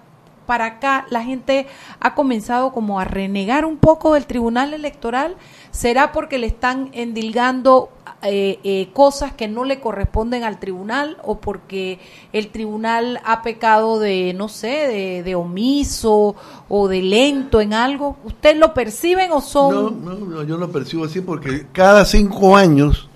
para 0.47 0.67
acá 0.67 1.07
la 1.11 1.23
gente 1.23 1.67
ha 2.01 2.15
comenzado 2.15 2.73
como 2.73 3.01
a 3.01 3.05
renegar 3.05 3.65
un 3.65 3.77
poco 3.77 4.15
del 4.15 4.27
Tribunal 4.27 4.75
Electoral. 4.75 5.37
¿Será 5.71 6.13
porque 6.13 6.39
le 6.39 6.47
están 6.47 6.89
endilgando 6.93 7.91
eh, 8.23 8.59
eh, 8.65 8.89
cosas 8.95 9.35
que 9.35 9.47
no 9.47 9.65
le 9.65 9.81
corresponden 9.81 10.43
al 10.43 10.59
tribunal 10.59 11.19
o 11.23 11.39
porque 11.39 11.99
el 12.33 12.49
tribunal 12.49 13.21
ha 13.25 13.43
pecado 13.43 13.99
de, 13.99 14.33
no 14.35 14.49
sé, 14.49 14.69
de, 14.69 15.23
de 15.23 15.35
omiso 15.35 16.35
o 16.69 16.89
de 16.89 17.03
lento 17.03 17.61
en 17.61 17.75
algo? 17.75 18.17
¿Usted 18.25 18.57
lo 18.57 18.73
perciben 18.73 19.33
o 19.33 19.43
son...? 19.43 19.75
No, 19.75 20.15
no, 20.15 20.27
no, 20.27 20.43
yo 20.45 20.57
lo 20.57 20.73
percibo 20.73 21.05
así 21.05 21.21
porque 21.21 21.67
cada 21.73 22.07
cinco 22.07 22.57
años 22.57 23.11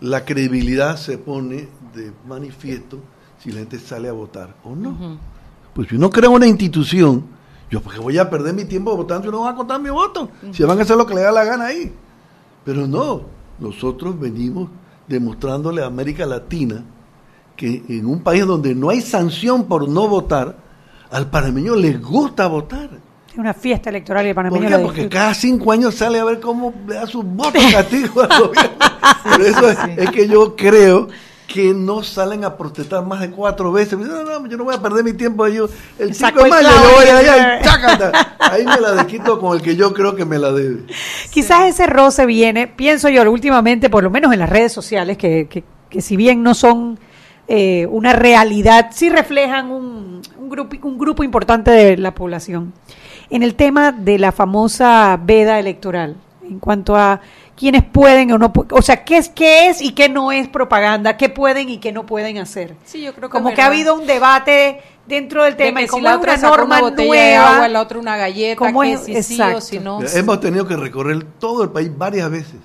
la 0.00 0.24
credibilidad 0.24 0.96
se 0.96 1.16
pone 1.16 1.68
de 1.94 2.12
manifiesto 2.26 2.98
si 3.38 3.50
la 3.50 3.60
gente 3.60 3.78
sale 3.78 4.08
a 4.08 4.12
votar 4.12 4.54
o 4.64 4.74
no. 4.74 5.18
Pues 5.74 5.88
si 5.88 5.96
uno 5.96 6.10
crea 6.10 6.28
una 6.28 6.46
institución, 6.46 7.24
yo 7.70 7.80
porque 7.80 7.98
voy 7.98 8.18
a 8.18 8.28
perder 8.28 8.54
mi 8.54 8.64
tiempo 8.64 8.94
votando 8.96 9.28
y 9.28 9.30
no 9.30 9.40
van 9.40 9.54
a 9.54 9.56
contar 9.56 9.80
mi 9.80 9.90
voto. 9.90 10.28
Si 10.52 10.62
van 10.62 10.78
a 10.78 10.82
hacer 10.82 10.96
lo 10.96 11.06
que 11.06 11.14
le 11.14 11.22
da 11.22 11.32
la 11.32 11.44
gana 11.44 11.66
ahí. 11.66 11.92
Pero 12.64 12.86
no, 12.86 13.22
nosotros 13.58 14.18
venimos 14.18 14.68
demostrándole 15.08 15.82
a 15.82 15.86
América 15.86 16.26
Latina 16.26 16.84
que 17.56 17.82
en 17.88 18.06
un 18.06 18.20
país 18.22 18.46
donde 18.46 18.74
no 18.74 18.90
hay 18.90 19.00
sanción 19.00 19.64
por 19.64 19.88
no 19.88 20.08
votar, 20.08 20.56
al 21.10 21.30
panameño 21.30 21.74
les 21.74 22.00
gusta 22.00 22.46
votar. 22.46 22.90
Es 23.30 23.38
una 23.38 23.54
fiesta 23.54 23.88
electoral 23.88 24.26
y 24.26 24.28
el 24.28 24.34
¿Por 24.34 24.44
panameño 24.44 24.76
qué? 24.76 24.82
Porque 24.82 25.08
cada 25.08 25.32
cinco 25.32 25.72
años 25.72 25.94
sale 25.94 26.18
a 26.18 26.24
ver 26.24 26.40
cómo 26.40 26.74
le 26.86 26.94
da 26.94 27.06
sus 27.06 27.24
votos 27.24 27.62
castigo 27.72 28.20
al 28.20 28.28
gobierno. 28.28 28.70
Por 29.22 29.40
eso 29.40 29.70
es, 29.70 29.78
es 29.96 30.10
que 30.10 30.28
yo 30.28 30.54
creo 30.54 31.08
que 31.46 31.74
no 31.74 32.02
salen 32.02 32.44
a 32.44 32.56
protestar 32.56 33.04
más 33.04 33.20
de 33.20 33.30
cuatro 33.30 33.72
veces. 33.72 33.98
No, 33.98 34.24
no, 34.24 34.46
yo 34.46 34.56
no 34.56 34.64
voy 34.64 34.74
a 34.74 34.80
perder 34.80 35.04
mi 35.04 35.12
tiempo. 35.12 35.46
Yo, 35.48 35.68
el 35.98 36.14
Sacó 36.14 36.42
5 36.42 36.44
de 36.44 36.50
mayo 36.50 36.68
yo 36.70 36.96
voy 36.96 37.08
allá 37.08 37.60
y 37.60 37.62
chácata. 37.62 38.36
Ahí 38.38 38.64
me 38.64 38.80
la 38.80 38.92
desquito 38.92 39.38
con 39.38 39.56
el 39.56 39.62
que 39.62 39.76
yo 39.76 39.92
creo 39.92 40.16
que 40.16 40.24
me 40.24 40.38
la 40.38 40.52
debe. 40.52 40.84
Quizás 41.30 41.68
ese 41.68 41.86
roce 41.86 42.26
viene, 42.26 42.68
pienso 42.68 43.08
yo, 43.08 43.30
últimamente, 43.30 43.90
por 43.90 44.02
lo 44.02 44.10
menos 44.10 44.32
en 44.32 44.38
las 44.38 44.50
redes 44.50 44.72
sociales, 44.72 45.18
que, 45.18 45.46
que, 45.48 45.64
que 45.90 46.00
si 46.00 46.16
bien 46.16 46.42
no 46.42 46.54
son 46.54 46.98
eh, 47.48 47.86
una 47.90 48.12
realidad, 48.12 48.90
sí 48.92 49.10
reflejan 49.10 49.70
un, 49.70 50.22
un, 50.38 50.48
grupo, 50.48 50.76
un 50.86 50.98
grupo 50.98 51.22
importante 51.22 51.70
de 51.70 51.96
la 51.96 52.14
población. 52.14 52.72
En 53.30 53.42
el 53.42 53.54
tema 53.54 53.92
de 53.92 54.18
la 54.18 54.32
famosa 54.32 55.18
veda 55.22 55.58
electoral, 55.58 56.16
en 56.48 56.58
cuanto 56.58 56.96
a 56.96 57.20
quiénes 57.62 57.84
pueden 57.84 58.32
o 58.32 58.38
no, 58.38 58.52
o 58.72 58.82
sea, 58.82 59.04
qué 59.04 59.18
es, 59.18 59.28
qué 59.28 59.68
es 59.68 59.80
y 59.80 59.92
qué 59.92 60.08
no 60.08 60.32
es 60.32 60.48
propaganda, 60.48 61.16
qué 61.16 61.28
pueden 61.28 61.68
y 61.68 61.78
qué 61.78 61.92
no 61.92 62.04
pueden 62.06 62.38
hacer. 62.38 62.74
Sí, 62.84 63.02
yo 63.02 63.14
creo 63.14 63.28
que 63.28 63.32
Como 63.34 63.50
es 63.50 63.54
que 63.54 63.62
ha 63.62 63.66
habido 63.66 63.94
un 63.94 64.04
debate 64.04 64.80
dentro 65.06 65.44
del 65.44 65.56
De 65.56 65.66
tema 65.66 65.78
que 65.78 65.84
y 65.84 65.86
si 65.86 65.92
como 65.92 66.02
la 66.02 66.14
es 66.14 66.16
otra 66.16 66.34
una 66.34 66.48
norma 66.48 66.64
una 66.64 66.80
botella 66.80 67.06
nueva, 67.06 67.22
de 67.22 67.36
agua, 67.36 67.68
la 67.68 67.80
otra 67.80 67.98
una 68.00 68.16
galleta, 68.16 68.56
¿cómo 68.56 68.82
que 68.82 68.94
es? 68.94 69.04
si 69.04 69.22
sí 69.22 69.40
o 69.40 69.44
Exacto. 69.44 69.60
si 69.60 69.78
no. 69.78 70.00
Hemos 70.02 70.40
tenido 70.40 70.66
que 70.66 70.74
recorrer 70.76 71.22
todo 71.38 71.62
el 71.62 71.70
país 71.70 71.88
varias 71.96 72.28
veces. 72.32 72.58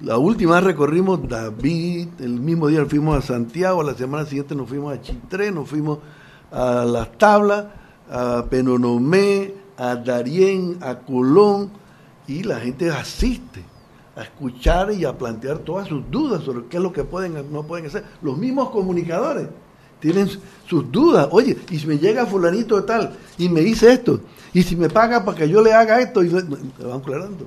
La 0.00 0.18
última 0.18 0.56
vez 0.56 0.64
recorrimos 0.64 1.28
David, 1.28 2.08
el 2.18 2.40
mismo 2.40 2.66
día 2.66 2.84
fuimos 2.86 3.16
a 3.16 3.24
Santiago, 3.24 3.84
la 3.84 3.94
semana 3.94 4.26
siguiente 4.26 4.56
nos 4.56 4.68
fuimos 4.68 4.92
a 4.92 5.00
Chitré, 5.00 5.52
nos 5.52 5.68
fuimos 5.68 6.00
a 6.50 6.84
Las 6.84 7.16
Tablas, 7.18 7.66
a 8.10 8.46
Penonomé, 8.50 9.54
a 9.78 9.94
Darién, 9.94 10.78
a 10.80 10.96
Colón, 10.96 11.83
y 12.26 12.42
la 12.42 12.60
gente 12.60 12.90
asiste 12.90 13.62
a 14.16 14.22
escuchar 14.22 14.92
y 14.92 15.04
a 15.04 15.16
plantear 15.16 15.58
todas 15.58 15.88
sus 15.88 16.08
dudas 16.10 16.42
sobre 16.44 16.66
qué 16.66 16.76
es 16.76 16.82
lo 16.82 16.92
que 16.92 17.04
pueden 17.04 17.52
no 17.52 17.64
pueden 17.64 17.86
hacer. 17.86 18.04
Los 18.22 18.38
mismos 18.38 18.70
comunicadores 18.70 19.48
tienen 20.00 20.28
sus 20.66 20.90
dudas. 20.90 21.28
Oye, 21.30 21.56
y 21.70 21.78
si 21.78 21.86
me 21.86 21.98
llega 21.98 22.26
fulanito 22.26 22.76
de 22.76 22.86
tal 22.86 23.16
y 23.38 23.48
me 23.48 23.60
dice 23.60 23.92
esto, 23.92 24.20
y 24.52 24.62
si 24.62 24.76
me 24.76 24.88
paga 24.88 25.24
para 25.24 25.38
que 25.38 25.48
yo 25.48 25.62
le 25.62 25.72
haga 25.72 26.00
esto, 26.00 26.22
y 26.22 26.28
le, 26.28 26.42
le 26.42 26.84
van 26.86 27.00
aclarando. 27.00 27.46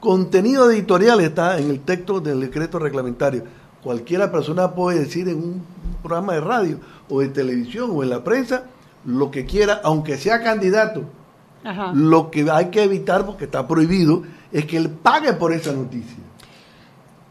Contenido 0.00 0.70
editorial 0.70 1.20
está 1.20 1.58
en 1.58 1.70
el 1.70 1.80
texto 1.80 2.20
del 2.20 2.40
decreto 2.40 2.78
reglamentario. 2.78 3.44
Cualquiera 3.82 4.30
persona 4.30 4.74
puede 4.74 5.00
decir 5.00 5.28
en 5.28 5.36
un 5.36 5.62
programa 6.02 6.34
de 6.34 6.40
radio 6.40 6.80
o 7.08 7.20
de 7.20 7.28
televisión 7.28 7.90
o 7.92 8.02
en 8.02 8.10
la 8.10 8.22
prensa 8.22 8.64
lo 9.04 9.30
que 9.30 9.44
quiera, 9.46 9.80
aunque 9.84 10.16
sea 10.16 10.42
candidato. 10.42 11.04
Ajá. 11.66 11.92
Lo 11.94 12.30
que 12.30 12.46
hay 12.50 12.66
que 12.70 12.82
evitar, 12.84 13.26
porque 13.26 13.44
está 13.44 13.66
prohibido, 13.66 14.22
es 14.52 14.64
que 14.66 14.76
él 14.76 14.88
pague 14.90 15.32
por 15.32 15.52
esa 15.52 15.72
noticia. 15.72 16.16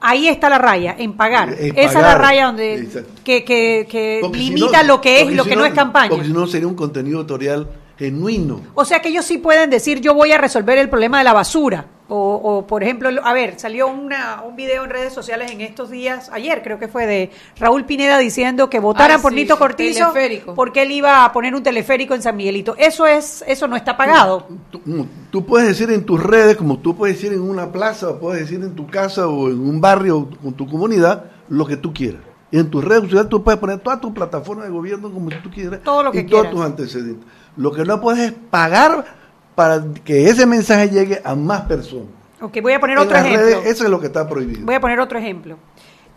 Ahí 0.01 0.27
está 0.27 0.49
la 0.49 0.57
raya, 0.59 0.95
en 0.97 1.13
pagar. 1.13 1.49
Esa 1.57 1.81
es 1.83 1.93
la 1.95 2.15
raya 2.15 2.45
donde 2.47 2.75
Exacto. 2.75 3.09
que, 3.23 3.43
que, 3.43 3.88
que 3.89 4.21
si 4.33 4.38
limita 4.39 4.81
no- 4.83 4.88
lo 4.89 5.01
que 5.01 5.21
es 5.21 5.31
y 5.31 5.36
lo 5.36 5.43
si 5.43 5.49
que 5.49 5.55
no, 5.55 5.65
es 5.65 5.73
campaña. 5.73 6.09
Porque 6.09 6.25
si 6.25 6.33
no 6.33 6.45
sería 6.45 6.67
un 6.67 6.75
contenido 6.75 7.21
editorial 7.21 7.67
genuino. 7.98 8.62
O 8.74 8.86
sea 8.86 9.02
que 9.02 9.10
ellos 9.10 9.26
sí 9.26 9.38
pueden 9.38 9.70
decir, 9.70 10.02
yo 10.02 10.14
voy 10.14 10.32
a 10.32 10.38
resolver 10.38 10.78
el 10.78 10.89
problema 10.89 11.20
de 11.20 11.24
la 11.24 11.34
basura. 11.34 11.86
O, 12.08 12.36
o, 12.36 12.68
por 12.68 12.84
ejemplo, 12.84 13.10
a 13.24 13.34
ver, 13.34 13.60
salió 13.60 13.88
una, 13.88 14.43
un 14.43 14.56
video 14.56 14.84
en 14.84 14.91
redes 14.91 15.12
sociales 15.12 15.50
en 15.50 15.62
estos 15.62 15.89
días, 15.89 16.30
ayer 16.32 16.62
creo 16.62 16.78
que 16.78 16.88
fue 16.88 17.08
de 17.08 17.32
Raúl 17.58 17.86
Pineda 17.86 18.20
diciendo 18.20 18.70
que 18.70 18.80
votaran 18.80 19.18
Ay, 19.18 19.22
por 19.24 19.32
sí, 19.32 19.38
Nito 19.38 19.58
Cortizo 19.58 20.12
teleférico. 20.12 20.54
porque 20.54 20.84
él 20.84 20.91
iba 20.91 21.26
a 21.26 21.34
poner 21.34 21.56
un 21.56 21.64
teleférico 21.64 22.14
en 22.14 22.22
San 22.22 22.38
Miguelito. 22.38 22.76
Eso 22.78 23.08
es, 23.08 23.43
eso 23.48 23.68
no 23.68 23.76
está 23.76 23.98
pagado. 23.98 24.46
Tú, 24.70 24.82
tú 25.32 25.46
puedes 25.48 25.68
decir 25.68 25.89
en 25.89 26.06
tus 26.06 26.22
redes, 26.22 26.58
como 26.58 26.78
tú 26.78 26.96
puedes 26.96 27.16
decir 27.16 27.34
en 27.34 27.41
una 27.41 27.72
plaza, 27.72 28.10
o 28.10 28.20
puedes 28.20 28.41
decir 28.41 28.64
en 28.64 28.76
tu 28.76 28.86
casa 28.86 29.28
o 29.28 29.50
en 29.50 29.60
un 29.60 29.82
barrio 29.82 30.30
con 30.43 30.54
tu 30.54 30.68
comunidad, 30.68 31.26
lo 31.50 31.66
que 31.66 31.78
tú 31.78 31.91
quieras. 31.91 32.22
Y 32.52 32.60
en 32.60 32.70
tus 32.70 32.86
redes 32.86 33.06
sociales 33.06 33.30
tú 33.30 33.43
puedes 33.43 33.60
poner 33.60 33.80
toda 33.80 34.00
tu 34.00 34.14
plataforma 34.14 34.64
de 34.64 34.70
gobierno 34.70 35.12
como 35.12 35.30
tú 35.41 35.50
quieras. 35.50 35.82
Todo 35.84 36.04
lo 36.04 36.12
que 36.12 36.20
y 36.20 36.26
todos 36.28 36.43
quieras. 36.43 36.56
tus 36.56 36.66
antecedentes. 36.66 37.28
Lo 37.58 37.72
que 37.72 37.84
no 37.84 38.01
puedes 38.01 38.32
es 38.32 38.34
pagar 38.49 39.06
para 39.56 39.84
que 40.03 40.30
ese 40.30 40.45
mensaje 40.45 40.89
llegue 40.89 41.22
a 41.24 41.36
más 41.36 41.62
personas. 41.62 42.08
Ok, 42.41 42.62
voy 42.62 42.74
a 42.74 42.80
poner 42.80 42.97
En 42.97 43.03
otro 43.03 43.14
las 43.18 43.26
ejemplo. 43.26 43.45
redes, 43.45 43.66
eso 43.66 43.86
es 43.86 43.89
lo 43.89 43.99
que 43.99 44.08
está 44.08 44.28
prohibido. 44.28 44.66
Voy 44.66 44.76
a 44.76 44.82
poner 44.82 44.99
otro 44.99 45.18
ejemplo. 45.18 45.58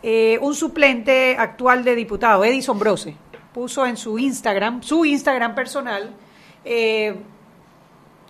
Eh, 0.03 0.37
un 0.41 0.53
suplente 0.53 1.35
actual 1.37 1.83
de 1.83 1.95
diputado, 1.95 2.43
Edison 2.45 2.77
Brose, 2.77 3.15
puso 3.53 3.85
en 3.85 3.97
su 3.97 4.19
Instagram, 4.19 4.81
su 4.81 5.05
Instagram 5.05 5.55
personal, 5.55 6.11
eh, 6.63 7.15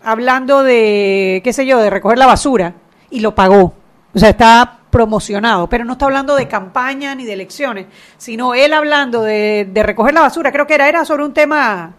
hablando 0.03 0.63
de, 0.63 1.41
qué 1.43 1.53
sé 1.53 1.65
yo, 1.65 1.79
de 1.79 1.89
recoger 1.89 2.17
la 2.17 2.25
basura 2.25 2.73
y 3.09 3.19
lo 3.19 3.35
pagó. 3.35 3.73
O 4.13 4.19
sea, 4.19 4.29
está 4.29 4.79
promocionado, 4.89 5.67
pero 5.67 5.85
no 5.85 5.93
está 5.93 6.05
hablando 6.05 6.35
de 6.35 6.47
campaña 6.47 7.13
ni 7.13 7.25
de 7.25 7.33
elecciones, 7.33 7.85
sino 8.17 8.55
él 8.55 8.73
hablando 8.73 9.21
de, 9.21 9.67
de 9.71 9.83
recoger 9.83 10.13
la 10.15 10.21
basura, 10.21 10.51
creo 10.51 10.65
que 10.65 10.73
era, 10.73 10.89
era 10.89 11.05
sobre 11.05 11.23
un 11.25 11.33
tema 11.33 11.93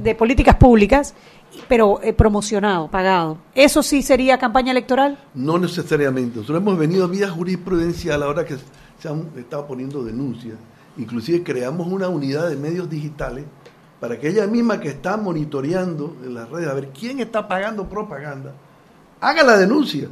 de 0.00 0.14
políticas 0.14 0.56
públicas, 0.56 1.14
pero 1.68 2.00
eh, 2.02 2.12
promocionado, 2.12 2.88
pagado. 2.90 3.38
¿Eso 3.54 3.82
sí 3.82 4.02
sería 4.02 4.38
campaña 4.38 4.72
electoral? 4.72 5.18
No 5.34 5.58
necesariamente. 5.58 6.38
Nosotros 6.38 6.60
hemos 6.60 6.78
venido 6.78 7.08
vía 7.08 7.30
jurisprudencial 7.30 8.22
ahora 8.22 8.44
que 8.44 8.56
se 8.98 9.08
han 9.08 9.28
estado 9.36 9.66
poniendo 9.66 10.04
denuncias. 10.04 10.56
Inclusive 10.96 11.42
creamos 11.42 11.86
una 11.86 12.08
unidad 12.08 12.48
de 12.48 12.56
medios 12.56 12.90
digitales 12.90 13.44
para 14.00 14.18
que 14.18 14.28
ella 14.28 14.46
misma 14.46 14.80
que 14.80 14.88
está 14.88 15.16
monitoreando 15.16 16.16
en 16.24 16.34
las 16.34 16.48
redes 16.48 16.68
a 16.68 16.74
ver 16.74 16.90
quién 16.90 17.20
está 17.20 17.48
pagando 17.48 17.88
propaganda, 17.88 18.52
haga 19.20 19.42
la 19.42 19.56
denuncia. 19.56 20.08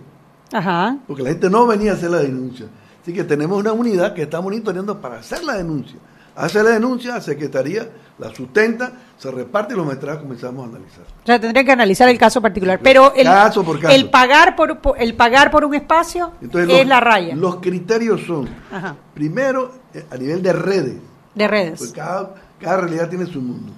Ajá. 0.53 0.99
Porque 1.07 1.23
la 1.23 1.31
gente 1.31 1.51
no 1.51 1.67
venía 1.67 1.93
a 1.93 1.95
hacer 1.95 2.11
la 2.11 2.19
denuncia. 2.19 2.67
Así 3.03 3.13
que 3.13 3.25
tenemos 3.25 3.59
una 3.59 3.73
unidad 3.73 4.15
que 4.15 4.23
está 4.23 4.41
monitoreando 4.41 5.01
para 5.01 5.19
hacer 5.19 5.45
la 5.45 5.55
denuncia. 5.55 5.99
Hace 6.35 6.63
la 6.63 6.71
denuncia, 6.71 7.15
la 7.15 7.21
Secretaría 7.21 7.89
la 8.19 8.35
sustenta, 8.35 8.93
se 9.19 9.31
reparte 9.31 9.75
y 9.75 9.77
los 9.77 9.87
metrajes 9.87 10.23
comenzamos 10.23 10.65
a 10.67 10.71
analizar. 10.71 11.03
O 11.23 11.27
sea, 11.27 11.39
tendría 11.41 11.65
que 11.65 11.73
analizar 11.73 12.09
el 12.09 12.17
caso 12.19 12.41
particular. 12.41 12.81
Pero 12.83 13.13
el, 13.15 13.25
Caso 13.25 13.63
por 13.63 13.79
caso. 13.79 13.95
el 13.95 14.09
pagar 14.11 14.57
por, 14.57 14.79
por- 14.81 15.01
el 15.01 15.15
pagar 15.15 15.51
por 15.51 15.65
un 15.65 15.75
espacio 15.75 16.33
Entonces, 16.41 16.71
es 16.71 16.79
los- 16.81 16.89
la 16.89 17.01
raya 17.01 17.35
Los 17.37 17.57
criterios 17.57 18.23
son, 18.27 18.49
Ajá. 18.73 18.97
primero, 19.15 19.73
eh, 19.93 20.07
a 20.11 20.17
nivel 20.17 20.43
de 20.43 20.53
redes, 20.53 20.97
de 21.35 21.49
redes. 21.49 21.79
Pues 21.79 21.93
cada, 21.93 22.35
cada 22.59 22.79
realidad 22.79 23.09
tiene 23.11 23.27
su 23.27 23.41
mundo. 23.43 23.73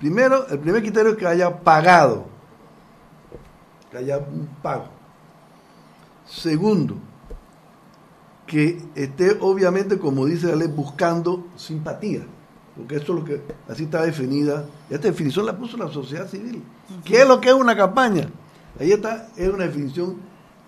Primero, 0.00 0.46
el 0.48 0.58
primer 0.58 0.82
criterio 0.82 1.12
es 1.12 1.16
que 1.16 1.26
haya 1.26 1.56
pagado, 1.60 2.26
que 3.90 3.98
haya 3.98 4.18
un 4.18 4.48
pago. 4.62 4.86
Segundo, 6.26 6.96
que 8.46 8.80
esté 8.94 9.36
obviamente, 9.40 9.98
como 9.98 10.26
dice 10.26 10.48
la 10.48 10.56
ley, 10.56 10.68
buscando 10.68 11.46
simpatía, 11.56 12.20
porque 12.76 12.96
eso 12.96 13.14
es 13.14 13.18
lo 13.20 13.24
que 13.24 13.40
así 13.68 13.84
está 13.84 14.02
definida. 14.02 14.64
Esta 14.90 15.08
definición 15.08 15.46
la 15.46 15.56
puso 15.56 15.76
la 15.76 15.88
sociedad 15.88 16.28
civil. 16.28 16.62
¿Qué 17.04 17.22
es 17.22 17.28
lo 17.28 17.40
que 17.40 17.48
es 17.48 17.54
una 17.54 17.76
campaña? 17.76 18.28
Ahí 18.78 18.92
está, 18.92 19.28
es 19.36 19.48
una 19.48 19.64
definición 19.64 20.16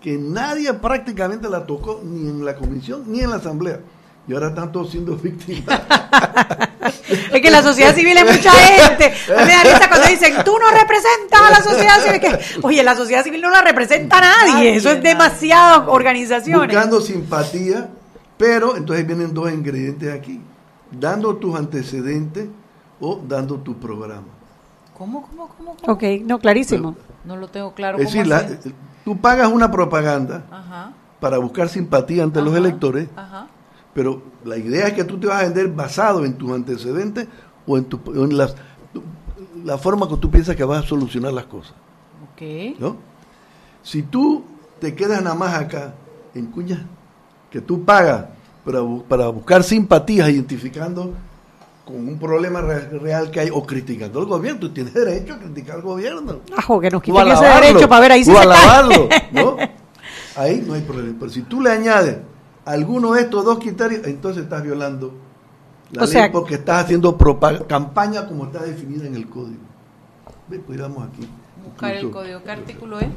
que 0.01 0.17
nadie 0.17 0.73
prácticamente 0.73 1.49
la 1.49 1.65
tocó 1.65 2.01
ni 2.03 2.29
en 2.29 2.43
la 2.43 2.55
comisión 2.55 3.03
ni 3.07 3.19
en 3.21 3.29
la 3.29 3.35
asamblea. 3.35 3.79
Y 4.27 4.33
ahora 4.33 4.49
están 4.49 4.71
todos 4.71 4.91
siendo 4.91 5.15
víctimas. 5.15 5.81
Es 7.31 7.41
que 7.41 7.51
la 7.51 7.61
sociedad 7.61 7.93
civil 7.95 8.17
es 8.17 8.23
mucha 8.23 8.51
gente. 8.51 9.05
A 9.05 9.41
mí 9.41 9.45
me 9.45 9.53
da 9.53 9.63
risa 9.63 9.89
cuando 9.89 10.07
dicen, 10.07 10.33
tú 10.43 10.57
no 10.57 10.69
representas 10.71 11.41
a 11.41 11.49
la 11.51 11.61
sociedad 11.61 11.99
civil. 12.03 12.19
Que, 12.19 12.39
oye, 12.61 12.83
la 12.83 12.95
sociedad 12.95 13.23
civil 13.23 13.41
no 13.41 13.49
la 13.49 13.61
representa 13.61 14.17
a 14.17 14.21
nadie. 14.21 14.53
Nadie, 14.53 14.75
Eso 14.75 14.91
es 14.91 15.03
demasiadas 15.03 15.83
organizaciones. 15.87 16.67
buscando 16.67 17.01
simpatía, 17.01 17.89
pero 18.37 18.77
entonces 18.77 19.05
vienen 19.05 19.33
dos 19.33 19.51
ingredientes 19.51 20.11
aquí, 20.13 20.41
dando 20.91 21.35
tus 21.37 21.55
antecedentes 21.55 22.49
o 22.99 23.19
dando 23.27 23.55
tu 23.57 23.75
programa. 23.75 24.27
¿Cómo, 24.97 25.21
cómo, 25.27 25.47
cómo? 25.57 25.75
cómo? 25.79 25.93
Ok, 25.93 26.03
no, 26.25 26.39
clarísimo. 26.39 26.95
No 27.25 27.35
lo 27.37 27.47
tengo 27.47 27.73
claro. 27.73 27.97
es 27.97 28.05
¿cómo 28.05 28.23
decir, 28.23 28.27
la- 28.27 28.73
tú 29.05 29.17
pagas 29.17 29.49
una 29.51 29.71
propaganda 29.71 30.45
Ajá, 30.51 30.93
para 31.19 31.37
buscar 31.37 31.69
simpatía 31.69 32.23
ante 32.23 32.41
los 32.41 32.55
electores, 32.55 33.07
ajá. 33.15 33.47
pero 33.93 34.21
la 34.43 34.57
idea 34.57 34.87
es 34.87 34.93
que 34.93 35.03
tú 35.03 35.17
te 35.19 35.27
vas 35.27 35.41
a 35.41 35.43
vender 35.45 35.69
basado 35.69 36.25
en 36.25 36.33
tus 36.33 36.51
antecedentes 36.51 37.27
o 37.65 37.77
en, 37.77 37.85
tu, 37.85 37.99
en 38.13 38.37
las- 38.37 38.55
la 39.63 39.77
forma 39.77 40.07
que 40.07 40.17
tú 40.17 40.29
piensas 40.31 40.55
que 40.55 40.63
vas 40.63 40.83
a 40.83 40.87
solucionar 40.87 41.33
las 41.33 41.45
cosas. 41.45 41.73
Ok. 42.33 42.77
¿no? 42.79 42.95
Si 43.83 44.01
tú 44.03 44.43
te 44.79 44.95
quedas 44.95 45.21
nada 45.21 45.35
más 45.35 45.53
acá, 45.55 45.93
en 46.33 46.45
cuña, 46.47 46.85
que 47.49 47.59
tú 47.61 47.83
pagas 47.83 48.25
para, 48.71 48.81
bu- 48.83 49.03
para 49.03 49.27
buscar 49.29 49.63
simpatías 49.63 50.29
identificando 50.29 51.13
con 51.83 51.95
un 52.07 52.19
problema 52.19 52.61
re- 52.61 52.87
real 52.99 53.31
que 53.31 53.39
hay 53.39 53.49
o 53.51 53.65
criticando 53.65 54.19
al 54.19 54.25
gobierno, 54.27 54.59
tú 54.59 54.69
tienes 54.69 54.93
derecho 54.93 55.33
a 55.33 55.39
criticar 55.39 55.77
al 55.77 55.81
gobierno. 55.81 56.41
Ajo, 56.55 56.79
que 56.79 56.91
nos 56.91 57.01
quiten 57.01 57.27
ese 57.29 57.45
derecho 57.45 57.89
para 57.89 58.01
ver 58.01 58.11
ahí 58.11 58.21
o 58.21 58.25
se 58.25 58.33
cae. 58.33 58.41
alabarlo, 58.43 59.09
¿no? 59.31 59.57
Ahí 60.35 60.63
no 60.65 60.73
hay 60.75 60.81
problema. 60.81 61.15
Pero 61.19 61.31
si 61.31 61.41
tú 61.41 61.61
le 61.61 61.71
añades 61.71 62.17
alguno 62.63 63.13
de 63.13 63.21
estos 63.21 63.43
dos 63.43 63.57
criterios, 63.59 64.05
entonces 64.05 64.43
estás 64.43 64.61
violando 64.63 65.13
la 65.91 66.03
O 66.03 66.05
ley 66.05 66.13
sea- 66.13 66.31
porque 66.31 66.53
estás 66.55 66.83
haciendo 66.85 67.17
campaña 67.67 68.25
como 68.27 68.45
está 68.45 68.59
definida 68.63 69.05
en 69.07 69.15
el 69.15 69.27
código. 69.27 69.59
Ve, 70.47 70.59
cuidamos 70.61 71.07
aquí. 71.09 71.27
Buscar 71.65 71.95
el 71.95 72.11
código. 72.11 72.41
¿Qué 72.43 72.51
artículo 72.51 72.99
es? 72.99 73.07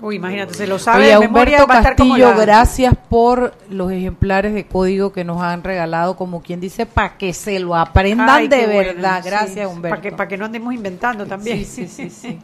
Uy, 0.00 0.14
imagínate, 0.16 0.54
se 0.54 0.66
lo 0.68 0.78
sabe 0.78 0.98
Oye, 1.04 1.08
de 1.14 1.18
memoria, 1.18 1.64
Humberto 1.64 1.66
va 1.66 1.74
a 1.74 1.78
estar 1.78 1.96
como 1.96 2.10
Castillo, 2.14 2.30
la- 2.34 2.40
gracias 2.40 2.94
por 3.08 3.54
los 3.68 3.90
ejemplares 3.90 4.54
de 4.54 4.64
código 4.66 5.12
que 5.12 5.24
nos 5.24 5.42
han 5.42 5.64
regalado, 5.64 6.14
como 6.16 6.40
quien 6.40 6.60
dice, 6.60 6.86
para 6.86 7.16
que 7.18 7.32
se 7.34 7.58
lo 7.58 7.74
aprendan 7.74 8.28
Ay, 8.30 8.46
de 8.48 8.66
bueno, 8.66 8.92
verdad. 8.94 9.22
sí, 9.24 9.28
Gracias, 9.28 9.54
Para 9.56 9.68
Humberto. 9.68 10.00
que, 10.02 10.12
para 10.12 10.28
que 10.28 10.36
no 10.36 10.44
andemos 10.44 10.72
inventando 10.72 11.26
también. 11.26 11.58
Sí, 11.64 11.86
sí, 11.86 11.88
sí, 11.88 12.10
sí. 12.22 12.38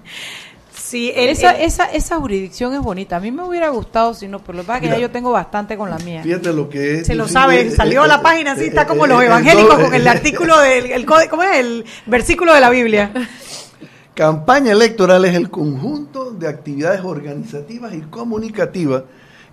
Sí, 0.76 1.12
el- 1.14 1.28
Esa, 1.30 1.52
el- 1.52 1.62
esa, 1.62 1.84
esa 1.84 2.16
jurisdicción 2.16 2.74
es 2.74 2.80
bonita. 2.80 3.16
A 3.16 3.20
mí 3.20 3.30
me 3.30 3.44
hubiera 3.44 3.68
gustado, 3.68 4.12
si 4.14 4.26
no, 4.26 4.40
pero 4.40 4.54
lo 4.58 4.62
que 4.64 4.66
pasa 4.66 4.78
es 4.78 4.82
que 4.82 4.88
ya 4.96 4.98
yo 4.98 5.10
tengo 5.12 5.30
bastante 5.30 5.76
con 5.76 5.88
la 5.88 5.98
mía. 5.98 6.22
Fíjate 6.24 6.52
lo 6.52 6.68
que 6.68 7.00
es. 7.00 7.06
se 7.06 7.14
lo 7.14 7.28
sabe, 7.28 7.60
eh, 7.60 7.70
salió 7.70 8.00
eh, 8.02 8.04
a 8.04 8.08
la 8.08 8.16
eh, 8.16 8.20
página 8.22 8.52
así, 8.52 8.64
eh, 8.64 8.66
está 8.68 8.84
como 8.86 9.04
eh, 9.04 9.08
los 9.08 9.22
eh, 9.22 9.26
evangélicos 9.26 9.78
con 9.78 9.94
el 9.94 10.08
artículo 10.08 10.58
del, 10.60 10.86
el 10.90 11.06
código- 11.06 11.30
¿cómo 11.30 11.42
es? 11.44 11.56
El 11.60 11.84
versículo 12.06 12.52
de 12.52 12.60
la 12.60 12.70
Biblia. 12.70 13.12
Campaña 14.14 14.70
electoral 14.70 15.24
es 15.24 15.34
el 15.34 15.50
conjunto 15.50 16.30
de 16.30 16.46
actividades 16.46 17.00
organizativas 17.02 17.92
y 17.94 18.00
comunicativas 18.02 19.02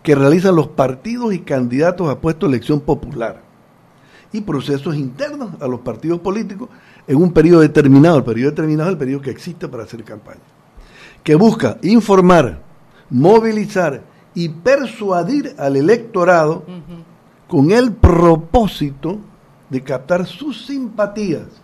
que 0.04 0.14
realizan 0.14 0.56
los 0.56 0.68
partidos 0.68 1.34
y 1.34 1.40
candidatos 1.40 2.08
a 2.08 2.20
puesto 2.20 2.46
de 2.46 2.54
elección 2.54 2.80
popular 2.80 3.42
y 4.32 4.42
procesos 4.42 4.96
internos 4.96 5.60
a 5.60 5.68
los 5.68 5.80
partidos 5.80 6.20
políticos 6.20 6.70
en 7.08 7.18
un 7.18 7.34
periodo 7.34 7.62
determinado. 7.62 8.18
El 8.20 8.24
periodo 8.24 8.52
determinado 8.52 8.90
es 8.90 8.94
el 8.94 9.00
periodo 9.00 9.22
que 9.22 9.32
existe 9.32 9.68
para 9.68 9.84
hacer 9.84 10.04
campaña. 10.04 10.42
Que 11.24 11.34
busca 11.34 11.80
informar, 11.82 12.62
movilizar 13.10 14.04
y 14.36 14.50
persuadir 14.50 15.56
al 15.58 15.76
electorado 15.76 16.66
con 17.48 17.72
el 17.72 17.94
propósito 17.94 19.18
de 19.72 19.82
captar 19.82 20.28
sus 20.28 20.68
simpatías 20.68 21.61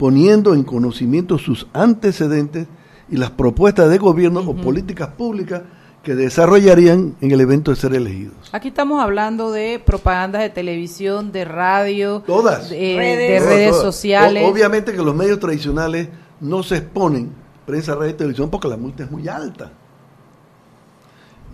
poniendo 0.00 0.54
en 0.54 0.62
conocimiento 0.62 1.36
sus 1.36 1.66
antecedentes 1.74 2.66
y 3.10 3.18
las 3.18 3.30
propuestas 3.32 3.90
de 3.90 3.98
gobierno 3.98 4.40
o 4.40 4.56
políticas 4.56 5.08
públicas 5.08 5.60
que 6.02 6.14
desarrollarían 6.14 7.16
en 7.20 7.30
el 7.30 7.38
evento 7.42 7.70
de 7.70 7.76
ser 7.76 7.92
elegidos. 7.94 8.48
Aquí 8.52 8.68
estamos 8.68 9.02
hablando 9.02 9.52
de 9.52 9.78
propagandas 9.84 10.40
de 10.40 10.48
televisión, 10.48 11.32
de 11.32 11.44
radio, 11.44 12.22
Todas. 12.26 12.70
de, 12.70 12.76
de 12.78 12.96
Redes. 12.96 13.42
redes, 13.42 13.42
Todas, 13.42 13.68
todas. 13.72 13.82
sociales. 13.82 14.44
O- 14.46 14.50
obviamente 14.50 14.92
que 14.92 15.02
los 15.02 15.14
medios 15.14 15.38
tradicionales 15.38 16.08
no 16.40 16.62
se 16.62 16.78
exponen, 16.78 17.30
prensa, 17.66 17.94
radio 17.94 18.12
y 18.12 18.14
televisión, 18.14 18.48
porque 18.48 18.68
la 18.68 18.78
multa 18.78 19.04
es 19.04 19.10
muy 19.10 19.28
alta. 19.28 19.70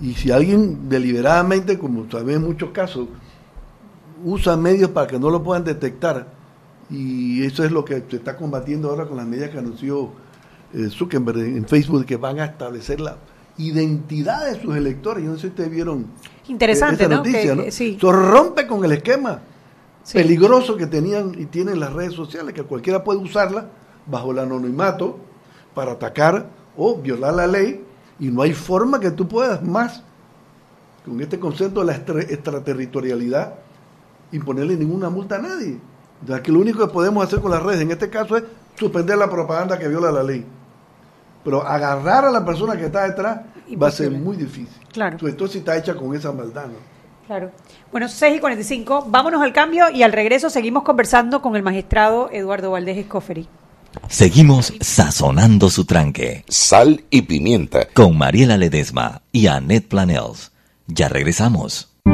Y 0.01 0.15
si 0.15 0.31
alguien 0.31 0.89
deliberadamente, 0.89 1.77
como 1.81 2.09
sabemos 2.09 2.43
en 2.45 2.47
muchos 2.53 2.71
casos, 2.71 3.09
usa 4.25 4.57
medios 4.57 4.91
para 4.91 5.09
que 5.09 5.19
no 5.19 5.31
lo 5.31 5.43
puedan 5.43 5.65
detectar, 5.65 6.36
y 6.91 7.45
eso 7.45 7.65
es 7.65 7.73
lo 7.73 7.85
que 7.85 8.03
se 8.09 8.17
está 8.17 8.37
combatiendo 8.37 8.91
ahora 8.91 9.07
con 9.07 9.17
las 9.17 9.27
medidas 9.27 9.51
que 9.51 9.59
anunció 9.59 10.11
eh, 10.73 10.89
Zuckerberg 10.91 11.39
en 11.41 11.67
Facebook, 11.67 12.05
que 12.07 12.17
van 12.17 12.39
a 12.41 12.45
establecer 12.47 13.01
la 13.01 13.17
identidad 13.59 14.47
de 14.51 14.61
sus 14.61 14.77
electores. 14.77 15.25
Yo 15.25 15.31
no 15.31 15.37
sé 15.37 15.43
si 15.43 15.47
ustedes 15.49 15.71
vieron 15.71 16.07
Interesante, 16.49 17.03
esa 17.05 17.09
¿no? 17.09 17.17
noticia, 17.17 17.41
Que- 17.41 17.55
¿no? 17.67 17.71
sí. 17.71 17.95
Eso 17.99 18.13
rompe 18.13 18.67
con 18.67 18.85
el 18.85 18.93
esquema 18.93 19.41
Sí. 20.03 20.19
peligroso 20.19 20.77
que 20.77 20.87
tenían 20.87 21.33
y 21.37 21.47
tienen 21.47 21.81
las 21.81 21.93
redes 21.93 22.13
sociales, 22.13 22.55
que 22.55 22.63
cualquiera 22.63 23.03
puede 23.03 23.19
usarla 23.19 23.67
bajo 24.07 24.31
el 24.31 24.39
anonimato 24.39 25.19
para 25.75 25.93
atacar 25.93 26.49
o 26.77 26.97
violar 26.97 27.35
la 27.35 27.47
ley 27.49 27.83
y 28.21 28.29
no 28.29 28.43
hay 28.43 28.53
forma 28.53 29.01
que 29.01 29.11
tú 29.11 29.27
puedas 29.27 29.63
más 29.65 30.03
con 31.05 31.21
este 31.21 31.41
concepto 31.41 31.81
de 31.81 31.87
la 31.87 31.93
extra- 31.97 32.23
extraterritorialidad 32.23 33.55
imponerle 34.33 34.77
ninguna 34.77 35.09
multa 35.11 35.37
a 35.37 35.39
nadie. 35.41 35.79
Ya 36.27 36.43
que 36.43 36.53
lo 36.53 36.61
único 36.61 36.87
que 36.87 36.93
podemos 36.93 37.25
hacer 37.27 37.41
con 37.41 37.51
las 37.51 37.63
redes 37.63 37.81
en 37.81 37.91
este 37.91 38.09
caso 38.09 38.37
es 38.37 38.45
suspender 38.79 39.19
la 39.19 39.29
propaganda 39.31 39.79
que 39.79 39.89
viola 39.89 40.11
la 40.13 40.23
ley. 40.23 40.45
Pero 41.45 41.67
agarrar 41.67 42.25
a 42.25 42.31
la 42.31 42.45
persona 42.45 42.77
que 42.77 42.87
está 42.87 43.05
detrás 43.07 43.41
va 43.81 43.89
a 43.89 43.91
ser 43.91 44.11
muy 44.11 44.37
difícil. 44.37 44.81
Claro. 44.93 45.19
Sobre 45.19 45.35
todo 45.35 45.49
si 45.49 45.59
está 45.59 45.77
hecha 45.77 45.95
con 45.95 46.15
esa 46.15 46.33
maldad. 46.33 46.67
¿no? 46.67 46.97
Claro. 47.27 47.51
Bueno, 47.93 48.09
6 48.09 48.37
y 48.37 48.41
45, 48.41 49.07
vámonos 49.09 49.43
al 49.43 49.53
cambio 49.53 49.91
y 49.91 50.03
al 50.03 50.13
regreso 50.13 50.49
seguimos 50.51 50.83
conversando 50.85 51.43
con 51.43 51.57
el 51.57 51.63
magistrado 51.63 52.31
Eduardo 52.33 52.71
Valdés 52.71 52.97
Escoferi. 52.99 53.49
Seguimos 54.09 54.73
sazonando 54.81 55.71
su 55.71 55.85
tranque 55.85 56.45
Sal 56.49 57.05
y 57.11 57.23
pimienta. 57.23 57.89
con 57.95 58.17
Mariela 58.19 58.57
Ledesma 58.57 59.23
y 59.33 59.47
Annette 59.47 59.89
Planels. 59.89 60.53
Ya 60.87 61.09
regresamos. 61.09 61.93
De 62.05 62.13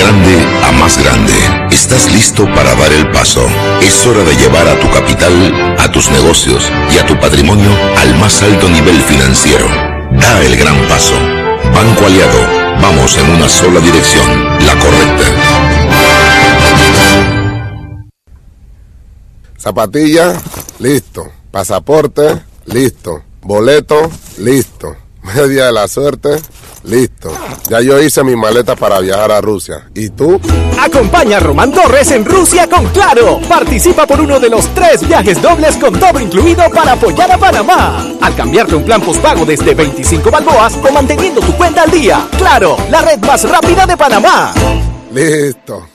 grande 0.00 0.53
más 0.74 0.98
grande. 0.98 1.32
Está 1.70 1.94
Estás 1.94 2.12
listo 2.12 2.44
para 2.56 2.74
dar 2.74 2.92
el 2.92 3.08
paso. 3.12 3.46
Es 3.80 4.04
hora 4.04 4.24
de 4.24 4.34
llevar 4.34 4.66
a 4.66 4.80
tu 4.80 4.90
capital, 4.90 5.76
a 5.78 5.92
tus 5.92 6.10
negocios 6.10 6.68
y 6.92 6.98
a 6.98 7.06
tu 7.06 7.16
patrimonio 7.20 7.70
al 7.98 8.18
más 8.18 8.42
alto 8.42 8.68
nivel 8.68 9.00
financiero. 9.02 9.68
Da 10.10 10.42
el 10.42 10.56
gran 10.56 10.76
paso. 10.88 11.14
Banco 11.72 12.06
Aliado. 12.06 12.40
Vamos 12.82 13.16
en 13.16 13.30
una 13.30 13.48
sola 13.48 13.78
dirección, 13.78 14.44
la 14.66 14.76
correcta. 14.76 15.24
Zapatilla, 19.56 20.42
listo. 20.80 21.30
Pasaporte, 21.52 22.42
listo. 22.66 23.22
Boleto, 23.42 24.10
listo. 24.38 24.96
Media 25.22 25.66
de 25.66 25.72
la 25.72 25.86
suerte, 25.86 26.30
listo. 26.84 27.32
Ya 27.68 27.80
yo 27.80 28.00
hice 28.00 28.22
mi 28.22 28.36
maleta 28.36 28.76
para 28.76 29.00
viajar 29.00 29.32
a 29.32 29.40
Rusia. 29.40 29.88
¿Y 29.94 30.10
tú? 30.10 30.40
Acompaña 30.80 31.38
a 31.38 31.40
Román 31.40 31.72
Torres 31.72 32.10
en 32.10 32.24
Rusia 32.24 32.68
con 32.68 32.86
Claro. 32.88 33.40
Participa 33.48 34.06
por 34.06 34.20
uno 34.20 34.38
de 34.38 34.50
los 34.50 34.66
tres 34.74 35.06
viajes 35.06 35.40
dobles 35.40 35.76
con 35.76 35.98
todo 35.98 36.20
incluido 36.20 36.68
para 36.70 36.92
apoyar 36.92 37.32
a 37.32 37.38
Panamá. 37.38 38.04
Al 38.20 38.34
cambiarte 38.36 38.74
un 38.74 38.84
plan 38.84 39.00
postpago 39.00 39.44
desde 39.44 39.74
25 39.74 40.30
balboas 40.30 40.76
o 40.76 40.92
manteniendo 40.92 41.40
tu 41.40 41.52
cuenta 41.56 41.82
al 41.82 41.90
día. 41.90 42.26
Claro, 42.36 42.76
la 42.90 43.02
red 43.02 43.18
más 43.20 43.48
rápida 43.48 43.86
de 43.86 43.96
Panamá. 43.96 44.52
Listo. 45.12 45.93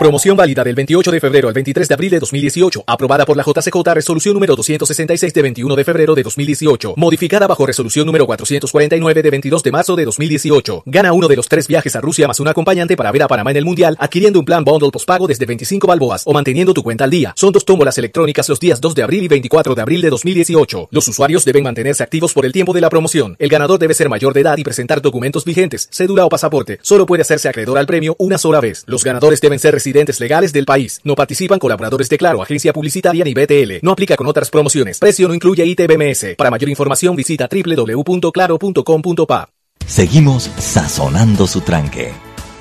Promoción 0.00 0.34
válida 0.34 0.64
del 0.64 0.74
28 0.74 1.10
de 1.10 1.20
febrero 1.20 1.48
al 1.48 1.52
23 1.52 1.86
de 1.86 1.92
abril 1.92 2.10
de 2.10 2.20
2018. 2.20 2.84
Aprobada 2.86 3.26
por 3.26 3.36
la 3.36 3.42
JCJ 3.42 3.82
Resolución 3.92 4.32
número 4.32 4.56
266 4.56 5.34
de 5.34 5.42
21 5.42 5.76
de 5.76 5.84
febrero 5.84 6.14
de 6.14 6.22
2018. 6.22 6.94
Modificada 6.96 7.46
bajo 7.46 7.66
Resolución 7.66 8.06
número 8.06 8.24
449 8.24 9.22
de 9.22 9.30
22 9.30 9.62
de 9.62 9.70
marzo 9.70 9.96
de 9.96 10.06
2018. 10.06 10.84
Gana 10.86 11.12
uno 11.12 11.28
de 11.28 11.36
los 11.36 11.48
tres 11.48 11.68
viajes 11.68 11.96
a 11.96 12.00
Rusia 12.00 12.26
más 12.26 12.40
un 12.40 12.48
acompañante 12.48 12.96
para 12.96 13.12
ver 13.12 13.24
a 13.24 13.28
Panamá 13.28 13.50
en 13.50 13.58
el 13.58 13.66
Mundial 13.66 13.94
adquiriendo 14.00 14.38
un 14.38 14.46
plan 14.46 14.64
bundle 14.64 14.90
postpago 14.90 15.26
desde 15.26 15.44
25 15.44 15.86
balboas 15.86 16.22
o 16.24 16.32
manteniendo 16.32 16.72
tu 16.72 16.82
cuenta 16.82 17.04
al 17.04 17.10
día. 17.10 17.34
Son 17.36 17.52
dos 17.52 17.66
tómbolas 17.66 17.98
electrónicas 17.98 18.48
los 18.48 18.58
días 18.58 18.80
2 18.80 18.94
de 18.94 19.02
abril 19.02 19.24
y 19.24 19.28
24 19.28 19.74
de 19.74 19.82
abril 19.82 20.00
de 20.00 20.08
2018. 20.08 20.88
Los 20.92 21.08
usuarios 21.08 21.44
deben 21.44 21.64
mantenerse 21.64 22.02
activos 22.02 22.32
por 22.32 22.46
el 22.46 22.52
tiempo 22.52 22.72
de 22.72 22.80
la 22.80 22.88
promoción. 22.88 23.36
El 23.38 23.50
ganador 23.50 23.78
debe 23.78 23.92
ser 23.92 24.08
mayor 24.08 24.32
de 24.32 24.40
edad 24.40 24.56
y 24.56 24.64
presentar 24.64 25.02
documentos 25.02 25.44
vigentes, 25.44 25.90
cédula 25.92 26.24
o 26.24 26.30
pasaporte. 26.30 26.78
Solo 26.80 27.04
puede 27.04 27.20
hacerse 27.20 27.50
acreedor 27.50 27.76
al 27.76 27.84
premio 27.84 28.16
una 28.18 28.38
sola 28.38 28.62
vez. 28.62 28.84
Los 28.86 29.04
ganadores 29.04 29.42
deben 29.42 29.58
ser 29.58 29.74
residentes 29.74 29.89
legales 30.20 30.52
del 30.52 30.64
país. 30.64 31.00
No 31.04 31.14
participan 31.14 31.58
colaboradores 31.58 32.08
de 32.08 32.18
Claro, 32.18 32.42
agencia 32.42 32.72
publicitaria 32.72 33.24
ni 33.24 33.32
BTL. 33.34 33.78
No 33.82 33.92
aplica 33.92 34.16
con 34.16 34.26
otras 34.26 34.50
promociones. 34.50 34.98
Precio 34.98 35.26
no 35.26 35.34
incluye 35.34 35.64
ITBMS. 35.64 36.36
Para 36.36 36.50
mayor 36.50 36.68
información 36.68 37.16
visita 37.16 37.48
www.claro.com.pa. 37.50 39.48
Seguimos 39.86 40.50
sazonando 40.58 41.46
su 41.46 41.62
tranque. 41.62 42.12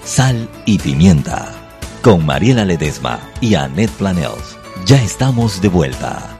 Sal 0.04 0.50
y 0.66 0.80
pimienta. 0.80 1.54
Con 2.02 2.26
Mariela 2.26 2.66
Ledesma 2.66 3.20
y 3.42 3.56
Annette 3.56 3.92
Planels. 3.92 4.58
Ya 4.86 5.02
estamos 5.04 5.62
de 5.62 5.68
vuelta. 5.68 6.39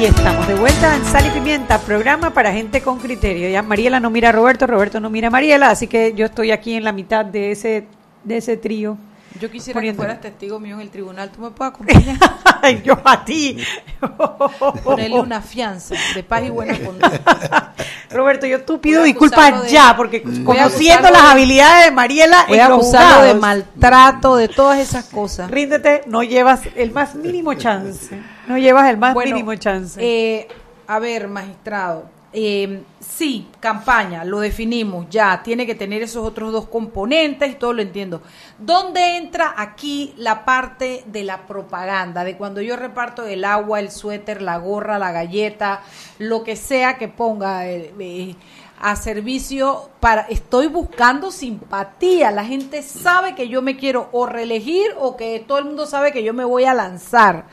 Y 0.00 0.06
estamos 0.06 0.48
de 0.48 0.54
vuelta 0.54 0.96
en 0.96 1.04
Sal 1.04 1.26
y 1.26 1.30
Pimienta, 1.30 1.78
programa 1.78 2.30
para 2.32 2.50
gente 2.54 2.80
con 2.80 2.98
criterio. 2.98 3.50
Ya 3.50 3.62
Mariela 3.62 4.00
no 4.00 4.08
mira 4.08 4.30
a 4.30 4.32
Roberto, 4.32 4.66
Roberto 4.66 4.98
no 4.98 5.10
mira 5.10 5.28
a 5.28 5.30
Mariela, 5.30 5.68
así 5.68 5.88
que 5.88 6.14
yo 6.14 6.24
estoy 6.24 6.52
aquí 6.52 6.72
en 6.72 6.84
la 6.84 6.92
mitad 6.92 7.22
de 7.22 7.50
ese 7.50 7.86
de 8.24 8.38
ese 8.38 8.56
trío. 8.56 8.96
Yo 9.38 9.50
quisiera 9.50 9.78
Poniendo- 9.78 10.02
que 10.02 10.06
fueras 10.06 10.20
testigo 10.20 10.58
mío 10.58 10.74
en 10.76 10.80
el 10.82 10.90
tribunal. 10.90 11.30
¿Tú 11.30 11.40
me 11.40 11.50
puedes 11.50 11.72
acompañar? 11.74 12.16
Ay, 12.62 12.82
yo 12.84 12.98
a 13.04 13.24
ti. 13.24 13.56
Ponerle 14.84 15.20
una 15.20 15.40
fianza 15.40 15.94
de 16.14 16.22
paz 16.22 16.42
y 16.44 16.50
buena 16.50 16.78
conducta. 16.84 17.74
Roberto, 18.10 18.46
yo 18.46 18.64
tú 18.64 18.80
pido 18.80 19.02
disculpas 19.04 19.62
de- 19.64 19.70
ya, 19.70 19.94
porque 19.96 20.22
conociendo 20.44 21.10
las 21.10 21.22
de- 21.22 21.28
habilidades 21.28 21.84
de 21.86 21.90
Mariela 21.92 22.44
Voy 22.48 22.58
a 22.58 22.66
acusarlo 22.66 23.22
de 23.24 23.34
maltrato, 23.34 24.36
de 24.36 24.48
todas 24.48 24.78
esas 24.80 25.04
cosas. 25.06 25.50
Ríndete, 25.50 26.02
no 26.06 26.22
llevas 26.22 26.62
el 26.74 26.90
más 26.90 27.14
mínimo 27.14 27.54
chance. 27.54 28.20
No 28.48 28.58
llevas 28.58 28.90
el 28.90 28.96
más 28.98 29.14
Bueno, 29.14 29.32
mínimo 29.32 29.54
chance. 29.54 30.00
eh, 30.02 30.48
a 30.88 30.98
ver, 30.98 31.28
magistrado. 31.28 32.10
Eh, 32.32 32.82
sí, 33.00 33.48
campaña, 33.58 34.24
lo 34.24 34.40
definimos 34.40 35.06
ya. 35.10 35.42
Tiene 35.42 35.66
que 35.66 35.74
tener 35.74 36.02
esos 36.02 36.24
otros 36.24 36.52
dos 36.52 36.68
componentes 36.68 37.58
todo 37.58 37.72
lo 37.72 37.82
entiendo. 37.82 38.22
¿Dónde 38.58 39.16
entra 39.16 39.54
aquí 39.56 40.14
la 40.16 40.44
parte 40.44 41.02
de 41.06 41.24
la 41.24 41.46
propaganda? 41.46 42.22
De 42.24 42.36
cuando 42.36 42.60
yo 42.60 42.76
reparto 42.76 43.26
el 43.26 43.44
agua, 43.44 43.80
el 43.80 43.90
suéter, 43.90 44.42
la 44.42 44.58
gorra, 44.58 44.98
la 44.98 45.12
galleta, 45.12 45.82
lo 46.18 46.44
que 46.44 46.56
sea 46.56 46.98
que 46.98 47.08
ponga. 47.08 47.68
eh, 47.68 47.92
eh, 47.98 48.36
a 48.82 48.96
servicio 48.96 49.90
para 50.00 50.22
estoy 50.22 50.66
buscando 50.66 51.30
simpatía 51.30 52.30
la 52.30 52.46
gente 52.46 52.82
sabe 52.82 53.34
que 53.34 53.46
yo 53.46 53.60
me 53.60 53.76
quiero 53.76 54.08
o 54.12 54.24
reelegir 54.24 54.86
o 54.98 55.18
que 55.18 55.44
todo 55.46 55.58
el 55.58 55.66
mundo 55.66 55.84
sabe 55.84 56.12
que 56.12 56.24
yo 56.24 56.32
me 56.32 56.44
voy 56.44 56.64
a 56.64 56.72
lanzar 56.72 57.44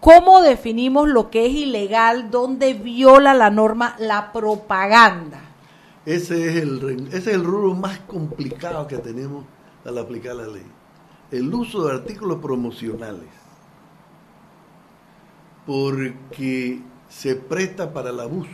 ¿Cómo 0.00 0.40
definimos 0.40 1.08
lo 1.08 1.30
que 1.30 1.46
es 1.46 1.52
ilegal? 1.52 2.30
¿Dónde 2.30 2.74
viola 2.74 3.34
la 3.34 3.50
norma 3.50 3.96
la 3.98 4.32
propaganda? 4.32 5.40
Ese 6.04 6.48
es 6.48 6.56
el 6.62 7.08
ese 7.08 7.16
es 7.16 7.26
el 7.28 7.44
rubro 7.44 7.74
más 7.74 7.98
complicado 8.00 8.86
que 8.86 8.98
tenemos 8.98 9.44
al 9.84 9.98
aplicar 9.98 10.36
la 10.36 10.46
ley. 10.46 10.66
El 11.30 11.52
uso 11.52 11.86
de 11.86 11.94
artículos 11.94 12.38
promocionales. 12.38 13.28
Porque 15.66 16.80
se 17.08 17.34
presta 17.34 17.92
para 17.92 18.10
el 18.10 18.20
abuso. 18.20 18.50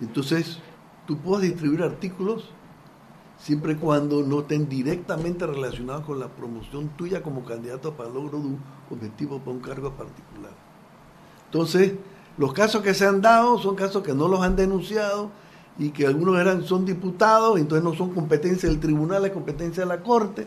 Entonces, 0.00 0.58
tú 1.06 1.18
puedes 1.18 1.50
distribuir 1.50 1.82
artículos 1.82 2.50
siempre 3.42 3.72
y 3.72 3.76
cuando 3.76 4.22
no 4.22 4.40
estén 4.40 4.68
directamente 4.68 5.46
relacionados 5.46 6.04
con 6.04 6.20
la 6.20 6.28
promoción 6.28 6.90
tuya 6.90 7.22
como 7.22 7.44
candidato 7.44 7.92
para 7.94 8.08
el 8.08 8.14
logro 8.14 8.38
de 8.38 8.46
un 8.46 8.60
objetivo 8.90 9.40
para 9.40 9.50
un 9.50 9.60
cargo 9.60 9.90
particular. 9.92 10.52
Entonces, 11.46 11.94
los 12.38 12.52
casos 12.52 12.82
que 12.82 12.94
se 12.94 13.04
han 13.04 13.20
dado 13.20 13.58
son 13.58 13.74
casos 13.74 14.02
que 14.02 14.14
no 14.14 14.28
los 14.28 14.40
han 14.42 14.54
denunciado 14.54 15.30
y 15.76 15.90
que 15.90 16.06
algunos 16.06 16.38
eran 16.38 16.62
son 16.62 16.84
diputados, 16.84 17.58
entonces 17.58 17.82
no 17.82 17.94
son 17.94 18.14
competencia 18.14 18.68
del 18.68 18.78
tribunal, 18.78 19.24
es 19.24 19.32
competencia 19.32 19.82
de 19.82 19.88
la 19.88 20.00
corte. 20.02 20.46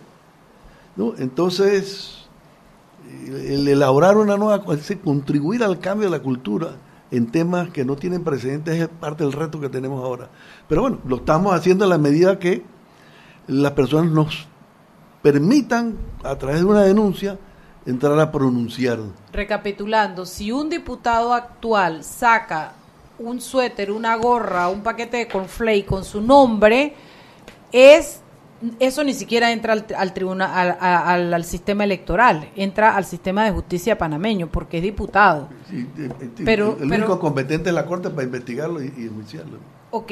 ¿no? 0.96 1.14
Entonces, 1.18 2.28
el 3.28 3.68
elaborar 3.68 4.16
una 4.16 4.38
nueva, 4.38 4.64
contribuir 5.04 5.64
al 5.64 5.80
cambio 5.80 6.10
de 6.10 6.18
la 6.18 6.24
cultura 6.24 6.78
en 7.12 7.28
temas 7.28 7.70
que 7.70 7.84
no 7.84 7.98
tienen 7.98 8.24
precedentes 8.24 8.80
es 8.80 8.88
parte 8.88 9.24
del 9.26 9.34
reto 9.34 9.60
que 9.60 9.70
tenemos 9.70 10.02
ahora. 10.02 10.30
Pero 10.70 10.82
bueno, 10.82 11.00
lo 11.06 11.18
estamos 11.18 11.54
haciendo 11.54 11.84
en 11.84 11.90
la 11.90 11.98
medida 11.98 12.40
que 12.40 12.64
las 13.48 13.72
personas 13.74 14.12
nos 14.12 14.48
permitan, 15.22 15.96
a 16.24 16.36
través 16.38 16.60
de 16.60 16.66
una 16.66 16.84
denuncia, 16.84 17.38
entrar 17.86 18.20
a 18.20 18.32
pronunciar. 18.32 19.00
Recapitulando, 19.32 20.26
si 20.26 20.52
un 20.52 20.70
diputado 20.70 21.34
actual 21.34 22.04
saca 22.04 22.74
un 23.20 23.40
suéter, 23.42 23.92
una 23.92 24.16
gorra, 24.16 24.68
un 24.70 24.82
paquete 24.82 25.18
de 25.18 25.28
cornflake 25.28 25.86
con 25.86 26.04
su 26.04 26.22
nombre, 26.22 26.94
es 27.72 28.22
eso 28.80 29.04
ni 29.04 29.14
siquiera 29.14 29.52
entra 29.52 29.74
al, 29.74 29.86
al 29.98 30.14
tribunal, 30.14 30.50
al, 30.54 30.78
al- 30.82 31.34
al 31.34 31.44
sistema 31.44 31.84
electoral, 31.84 32.50
entra 32.56 32.96
al 32.96 33.06
sistema 33.06 33.46
de 33.46 33.52
justicia 33.52 33.98
panameño 33.98 34.48
porque 34.48 34.78
es 34.78 34.84
diputado. 34.84 35.50
Sí, 35.70 35.88
Pero- 36.44 36.72
el 36.80 36.90
pero- 36.90 36.96
único 37.06 37.20
competente 37.20 37.70
es 37.70 37.76
la 37.76 37.86
corte 37.86 38.10
para 38.10 38.24
investigarlo 38.24 38.82
y, 38.84 38.94
y 38.98 39.04
enjuiciarlo. 39.06 39.58
Ok, 39.92 40.12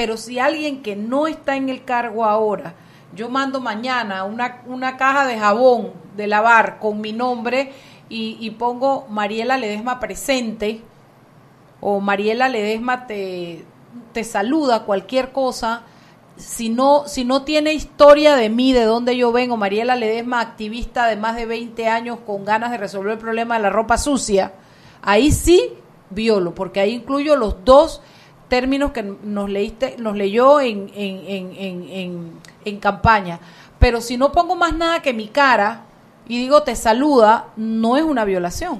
pero 0.00 0.16
si 0.16 0.38
alguien 0.38 0.80
que 0.80 0.96
no 0.96 1.26
está 1.26 1.56
en 1.56 1.68
el 1.68 1.84
cargo 1.84 2.24
ahora, 2.24 2.72
yo 3.14 3.28
mando 3.28 3.60
mañana 3.60 4.24
una, 4.24 4.62
una 4.64 4.96
caja 4.96 5.26
de 5.26 5.38
jabón 5.38 5.92
de 6.16 6.26
lavar 6.26 6.78
con 6.78 7.02
mi 7.02 7.12
nombre 7.12 7.74
y, 8.08 8.50
pongo 8.52 9.06
Mariela 9.10 9.58
Ledesma 9.58 10.00
presente 10.00 10.80
o 11.82 12.00
Mariela 12.00 12.48
Ledesma 12.48 13.06
te, 13.06 13.66
te 14.12 14.24
saluda, 14.24 14.84
cualquier 14.84 15.32
cosa, 15.32 15.82
si 16.38 16.70
no, 16.70 17.06
si 17.06 17.26
no 17.26 17.42
tiene 17.42 17.74
historia 17.74 18.36
de 18.36 18.48
mí, 18.48 18.72
de 18.72 18.84
dónde 18.84 19.18
yo 19.18 19.32
vengo, 19.32 19.58
Mariela 19.58 19.96
Ledesma, 19.96 20.40
activista 20.40 21.08
de 21.08 21.16
más 21.16 21.36
de 21.36 21.44
20 21.44 21.88
años 21.88 22.20
con 22.24 22.46
ganas 22.46 22.70
de 22.70 22.78
resolver 22.78 23.12
el 23.12 23.18
problema 23.18 23.56
de 23.56 23.64
la 23.64 23.68
ropa 23.68 23.98
sucia, 23.98 24.54
ahí 25.02 25.30
sí 25.30 25.74
violo, 26.08 26.54
porque 26.54 26.80
ahí 26.80 26.94
incluyo 26.94 27.36
los 27.36 27.66
dos 27.66 28.00
términos 28.50 28.90
que 28.90 29.02
nos 29.02 29.48
leíste, 29.48 29.96
nos 29.98 30.14
leyó 30.14 30.60
en, 30.60 30.90
en, 30.94 31.16
en, 31.26 31.52
en, 31.56 31.88
en, 31.88 32.32
en 32.66 32.78
campaña. 32.80 33.40
Pero 33.78 34.02
si 34.02 34.18
no 34.18 34.30
pongo 34.32 34.54
más 34.56 34.76
nada 34.76 35.00
que 35.00 35.14
mi 35.14 35.28
cara 35.28 35.84
y 36.28 36.36
digo 36.38 36.62
te 36.62 36.76
saluda, 36.76 37.46
no 37.56 37.96
es 37.96 38.02
una 38.02 38.26
violación. 38.26 38.76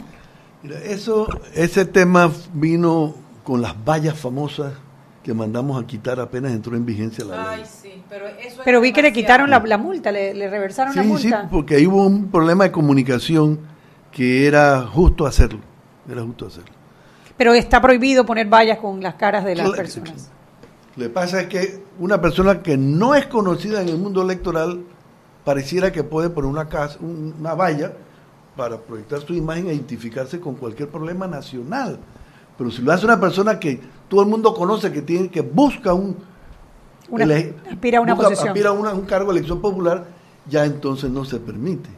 Mira, 0.63 0.79
eso, 0.81 1.27
ese 1.55 1.87
tema 1.87 2.31
vino 2.53 3.15
con 3.43 3.63
las 3.63 3.75
vallas 3.83 4.19
famosas 4.19 4.75
que 5.23 5.33
mandamos 5.35 5.83
a 5.83 5.87
quitar 5.87 6.21
apenas 6.21 6.53
entró 6.53 6.77
en 6.77 6.85
vigencia 6.85 7.25
la 7.25 7.57
ley. 7.57 7.65
sí, 7.65 8.03
pero 8.09 8.27
eso 8.27 8.63
Pero 8.65 8.81
vi 8.81 8.93
que 8.93 9.03
le 9.03 9.13
quitaron 9.13 9.49
la, 9.51 9.59
la 9.61 9.79
multa, 9.79 10.13
le, 10.13 10.35
le 10.35 10.49
reversaron 10.51 10.95
la 10.95 11.03
Sí, 11.03 11.09
sí, 11.17 11.29
multa. 11.29 11.49
porque 11.51 11.77
ahí 11.77 11.87
hubo 11.87 12.05
un 12.07 12.31
problema 12.31 12.65
de 12.65 12.73
comunicación 12.73 13.61
que 14.11 14.47
era 14.47 14.87
justo 14.87 15.27
hacerlo. 15.27 15.61
Era 16.11 16.23
justo 16.23 16.47
hacerlo. 16.47 16.73
Pero 17.41 17.55
está 17.55 17.81
prohibido 17.81 18.27
poner 18.27 18.49
vallas 18.53 18.77
con 18.77 19.03
las 19.03 19.15
caras 19.15 19.47
de 19.47 19.55
las 19.57 19.65
Claro, 19.69 19.83
personas. 19.83 20.29
Lo 20.95 21.05
que 21.05 21.09
pasa 21.09 21.41
es 21.41 21.47
que 21.47 21.83
una 21.99 22.21
persona 22.21 22.61
que 22.63 22.77
no 22.77 23.15
es 23.15 23.29
conocida 23.29 23.81
en 23.81 23.89
el 23.89 23.97
mundo 23.97 24.21
electoral 24.21 24.83
pareciera 25.43 25.91
que 25.91 26.05
puede 26.05 26.29
poner 26.29 26.51
una, 26.51 26.69
casa, 26.69 26.99
un- 27.01 27.35
una 27.41 27.55
valla 27.55 27.95
para 28.59 28.77
proyectar 28.77 29.21
su 29.23 29.33
imagen 29.33 29.69
e 29.69 29.73
identificarse 29.73 30.39
con 30.39 30.57
cualquier 30.57 30.91
problema 30.91 31.27
nacional. 31.27 31.99
Pero 32.59 32.71
si 32.71 32.83
lo 32.83 32.93
hace 32.93 33.07
una 33.07 33.19
persona 33.19 33.59
que 33.59 33.81
todo 34.07 34.21
el 34.21 34.29
mundo 34.29 34.53
conoce, 34.53 34.93
que 34.93 35.01
tiene 35.01 35.31
que 35.31 35.41
busca 35.41 35.95
un 35.95 36.19
Una- 37.09 37.25
ele- 37.25 37.55
aspira 37.73 38.01
a 38.01 38.01
una 38.03 38.13
busca- 38.13 38.29
posición. 38.29 38.49
aspira 38.51 38.69
a 38.69 38.73
una- 38.73 38.93
un 38.93 39.07
cargo 39.07 39.33
de 39.33 39.39
elección 39.39 39.63
popular, 39.63 40.05
ya 40.47 40.67
entonces 40.67 41.11
no 41.11 41.25
se 41.25 41.41
permite. 41.41 41.89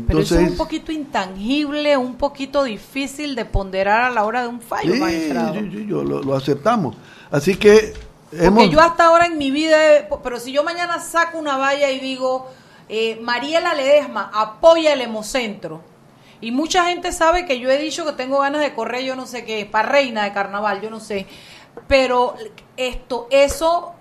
Pero 0.00 0.20
eso 0.20 0.34
es 0.34 0.40
Entonces, 0.40 0.50
un 0.52 0.56
poquito 0.56 0.92
intangible, 0.92 1.96
un 1.96 2.16
poquito 2.16 2.64
difícil 2.64 3.34
de 3.34 3.44
ponderar 3.44 4.02
a 4.02 4.10
la 4.10 4.24
hora 4.24 4.42
de 4.42 4.48
un 4.48 4.60
fallo, 4.60 4.94
sí, 4.94 5.00
magistrado. 5.00 5.54
yo 5.60 6.02
lo, 6.02 6.22
lo 6.22 6.34
aceptamos. 6.34 6.96
Así 7.30 7.56
que 7.56 7.94
Porque 8.30 8.44
hemos 8.44 8.70
yo 8.70 8.80
hasta 8.80 9.06
ahora 9.06 9.26
en 9.26 9.38
mi 9.38 9.50
vida, 9.50 9.76
pero 10.22 10.40
si 10.40 10.52
yo 10.52 10.64
mañana 10.64 10.98
saco 11.00 11.38
una 11.38 11.56
valla 11.56 11.90
y 11.90 12.00
digo, 12.00 12.48
eh, 12.88 13.18
Mariela 13.22 13.74
Ledesma, 13.74 14.30
apoya 14.34 14.92
el 14.92 15.00
Hemocentro. 15.00 15.82
Y 16.40 16.50
mucha 16.50 16.84
gente 16.84 17.12
sabe 17.12 17.46
que 17.46 17.58
yo 17.58 17.70
he 17.70 17.78
dicho 17.78 18.04
que 18.04 18.12
tengo 18.12 18.40
ganas 18.40 18.60
de 18.60 18.74
correr, 18.74 19.04
yo 19.04 19.16
no 19.16 19.26
sé 19.26 19.44
qué, 19.44 19.64
para 19.64 19.88
reina 19.88 20.24
de 20.24 20.32
carnaval, 20.32 20.80
yo 20.80 20.90
no 20.90 21.00
sé. 21.00 21.26
Pero 21.88 22.34
esto, 22.76 23.28
eso, 23.30 23.94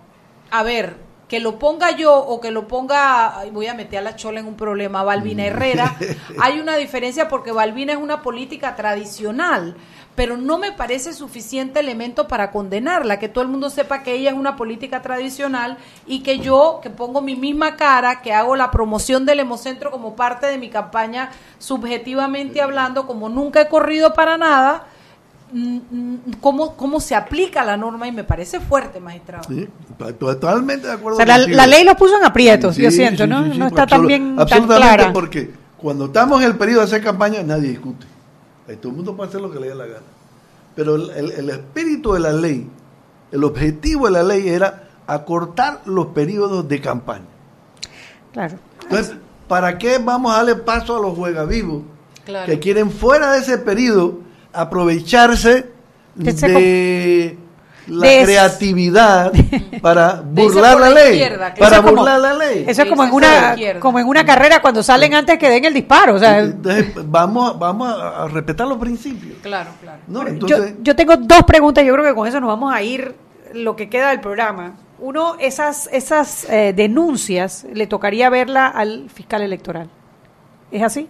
a 0.52 0.64
ver, 0.64 0.98
que 1.28 1.40
lo 1.40 1.58
ponga 1.58 1.92
yo 1.92 2.16
o 2.16 2.40
que 2.42 2.52
lo 2.52 2.68
ponga, 2.68 3.44
voy 3.52 3.68
a 3.68 3.74
meter 3.74 4.00
a 4.00 4.02
la 4.02 4.16
chola 4.16 4.40
en 4.40 4.48
un 4.48 4.56
problema, 4.56 5.04
Balbina 5.04 5.46
Herrera, 5.46 5.96
hay 6.40 6.60
una 6.60 6.76
diferencia 6.76 7.28
porque 7.28 7.52
Balbina 7.52 7.94
es 7.94 8.00
una 8.00 8.22
política 8.22 8.76
tradicional, 8.76 9.76
pero 10.16 10.38
no 10.38 10.58
me 10.58 10.72
parece 10.72 11.14
suficiente 11.14 11.80
elemento 11.80 12.28
para 12.28 12.52
condenarla, 12.52 13.18
que 13.18 13.30
todo 13.30 13.44
el 13.44 13.50
mundo 13.50 13.70
sepa 13.70 14.04
que 14.04 14.14
ella 14.14 14.30
es 14.30 14.36
una 14.36 14.56
política 14.56 15.02
tradicional 15.02 15.78
y 16.06 16.22
que 16.22 16.40
yo, 16.40 16.80
que 16.84 16.90
pongo 16.90 17.22
mi 17.22 17.36
misma 17.36 17.76
cara, 17.76 18.22
que 18.22 18.34
hago 18.34 18.56
la 18.56 18.70
promoción 18.70 19.26
del 19.26 19.40
Hemocentro 19.40 19.90
como 19.90 20.16
parte 20.16 20.46
de 20.46 20.58
mi 20.58 20.70
campaña, 20.70 21.32
subjetivamente 21.58 22.62
hablando, 22.62 23.08
como 23.08 23.30
nunca 23.30 23.62
he 23.62 23.70
corrido 23.70 24.14
para 24.14 24.38
nada, 24.38 24.86
mm, 24.86 24.86
mm, 24.86 24.93
cómo, 26.39 26.76
cómo 26.76 26.99
se 26.99 27.16
aplica 27.16 27.64
la 27.64 27.78
norma 27.78 28.08
y 28.08 28.12
me 28.12 28.24
parece 28.24 28.60
fuerte, 28.60 28.99
magistrado. 28.99 29.43
Sí, 29.47 29.68
totalmente 30.20 30.88
de 30.88 30.93
acuerdo. 30.93 31.18
O 31.20 31.26
sea, 31.26 31.38
la, 31.38 31.68
ley 31.68 31.84
los 31.84 31.95
puso 31.95 32.18
en 32.18 32.24
aprietos, 32.26 32.76
Sí, 32.76 32.82
yo 32.82 32.91
siento, 32.91 33.24
sí, 33.24 33.30
¿no? 33.30 33.43
sí, 33.45 33.51
sí, 33.54 33.58
no 33.60 33.68
está 33.68 33.86
tan 33.86 34.06
bien, 34.08 34.36
tan 34.36 34.39
absolutamente 34.41 34.95
clara. 34.95 35.14
porque 35.14 35.51
cuando 35.78 36.06
estamos 36.06 36.41
en 36.41 36.47
el 36.47 36.58
periodo 36.58 36.80
de 36.80 36.86
hacer 36.86 37.04
campaña, 37.04 37.43
nadie 37.43 37.70
discute. 37.70 38.06
Ahí 38.68 38.78
todo 38.78 38.89
el 38.91 38.95
mundo 38.97 39.16
puede 39.16 39.30
hacer 39.30 39.41
lo 39.41 39.51
que 39.51 39.60
le 39.60 39.68
dé 39.70 39.76
la 39.76 39.86
gana. 39.86 40.06
Pero 40.76 40.95
el, 40.95 41.10
el- 41.12 41.32
el 41.32 41.49
espíritu 41.49 42.14
de 42.14 42.20
la 42.22 42.32
ley, 42.32 42.68
el 43.32 43.43
objetivo 43.43 44.06
de 44.08 44.12
la 44.14 44.24
ley 44.24 44.47
era 44.49 44.88
acortar 45.06 45.82
los 45.86 46.08
periodos 46.08 46.68
de 46.68 46.80
campaña. 46.82 47.26
Claro. 48.32 48.56
Entonces, 48.84 49.16
¿para 49.47 49.78
qué 49.78 49.97
vamos 49.99 50.34
a 50.34 50.38
darle 50.38 50.56
paso 50.56 50.97
a 50.97 51.01
los 51.01 51.16
juegavivos 51.16 51.84
Claro. 52.26 52.45
que 52.45 52.58
quieren 52.60 52.89
fuera 52.89 53.34
de 53.34 53.39
ese 53.39 53.58
periodo 53.58 54.20
aprovecharse 54.54 55.72
de 56.16 57.38
la 57.88 58.08
de- 58.08 58.24
creatividad 58.24 59.34
para 59.82 60.22
burlar 60.22 60.80
la 60.80 60.89
ley? 60.89 61.20
claro. 61.20 61.39
Para 61.58 61.68
Eso 61.68 61.76
es 61.76 61.82
como- 61.82 61.95
burlar 61.97 62.20
la 62.22 62.34
ley. 62.34 62.66
Eso 62.68 62.82
es 62.84 62.89
como 62.89 63.04
en 63.04 63.12
una 63.14 63.56
como 63.80 63.99
en 63.99 64.08
una 64.08 64.26
carrera 64.26 64.62
cuando 64.62 64.82
salen 64.84 65.14
antes 65.14 65.38
que 65.38 65.49
den 65.49 65.66
el 65.66 65.74
disparo, 65.74 66.16
o 66.16 66.20
sea, 66.20 66.39
Entonces, 66.39 66.93
vamos, 67.06 67.58
vamos 67.60 67.89
a 67.89 68.24
a 68.24 68.28
respetar 68.30 68.68
los 68.68 68.78
principios. 68.78 69.38
Claro, 69.41 69.72
claro. 69.82 69.99
¿no? 70.08 70.47
yo, 70.47 70.58
yo 70.82 70.95
tengo 70.95 71.18
dos 71.18 71.43
preguntas, 71.43 71.84
yo 71.86 71.93
creo 71.93 72.06
que 72.06 72.16
con 72.16 72.28
eso 72.28 72.39
nos 72.39 72.47
vamos 72.47 72.74
a 72.74 72.82
ir 72.82 73.16
lo 73.54 73.76
que 73.76 73.89
queda 73.89 74.10
del 74.12 74.22
programa. 74.22 74.76
Uno, 74.99 75.36
esas 75.39 75.89
esas 75.91 76.45
eh, 76.49 76.72
denuncias 76.74 77.66
le 77.74 77.88
tocaría 77.88 78.30
verla 78.30 78.68
al 78.68 79.10
fiscal 79.10 79.41
electoral. 79.41 79.89
¿Es 80.72 80.82
así? 80.82 81.10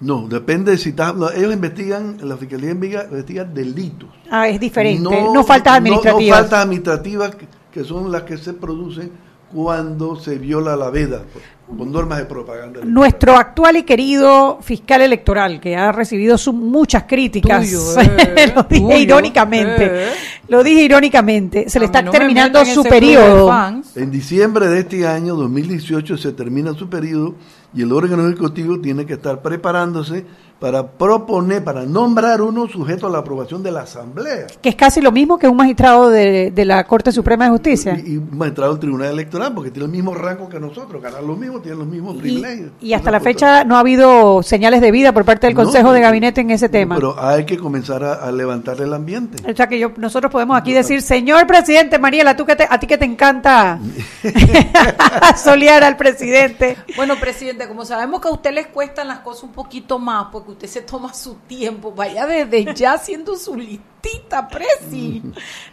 No, 0.00 0.26
depende 0.28 0.72
de 0.72 0.78
si 0.78 0.90
estás- 0.90 1.14
ellos 1.36 1.52
investigan, 1.52 2.16
la 2.22 2.36
fiscalía 2.36 2.70
investiga, 2.70 3.04
investiga 3.10 3.44
delitos. 3.44 4.08
Ah, 4.30 4.48
es 4.48 4.58
diferente. 4.58 5.02
No, 5.02 5.44
faltas 5.44 5.72
no- 5.72 5.76
administrativas. 5.78 6.38
No, 6.38 6.42
faltas 6.42 6.64
administrativas 6.64 7.36
que, 7.70 7.84
son 7.84 8.10
las 8.10 8.22
que 8.22 8.38
se 8.38 8.54
producen 8.54 9.10
cuando 9.52 10.14
se 10.16 10.38
viola 10.38 10.76
la 10.76 10.90
veda 10.90 11.22
por- 11.32 11.76
con 11.76 11.92
normas 11.92 12.18
de 12.18 12.24
propaganda. 12.24 12.80
Nuestro 12.84 13.36
actual 13.36 13.76
y 13.76 13.82
querido 13.84 14.58
fiscal 14.62 15.02
electoral, 15.02 15.60
que 15.60 15.76
ha 15.76 15.92
recibido 15.92 16.36
su- 16.38 16.52
muchas 16.52 17.04
críticas, 17.04 17.64
Tuyo, 17.64 18.00
eh, 18.00 18.52
lo 18.54 18.62
dije 18.62 18.80
tuyo, 18.82 18.96
irónicamente, 18.96 19.86
eh. 19.86 20.08
lo 20.48 20.62
dije 20.64 20.82
irónicamente, 20.82 21.68
se 21.68 21.78
le 21.78 21.84
está 21.86 22.00
no 22.02 22.10
terminando 22.10 22.64
su 22.64 22.82
periodo. 22.84 23.52
En 23.96 24.10
diciembre 24.10 24.68
de 24.68 24.80
este 24.80 25.06
año, 25.06 25.34
2018, 25.36 26.16
se 26.16 26.32
termina 26.32 26.72
su 26.74 26.88
periodo 26.88 27.34
y 27.72 27.82
el 27.82 27.92
órgano 27.92 28.26
ejecutivo 28.26 28.80
tiene 28.80 29.06
que 29.06 29.14
estar 29.14 29.42
preparándose 29.42 30.26
para 30.60 30.86
proponer, 30.86 31.64
para 31.64 31.86
nombrar 31.86 32.42
uno 32.42 32.68
sujeto 32.68 33.06
a 33.06 33.10
la 33.10 33.18
aprobación 33.18 33.62
de 33.62 33.70
la 33.72 33.80
Asamblea. 33.80 34.46
que 34.60 34.68
es 34.68 34.74
casi 34.76 35.00
lo 35.00 35.10
mismo 35.10 35.38
que 35.38 35.48
un 35.48 35.56
magistrado 35.56 36.10
de, 36.10 36.50
de 36.50 36.64
la 36.66 36.84
Corte 36.84 37.10
Suprema 37.12 37.46
de 37.46 37.50
Justicia. 37.50 37.98
Y, 38.04 38.12
y 38.12 38.16
un 38.18 38.36
magistrado 38.36 38.72
del 38.72 38.80
Tribunal 38.80 39.08
Electoral, 39.12 39.54
porque 39.54 39.70
tiene 39.70 39.86
el 39.86 39.90
mismo 39.90 40.14
rango 40.14 40.48
que 40.50 40.60
nosotros, 40.60 41.02
ganan 41.02 41.26
lo 41.26 41.34
mismo, 41.34 41.60
tienen 41.60 41.78
los 41.78 41.88
mismos 41.88 42.16
privilegios. 42.16 42.72
y 42.80 42.92
hasta 42.92 43.10
la 43.10 43.20
fecha 43.20 43.64
no 43.64 43.76
ha 43.76 43.80
habido 43.80 44.42
señales 44.42 44.82
de 44.82 44.90
vida 44.90 45.12
por 45.12 45.24
parte 45.24 45.46
del 45.46 45.56
No, 45.56 45.62
Consejo 45.64 45.92
de 45.92 46.00
Gabinete 46.02 46.42
en 46.42 46.50
ese 46.50 46.68
tema. 46.68 46.94
Pero 46.96 47.14
hay 47.18 47.44
que 47.46 47.56
comenzar 47.56 48.04
a, 48.04 48.12
a 48.14 48.30
levantar 48.30 48.78
el 48.82 48.92
ambiente. 48.92 49.42
o 49.50 49.56
sea 49.56 49.66
que 49.66 49.78
yo, 49.78 49.92
nosotros 49.96 50.30
podemos 50.30 50.58
aquí 50.58 50.74
decir, 50.74 51.00
señor 51.00 51.46
presidente, 51.46 51.98
Mariela, 51.98 52.36
tú 52.36 52.44
que 52.44 52.54
te- 52.56 52.68
a 52.68 52.78
ti 52.78 52.86
que 52.86 52.98
te 52.98 53.06
encanta 53.06 53.78
solear 55.42 55.82
al 55.84 55.96
presidente. 55.96 56.76
Bueno, 56.96 57.16
presidente, 57.18 57.66
como 57.68 57.84
sabemos 57.84 58.20
que 58.20 58.28
a 58.28 58.32
usted 58.32 58.52
les 58.52 58.66
cuestan 58.66 59.08
las 59.08 59.20
cosas 59.20 59.44
un 59.44 59.52
poquito 59.52 59.98
más, 59.98 60.26
porque 60.30 60.49
usted 60.50 60.68
se 60.68 60.82
toma 60.82 61.12
su 61.14 61.34
tiempo, 61.46 61.92
vaya 61.92 62.26
desde 62.26 62.74
ya 62.74 62.94
haciendo 62.94 63.36
su 63.36 63.54
listita, 63.56 64.48
presi. 64.48 65.22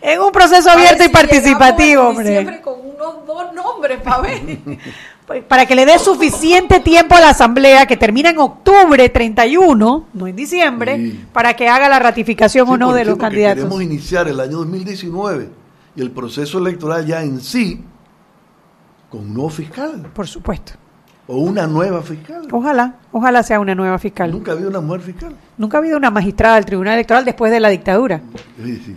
En 0.01 0.21
un 0.21 0.31
proceso 0.31 0.69
abierto 0.69 1.03
y 1.03 1.09
participativo, 1.09 2.01
si 2.03 2.07
hombre. 2.07 2.29
diciembre 2.29 2.61
con 2.61 2.79
unos 2.81 3.25
dos 3.25 3.53
nombres 3.53 3.99
para 4.01 4.21
ver. 4.21 4.59
Para 5.47 5.65
que 5.65 5.75
le 5.75 5.85
dé 5.85 5.99
suficiente 5.99 6.79
tiempo 6.79 7.13
a 7.15 7.19
la 7.19 7.29
Asamblea, 7.31 7.85
que 7.85 7.97
termina 7.97 8.29
en 8.29 8.37
octubre 8.39 9.09
31, 9.09 10.05
no 10.13 10.27
en 10.27 10.35
diciembre, 10.37 10.95
Sí. 10.95 11.25
para 11.33 11.53
que 11.53 11.67
haga 11.67 11.89
la 11.89 11.99
ratificación 11.99 12.65
Sí, 12.67 12.73
o 12.73 12.77
no 12.77 12.93
de 12.93 13.01
sí, 13.01 13.09
los 13.09 13.17
candidatos. 13.17 13.57
Queremos 13.65 13.81
iniciar 13.83 14.27
el 14.29 14.39
año 14.39 14.57
2019 14.59 15.49
y 15.97 16.01
el 16.01 16.11
proceso 16.11 16.59
electoral 16.59 17.05
ya 17.05 17.21
en 17.23 17.41
sí 17.41 17.83
con 19.09 19.21
un 19.21 19.33
nuevo 19.33 19.49
fiscal 19.49 20.09
Por 20.13 20.27
supuesto. 20.27 20.73
O 21.27 21.37
una 21.37 21.67
nueva 21.67 22.01
fiscal. 22.01 22.47
Ojalá, 22.51 22.95
ojalá 23.11 23.43
sea 23.43 23.59
una 23.59 23.75
nueva 23.75 23.99
fiscal. 23.99 24.31
Nunca 24.31 24.53
había 24.53 24.67
una 24.67 24.79
mujer 24.81 25.01
fiscal. 25.01 25.33
Nunca 25.57 25.77
ha 25.77 25.79
habido 25.79 25.97
una 25.97 26.09
magistrada 26.09 26.55
del 26.55 26.65
Tribunal 26.65 26.93
Electoral 26.93 27.25
después 27.25 27.51
de 27.51 27.59
la 27.59 27.69
dictadura. 27.69 28.21
Sí, 28.63 28.81
sí. 28.85 28.95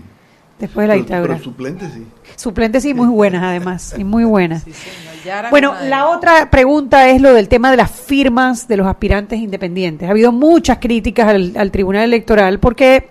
Después 0.58 0.84
de 0.84 0.88
la 0.88 0.94
Pero- 0.94 1.02
dictadura. 1.04 1.32
Pero 1.34 1.44
suplente 1.44 1.86
sí. 1.90 2.06
Suplentes 2.36 2.84
y 2.84 2.94
muy 2.94 3.08
buenas 3.08 3.42
además, 3.42 3.94
y 3.98 4.04
muy 4.04 4.24
buenas. 4.24 4.62
Sí, 4.62 4.72
señor, 4.72 5.50
Bueno, 5.50 5.74
la 5.84 6.06
otra 6.08 6.48
pregunta 6.50 7.08
es 7.10 7.20
lo 7.20 7.34
del 7.34 7.48
tema 7.48 7.70
de 7.70 7.76
las 7.76 7.90
firmas 7.90 8.66
de 8.68 8.76
los 8.78 8.86
aspirantes 8.86 9.38
independientes. 9.40 10.08
Ha 10.08 10.12
habido 10.12 10.32
muchas 10.32 10.78
críticas 10.78 11.28
al, 11.28 11.52
al 11.56 11.70
Tribunal 11.70 12.04
Electoral 12.04 12.58
porque 12.60 13.08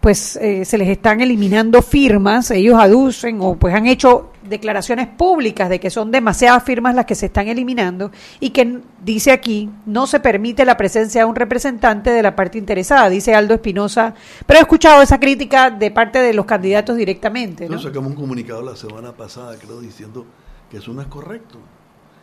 pues 0.00 0.34
eh, 0.36 0.64
se 0.64 0.78
les 0.78 0.88
están 0.88 1.20
eliminando 1.20 1.80
firmas, 1.80 2.50
ellos 2.50 2.76
aducen 2.80 3.38
o 3.40 3.54
pues 3.54 3.72
han 3.72 3.86
hecho 3.86 4.31
declaraciones 4.48 5.06
públicas 5.08 5.68
de 5.68 5.78
que 5.80 5.90
son 5.90 6.10
demasiadas 6.10 6.62
firmas 6.64 6.94
las 6.94 7.06
que 7.06 7.14
se 7.14 7.26
están 7.26 7.48
eliminando 7.48 8.10
y 8.40 8.50
que 8.50 8.80
dice 9.04 9.30
aquí 9.32 9.70
no 9.86 10.06
se 10.06 10.20
permite 10.20 10.64
la 10.64 10.76
presencia 10.76 11.22
de 11.22 11.24
un 11.26 11.36
representante 11.36 12.10
de 12.10 12.22
la 12.22 12.34
parte 12.36 12.58
interesada, 12.58 13.08
dice 13.08 13.34
Aldo 13.34 13.54
Espinosa, 13.54 14.14
pero 14.46 14.58
he 14.58 14.62
escuchado 14.62 15.02
esa 15.02 15.18
crítica 15.20 15.70
de 15.70 15.90
parte 15.90 16.18
de 16.20 16.34
los 16.34 16.44
candidatos 16.46 16.96
directamente, 16.96 17.68
sacamos 17.78 18.10
un 18.10 18.16
comunicado 18.16 18.62
la 18.62 18.76
semana 18.76 19.12
pasada, 19.12 19.56
creo, 19.58 19.80
diciendo 19.80 20.26
que 20.70 20.78
eso 20.78 20.92
no 20.92 21.02
es 21.02 21.08
correcto. 21.08 21.58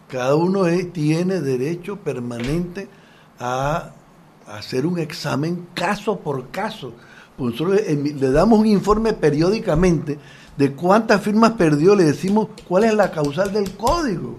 Cada 0.08 0.36
uno 0.36 0.66
es- 0.66 0.92
tiene 0.92 1.40
derecho 1.40 1.98
permanente 1.98 2.88
a 3.40 3.92
hacer 4.48 4.86
un 4.86 4.98
examen 5.00 5.68
caso 5.76 6.20
por 6.20 6.50
caso. 6.50 6.94
Pues 7.38 7.52
nosotros 7.54 7.80
emi- 7.88 8.14
le 8.16 8.32
damos 8.32 8.60
un 8.60 8.66
informe 8.66 9.14
periódicamente 9.14 10.18
de 10.60 10.74
cuántas 10.74 11.22
firmas 11.22 11.51
perdió, 11.53 11.95
le 11.95 12.03
decimos 12.03 12.49
cuál 12.68 12.84
es 12.84 12.93
la 12.93 13.10
causal 13.12 13.53
del 13.53 13.72
código. 13.78 14.32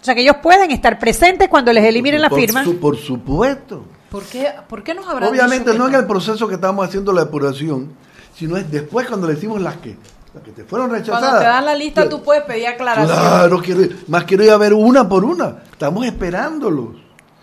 O 0.00 0.04
sea 0.04 0.14
que 0.14 0.20
ellos 0.20 0.36
pueden 0.42 0.70
estar 0.70 0.98
presentes 0.98 1.48
cuando 1.48 1.72
les 1.72 1.82
eliminen 1.84 2.20
la 2.20 2.28
por, 2.28 2.38
firma. 2.38 2.62
su- 2.62 2.78
por 2.78 2.98
supuesto. 2.98 3.84
¿Por 4.10 4.22
qué, 4.24 4.48
¿Por 4.68 4.82
qué 4.82 4.94
nos 4.94 5.08
habrán 5.08 5.30
Obviamente 5.30 5.70
dicho 5.70 5.82
no 5.82 5.88
en 5.88 5.94
el 5.94 6.06
proceso 6.06 6.46
que 6.46 6.56
estamos 6.56 6.86
haciendo 6.86 7.10
la 7.14 7.24
depuración, 7.24 7.92
sino 8.36 8.58
es 8.58 8.70
después 8.70 9.06
cuando 9.08 9.26
le 9.26 9.34
decimos 9.36 9.62
las 9.62 9.76
que, 9.78 9.96
las 10.34 10.42
que 10.44 10.50
te 10.50 10.64
fueron 10.64 10.90
rechazadas. 10.90 11.20
Cuando 11.22 11.38
te 11.38 11.44
dan 11.46 11.64
la 11.64 11.74
lista, 11.74 12.02
Yo- 12.04 12.08
tú 12.10 12.22
puedes 12.22 12.42
pedir 12.44 12.66
aclaración. 12.66 13.16
Claro, 13.18 13.62
quiero, 13.62 13.80
ir- 13.80 14.04
más 14.08 14.24
quiero 14.24 14.44
ir 14.44 14.50
a 14.50 14.58
ver 14.58 14.74
una 14.74 15.08
por 15.08 15.24
una. 15.24 15.62
Estamos 15.72 16.04
esperándolos. 16.04 16.88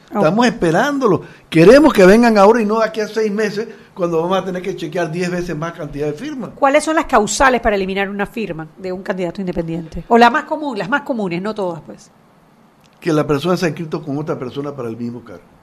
Estamos 0.10 0.45
esperándolo. 0.47 1.22
Queremos 1.49 1.93
que 1.93 2.05
vengan 2.05 2.38
ahora 2.38 2.62
y 2.62 2.66
no 2.66 2.80
de 2.80 2.86
aquí 2.86 2.99
a 2.99 3.07
seis 3.07 3.32
meses, 3.32 3.68
cuando 3.93 4.22
vamos 4.22 4.38
a 4.38 4.45
tener 4.45 4.62
que 4.62 4.76
chequear 4.76 5.12
diez 5.12 5.30
veces 5.30 5.55
más 5.55 5.74
cantidad 5.74 6.07
de 6.07 6.14
firmas. 6.14 6.51
¿Cuáles 6.55 6.84
son 6.84 6.95
las 6.95 7.05
causales 7.05 7.62
para 7.62 7.76
eliminar 7.76 8.10
una 8.10 8.26
firma 8.26 8.68
de 8.78 8.91
un 8.91 9.03
candidato 9.03 9.41
independiente? 9.41 10.05
O 10.07 10.18
la 10.18 10.30
más 10.30 10.45
común, 10.45 10.78
las 10.78 10.89
más 10.89 11.01
comunes, 11.01 11.41
no 11.41 11.53
todas, 11.53 11.82
pues. 11.82 12.10
Que 12.99 13.14
la 13.14 13.28
persona 13.28 13.55
se 13.55 13.66
ha 13.66 13.70
inscrito 13.70 14.03
con 14.03 14.18
otra 14.18 14.38
persona 14.39 14.76
para 14.76 14.89
el 14.89 14.97
mismo 14.97 15.24
cargo. 15.24 15.59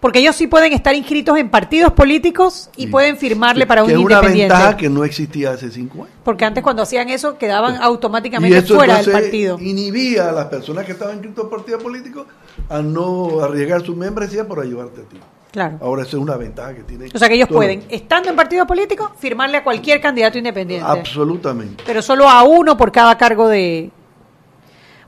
Porque 0.00 0.18
ellos 0.18 0.36
sí 0.36 0.46
pueden 0.46 0.72
estar 0.72 0.94
inscritos 0.94 1.36
en 1.38 1.48
partidos 1.50 1.92
políticos 1.92 2.70
y 2.76 2.86
pueden 2.86 3.16
firmarle 3.16 3.66
para 3.66 3.82
un 3.82 3.88
que 3.88 3.94
es 3.94 3.98
una 3.98 4.14
independiente. 4.16 4.54
ventaja 4.54 4.76
que 4.76 4.88
no 4.88 5.04
existía 5.04 5.52
hace 5.52 5.70
cinco 5.70 6.04
años. 6.04 6.10
Porque 6.24 6.44
antes 6.44 6.62
cuando 6.62 6.82
hacían 6.82 7.08
eso 7.08 7.38
quedaban 7.38 7.76
automáticamente 7.76 8.62
fuera 8.62 8.98
del 9.02 9.10
partido. 9.10 9.58
inhibía 9.60 10.28
a 10.28 10.32
las 10.32 10.46
personas 10.46 10.84
que 10.84 10.92
estaban 10.92 11.14
inscritas 11.16 11.44
en 11.44 11.50
partidos 11.50 11.82
políticos 11.82 12.26
a 12.68 12.82
no 12.82 13.40
arriesgar 13.42 13.82
su 13.82 13.96
membresía 13.96 14.46
por 14.46 14.60
ayudarte 14.60 15.00
a 15.00 15.04
ti. 15.04 15.16
Claro. 15.50 15.78
Ahora 15.80 16.02
eso 16.02 16.16
es 16.16 16.22
una 16.22 16.36
ventaja 16.36 16.74
que 16.74 16.82
tiene. 16.84 17.08
O 17.12 17.18
sea 17.18 17.28
que 17.28 17.34
ellos 17.34 17.48
pueden, 17.48 17.82
estando 17.88 18.28
en 18.28 18.36
partidos 18.36 18.68
políticos, 18.68 19.10
firmarle 19.18 19.56
a 19.56 19.64
cualquier 19.64 20.00
candidato 20.00 20.38
independiente. 20.38 20.86
Absolutamente. 20.86 21.82
Pero 21.84 22.02
solo 22.02 22.28
a 22.28 22.44
uno 22.44 22.76
por 22.76 22.92
cada 22.92 23.18
cargo 23.18 23.48
de... 23.48 23.90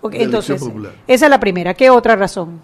Ok, 0.01 0.13
De 0.13 0.19
elección 0.19 0.43
entonces, 0.43 0.61
popular. 0.69 0.93
esa 1.07 1.27
es 1.27 1.31
la 1.31 1.39
primera. 1.39 1.75
¿Qué 1.75 1.91
otra 1.91 2.17
razón? 2.17 2.61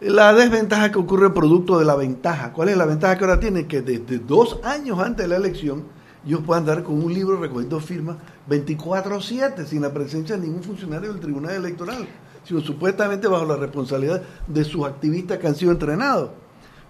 La 0.00 0.32
desventaja 0.32 0.92
que 0.92 0.98
ocurre 1.00 1.34
producto 1.34 1.76
de 1.76 1.84
la 1.84 1.96
ventaja. 1.96 2.52
¿Cuál 2.52 2.68
es 2.68 2.76
la 2.76 2.86
ventaja 2.86 3.18
que 3.18 3.24
ahora 3.24 3.40
tienen? 3.40 3.66
Que 3.66 3.82
desde 3.82 4.20
dos 4.20 4.60
años 4.62 5.00
antes 5.00 5.24
de 5.24 5.28
la 5.28 5.34
elección, 5.36 5.86
ellos 6.24 6.42
puedan 6.46 6.64
dar 6.64 6.84
con 6.84 7.02
un 7.02 7.12
libro 7.12 7.36
recogiendo 7.36 7.80
firmas 7.80 8.16
24-7 8.48 9.66
sin 9.66 9.82
la 9.82 9.92
presencia 9.92 10.36
de 10.36 10.46
ningún 10.46 10.62
funcionario 10.62 11.10
del 11.10 11.20
Tribunal 11.20 11.56
Electoral, 11.56 12.06
sino 12.44 12.60
supuestamente 12.60 13.26
bajo 13.26 13.44
la 13.44 13.56
responsabilidad 13.56 14.22
de 14.46 14.62
sus 14.62 14.86
activistas 14.86 15.38
que 15.38 15.48
han 15.48 15.56
sido 15.56 15.72
entrenados. 15.72 16.30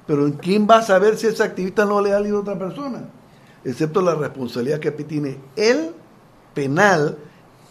Pero 0.06 0.30
¿quién 0.38 0.66
va 0.68 0.78
a 0.78 0.82
saber 0.82 1.16
si 1.16 1.28
ese 1.28 1.42
activista 1.42 1.86
no 1.86 2.02
le 2.02 2.10
da 2.10 2.20
libro 2.20 2.38
a 2.38 2.42
otra 2.42 2.58
persona? 2.58 3.08
Excepto 3.64 4.02
la 4.02 4.16
responsabilidad 4.16 4.80
que 4.80 4.90
tiene 4.90 5.38
el 5.56 5.92
penal, 6.52 7.16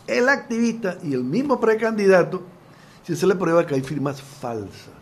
el 0.08 0.30
activista 0.30 0.98
y 1.04 1.14
el 1.14 1.24
mismo 1.24 1.60
precandidato 1.60 2.42
si 3.04 3.16
se 3.16 3.28
le 3.28 3.36
prueba 3.36 3.68
que 3.68 3.76
hay 3.76 3.82
firmas 3.82 4.20
falsas. 4.20 4.98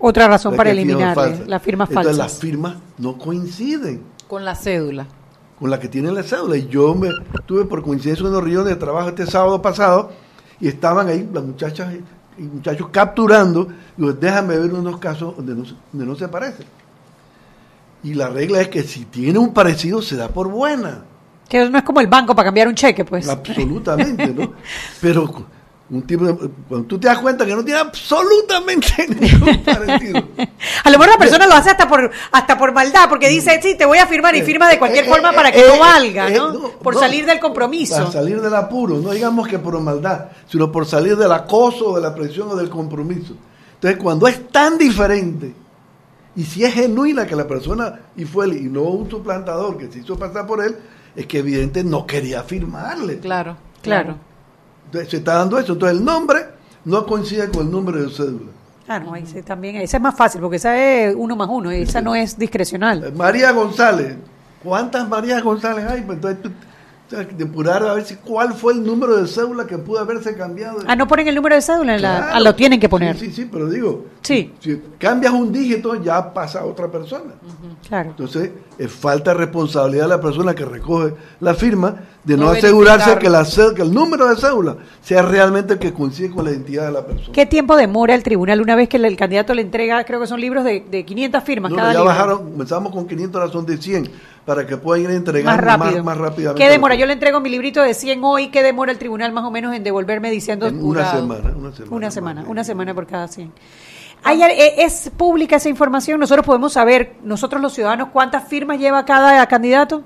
Otra 0.00 0.26
razón 0.28 0.56
para 0.56 0.70
eliminarle 0.70 1.14
falsa. 1.14 1.44
las 1.46 1.62
firmas 1.62 1.88
Entonces, 1.90 2.16
falsas. 2.16 2.32
las 2.32 2.40
firmas 2.40 2.74
no 2.98 3.18
coinciden 3.18 4.02
Con 4.28 4.44
la 4.44 4.54
cédula. 4.54 5.06
con 5.58 5.70
la 5.70 5.78
que 5.78 5.88
tiene 5.88 6.10
la 6.10 6.22
cédula. 6.22 6.56
Y 6.56 6.68
yo 6.68 6.94
me 6.94 7.10
tuve 7.46 7.64
por 7.66 7.82
coincidencia 7.82 8.26
unos 8.26 8.42
reuniones 8.42 8.68
de 8.70 8.76
trabajo 8.76 9.10
este 9.10 9.26
sábado 9.26 9.60
pasado 9.60 10.10
y 10.58 10.68
estaban 10.68 11.08
ahí 11.08 11.28
las 11.32 11.44
muchachas 11.44 11.92
y 12.38 12.42
muchachos 12.42 12.88
capturando. 12.90 13.68
Y 13.98 14.10
déjame 14.18 14.56
ver 14.58 14.72
unos 14.72 14.98
casos 14.98 15.36
donde 15.36 15.54
no, 15.54 15.64
se- 15.66 15.74
donde 15.92 16.06
no 16.06 16.16
se 16.16 16.28
parecen. 16.28 16.66
Y 18.02 18.14
la 18.14 18.28
regla 18.30 18.62
es 18.62 18.68
que 18.68 18.82
si 18.82 19.04
tiene 19.04 19.38
un 19.38 19.52
parecido 19.52 20.00
se 20.00 20.16
da 20.16 20.28
por 20.28 20.48
buena. 20.48 21.02
Que 21.46 21.68
no 21.68 21.76
es 21.76 21.84
como 21.84 22.00
el 22.00 22.06
banco 22.06 22.34
para 22.34 22.46
cambiar 22.46 22.68
un 22.68 22.74
cheque, 22.74 23.04
pues. 23.04 23.28
Absolutamente, 23.28 24.28
¿no? 24.32 24.52
Pero 25.02 25.44
un 25.90 26.02
tipo 26.02 26.24
de- 26.24 26.36
cuando 26.68 26.86
tú 26.86 26.98
te 27.00 27.08
das 27.08 27.18
cuenta 27.18 27.44
que 27.44 27.54
no 27.54 27.64
tiene 27.64 27.80
absolutamente 27.80 29.08
ningún 29.20 29.62
parecido. 29.64 30.22
A 30.84 30.90
lo 30.90 30.98
mejor 30.98 31.14
la 31.14 31.18
persona 31.18 31.46
lo 31.46 31.54
hace 31.54 31.70
hasta 31.70 31.88
por 31.88 32.10
hasta 32.32 32.56
por 32.58 32.72
maldad, 32.72 33.08
porque 33.08 33.28
dice, 33.28 33.58
sí, 33.62 33.76
te 33.76 33.84
voy 33.84 33.98
a 33.98 34.06
firmar 34.06 34.34
y 34.36 34.42
firma 34.42 34.68
de 34.68 34.78
cualquier 34.78 35.04
Eh, 35.04 35.08
forma 35.08 35.30
eh, 35.32 35.34
para 35.34 35.52
que 35.52 35.60
eh, 35.60 35.64
no 35.68 35.74
eh, 35.74 35.78
valga, 35.80 36.28
eh, 36.28 36.34
¿no? 36.36 36.52
no, 36.52 36.68
Por 36.78 36.94
no. 36.94 37.00
salir 37.00 37.26
del 37.26 37.40
compromiso. 37.40 37.96
Para 37.96 38.12
salir 38.12 38.40
del 38.40 38.54
apuro, 38.54 38.98
no 38.98 39.10
digamos 39.10 39.48
que 39.48 39.58
por 39.58 39.78
maldad, 39.80 40.26
sino 40.48 40.70
por 40.70 40.86
salir 40.86 41.16
del 41.16 41.32
acoso, 41.32 41.96
de 41.96 42.02
la 42.02 42.14
presión 42.14 42.48
o 42.50 42.56
del 42.56 42.70
compromiso. 42.70 43.34
Entonces, 43.74 44.00
cuando 44.00 44.28
es 44.28 44.48
tan 44.48 44.76
diferente, 44.78 45.54
y 46.36 46.44
si 46.44 46.64
es 46.64 46.72
genuina 46.74 47.26
que 47.26 47.34
la 47.34 47.48
persona, 47.48 47.98
y 48.16 48.24
fue 48.26 48.44
él, 48.46 48.52
y 48.58 48.62
no 48.68 48.82
un 48.82 49.10
suplantador 49.10 49.76
que 49.76 49.90
se 49.90 49.98
hizo 50.00 50.16
pasar 50.18 50.46
por 50.46 50.62
él, 50.64 50.76
es 51.16 51.26
que 51.26 51.38
evidente 51.38 51.82
no 51.82 52.06
quería 52.06 52.42
firmarle. 52.44 53.18
Claro, 53.18 53.56
claro. 53.82 54.16
Se 54.92 55.16
está 55.16 55.34
dando 55.34 55.58
eso. 55.58 55.72
Entonces, 55.72 55.98
el 55.98 56.04
nombre 56.04 56.46
no 56.84 57.06
coincide 57.06 57.48
con 57.50 57.66
el 57.66 57.72
número 57.72 58.02
de 58.02 58.10
cédula. 58.10 58.50
Ah, 58.88 58.98
no, 58.98 59.14
ahí 59.14 59.24
sí 59.24 59.40
también, 59.42 59.76
esa 59.76 59.98
es 59.98 60.02
más 60.02 60.16
fácil, 60.16 60.40
porque 60.40 60.56
esa 60.56 60.76
es 60.76 61.14
uno 61.16 61.36
más 61.36 61.48
uno, 61.48 61.72
y 61.72 61.82
esa 61.82 62.00
no 62.00 62.16
es 62.16 62.36
discrecional. 62.36 63.12
María 63.14 63.52
González, 63.52 64.16
¿cuántas 64.64 65.08
Marías 65.08 65.42
González 65.44 65.84
hay? 65.88 66.00
Pues 66.02 66.16
entonces, 66.16 66.42
tú, 66.42 66.50
depurar 67.10 67.82
a 67.82 67.94
ver 67.94 68.04
si 68.04 68.14
cuál 68.16 68.54
fue 68.54 68.72
el 68.72 68.84
número 68.84 69.16
de 69.16 69.26
cédula 69.26 69.66
que 69.66 69.76
pudo 69.78 69.98
haberse 69.98 70.36
cambiado. 70.36 70.78
Ah, 70.86 70.94
no 70.96 71.06
ponen 71.08 71.28
el 71.28 71.34
número 71.34 71.54
de 71.56 71.62
cédula, 71.62 71.96
en 71.96 72.02
la, 72.02 72.16
Claro. 72.18 72.32
ah, 72.34 72.40
lo 72.40 72.54
tienen 72.54 72.78
que 72.80 72.88
poner. 72.88 73.16
Sí, 73.18 73.26
sí, 73.26 73.32
sí, 73.42 73.48
pero 73.50 73.68
digo, 73.68 74.06
Sí. 74.22 74.52
si 74.60 74.80
cambias 74.98 75.32
un 75.32 75.52
dígito 75.52 75.94
ya 76.02 76.32
pasa 76.32 76.60
a 76.60 76.64
otra 76.64 76.88
persona. 76.90 77.32
Claro. 77.88 78.10
Entonces, 78.10 78.50
es 78.78 78.90
falta 78.92 79.32
de 79.32 79.38
responsabilidad 79.38 80.04
de 80.04 80.08
la 80.10 80.20
persona 80.20 80.54
que 80.54 80.64
recoge 80.64 81.14
la 81.40 81.54
firma 81.54 81.96
de 82.22 82.36
no, 82.36 82.44
No 82.44 82.50
asegurarse 82.50 83.18
que, 83.18 83.30
la, 83.30 83.44
que 83.74 83.82
el 83.82 83.92
número 83.92 84.28
de 84.28 84.36
cédula 84.36 84.76
sea 85.02 85.22
realmente 85.22 85.72
el 85.74 85.78
que 85.78 85.92
coincide 85.92 86.30
con 86.30 86.44
la 86.44 86.50
identidad 86.50 86.86
de 86.86 86.92
la 86.92 87.04
persona. 87.06 87.32
¿Qué 87.32 87.46
tiempo 87.46 87.76
demora 87.76 88.14
el 88.14 88.22
tribunal 88.22 88.60
una 88.60 88.76
vez 88.76 88.88
que 88.88 88.98
el, 88.98 89.06
el 89.06 89.16
candidato 89.16 89.54
le 89.54 89.62
entrega, 89.62 90.04
creo 90.04 90.20
que 90.20 90.26
son 90.26 90.40
libros 90.40 90.62
de, 90.64 90.84
de 90.90 91.04
500 91.04 91.42
firmas 91.42 91.70
No, 91.70 91.76
cada 91.78 91.88
ya 91.92 91.98
libro? 91.98 92.08
bajaron, 92.10 92.50
comenzamos 92.52 92.92
con 92.92 93.06
500, 93.08 93.40
ahora 93.40 93.52
son 93.52 93.64
de 93.66 93.78
100, 93.78 94.10
para 94.44 94.66
que 94.66 94.76
puedan 94.76 95.02
ir 95.02 95.08
más 95.08 95.16
entregando 95.18 95.62
más, 95.62 95.78
rápido. 95.78 96.04
más, 96.04 96.16
rápidamente. 96.16 96.62
¿Qué 96.64 96.70
demora? 96.70 96.94
Yo 96.94 97.06
le 97.06 97.12
entrego 97.12 97.40
mi 97.40 97.50
librito 97.50 97.82
de 97.82 97.94
100 97.94 98.24
hoy, 98.24 98.48
¿qué 98.48 98.62
demora 98.62 98.92
el 98.92 98.98
tribunal 98.98 99.32
más 99.32 99.44
o 99.44 99.50
menos 99.50 99.74
en 99.74 99.84
devolverme 99.84 100.30
diciendo 100.30 100.66
En 100.66 100.74
una 100.76 100.82
jurado? 101.04 101.20
semana, 101.20 101.54
una 101.56 101.72
semana. 101.72 101.96
Una 101.96 102.10
semana, 102.10 102.44
una 102.48 102.64
semana 102.64 102.94
por 102.94 103.06
cada 103.06 103.28
100. 103.28 103.52
¿Hay 104.22 104.42
e- 104.42 104.84
¿Es 104.84 105.10
pública 105.16 105.56
esa 105.56 105.68
información? 105.68 106.20
¿Nosotros 106.20 106.44
podemos 106.44 106.72
saber, 106.72 107.14
nosotros 107.22 107.62
los 107.62 107.72
ciudadanos, 107.72 108.08
cuántas 108.12 108.48
firmas 108.48 108.78
lleva 108.78 109.04
cada 109.04 109.46
candidato? 109.46 110.02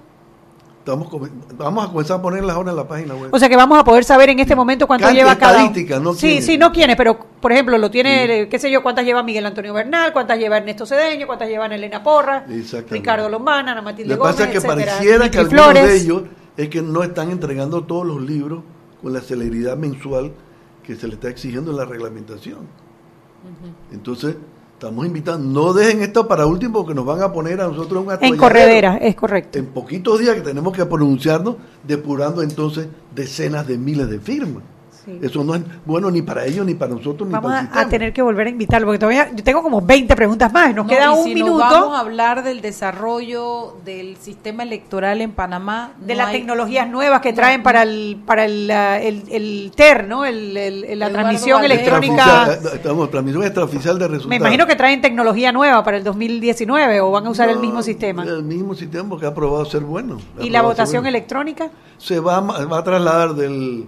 Estamos, 0.84 1.08
vamos 1.56 1.86
a 1.86 1.88
comenzar 1.90 2.18
a 2.18 2.22
ponerlas 2.22 2.54
ahora 2.56 2.70
en 2.72 2.76
la 2.76 2.86
página 2.86 3.14
web. 3.14 3.30
O 3.32 3.38
sea 3.38 3.48
que 3.48 3.56
vamos 3.56 3.78
a 3.78 3.84
poder 3.84 4.04
saber 4.04 4.28
en 4.28 4.38
este 4.38 4.54
momento 4.54 4.86
cuánto 4.86 5.10
lleva 5.10 5.34
cada 5.38 5.62
estadística, 5.62 5.98
no 5.98 6.12
Sí, 6.12 6.26
quiénes. 6.26 6.44
sí, 6.44 6.58
no 6.58 6.72
quiénes, 6.72 6.96
pero 6.96 7.18
por 7.40 7.52
ejemplo, 7.52 7.78
lo 7.78 7.90
tiene, 7.90 8.42
eh, 8.42 8.48
qué 8.50 8.58
sé 8.58 8.70
yo, 8.70 8.82
cuántas 8.82 9.06
lleva 9.06 9.22
Miguel 9.22 9.46
Antonio 9.46 9.72
Bernal, 9.72 10.12
cuántas 10.12 10.38
lleva 10.38 10.58
Ernesto 10.58 10.84
Cedeño, 10.84 11.26
cuántas 11.26 11.48
lleva 11.48 11.64
Elena 11.66 12.02
Porra. 12.02 12.44
Ricardo 12.90 13.30
Lombana, 13.30 13.72
Ana 13.72 13.80
Matilde 13.80 14.10
Lo 14.10 14.16
que 14.16 14.18
Gómez, 14.20 14.34
pasa 14.34 14.44
es 14.44 14.50
que 14.50 14.56
etcétera, 14.58 14.92
pareciera 14.92 15.30
que 15.30 15.38
algunos 15.38 15.62
Flores. 15.64 15.86
de 15.86 15.96
ellos 15.96 16.22
es 16.58 16.68
que 16.68 16.82
no 16.82 17.02
están 17.02 17.30
entregando 17.30 17.84
todos 17.84 18.06
los 18.06 18.20
libros 18.20 18.62
con 19.02 19.14
la 19.14 19.22
celeridad 19.22 19.78
mensual 19.78 20.32
que 20.82 20.96
se 20.96 21.08
le 21.08 21.14
está 21.14 21.30
exigiendo 21.30 21.70
en 21.70 21.78
la 21.78 21.86
reglamentación. 21.86 22.58
Entonces, 23.90 24.36
estamos 24.84 25.06
invitando, 25.06 25.62
no 25.62 25.72
dejen 25.72 26.02
esto 26.02 26.28
para 26.28 26.44
último 26.44 26.80
porque 26.80 26.94
nos 26.94 27.06
van 27.06 27.22
a 27.22 27.32
poner 27.32 27.58
a 27.60 27.68
nosotros 27.68 28.06
un 28.06 28.12
En 28.20 28.36
corredera, 28.36 28.98
es 28.98 29.14
correcto. 29.14 29.58
En 29.58 29.66
poquitos 29.66 30.18
días 30.18 30.34
que 30.34 30.42
tenemos 30.42 30.76
que 30.76 30.84
pronunciarnos, 30.84 31.56
depurando 31.82 32.42
entonces 32.42 32.88
decenas 33.14 33.66
de 33.66 33.78
miles 33.78 34.10
de 34.10 34.18
firmas. 34.18 34.62
Sí. 35.04 35.18
Eso 35.22 35.44
no 35.44 35.54
es 35.54 35.62
bueno 35.84 36.10
ni 36.10 36.22
para 36.22 36.46
ellos, 36.46 36.64
ni 36.64 36.74
para 36.74 36.92
nosotros, 36.94 37.28
ni 37.28 37.32
Vamos 37.34 37.52
para 37.52 37.60
el 37.82 37.86
a, 37.86 37.88
tener 37.90 38.12
que 38.12 38.22
volver 38.22 38.46
a 38.46 38.50
invitarlo, 38.50 38.86
porque 38.86 38.98
todavía 38.98 39.30
yo 39.34 39.44
tengo 39.44 39.62
como 39.62 39.82
20 39.82 40.16
preguntas 40.16 40.52
más, 40.52 40.74
nos 40.74 40.86
No, 40.86 40.90
queda 40.90 41.06
y 41.14 41.18
un 41.18 41.24
si 41.24 41.34
minuto. 41.34 41.58
Nos 41.58 41.70
vamos 41.70 41.96
a 41.96 42.00
hablar 42.00 42.42
del 42.42 42.60
desarrollo 42.60 43.76
del 43.84 44.16
sistema 44.16 44.62
electoral 44.62 45.20
en 45.20 45.32
Panamá. 45.32 45.92
de 46.00 46.14
no 46.14 46.18
las 46.18 46.28
hay- 46.28 46.36
tecnologías 46.38 46.88
nuevas 46.88 47.20
que 47.20 47.30
no, 47.32 47.36
traen 47.36 47.62
para 47.62 47.82
el 47.82 48.18
para 48.24 48.44
el, 48.46 48.70
el, 48.70 49.22
el 49.30 49.72
TER, 49.76 50.06
¿no? 50.08 50.24
El, 50.24 50.56
el- 50.56 50.84
el- 50.84 50.98
la 50.98 51.10
transmisión 51.10 51.60
Valdés. 51.60 51.78
electrónica. 51.80 52.14
Extraoficial, 52.14 52.74
estamos, 52.76 53.10
transmisión 53.10 53.42
extraoficial 53.44 53.98
de 53.98 54.08
resultados. 54.08 54.28
Me 54.30 54.36
imagino 54.36 54.66
que 54.66 54.76
traen 54.76 55.00
tecnología 55.02 55.52
nueva 55.52 55.84
para 55.84 55.96
el 55.98 56.04
2019 56.04 57.00
o 57.00 57.10
van 57.10 57.26
a 57.26 57.30
usar 57.30 57.48
el 57.50 57.58
mismo 57.58 57.82
sistema. 57.82 58.22
El 58.24 58.42
mismo 58.44 58.74
sistema 58.74 59.08
porque 59.08 59.26
ha 59.26 59.34
probado 59.34 59.64
ser 59.64 59.82
bueno. 59.82 60.18
¿Y 60.40 60.50
la 60.50 60.62
votación 60.62 61.02
bueno. 61.02 61.16
electrónica? 61.16 61.68
Se 61.98 62.20
va, 62.20 62.40
va 62.40 62.78
a 62.78 62.84
trasladar 62.84 63.34
del, 63.34 63.86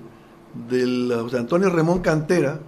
del 0.69 1.13
uh, 1.13 1.23
José 1.25 1.39
Antonio 1.39 1.71
Ramón 1.71 2.01
Cantera 2.01 2.59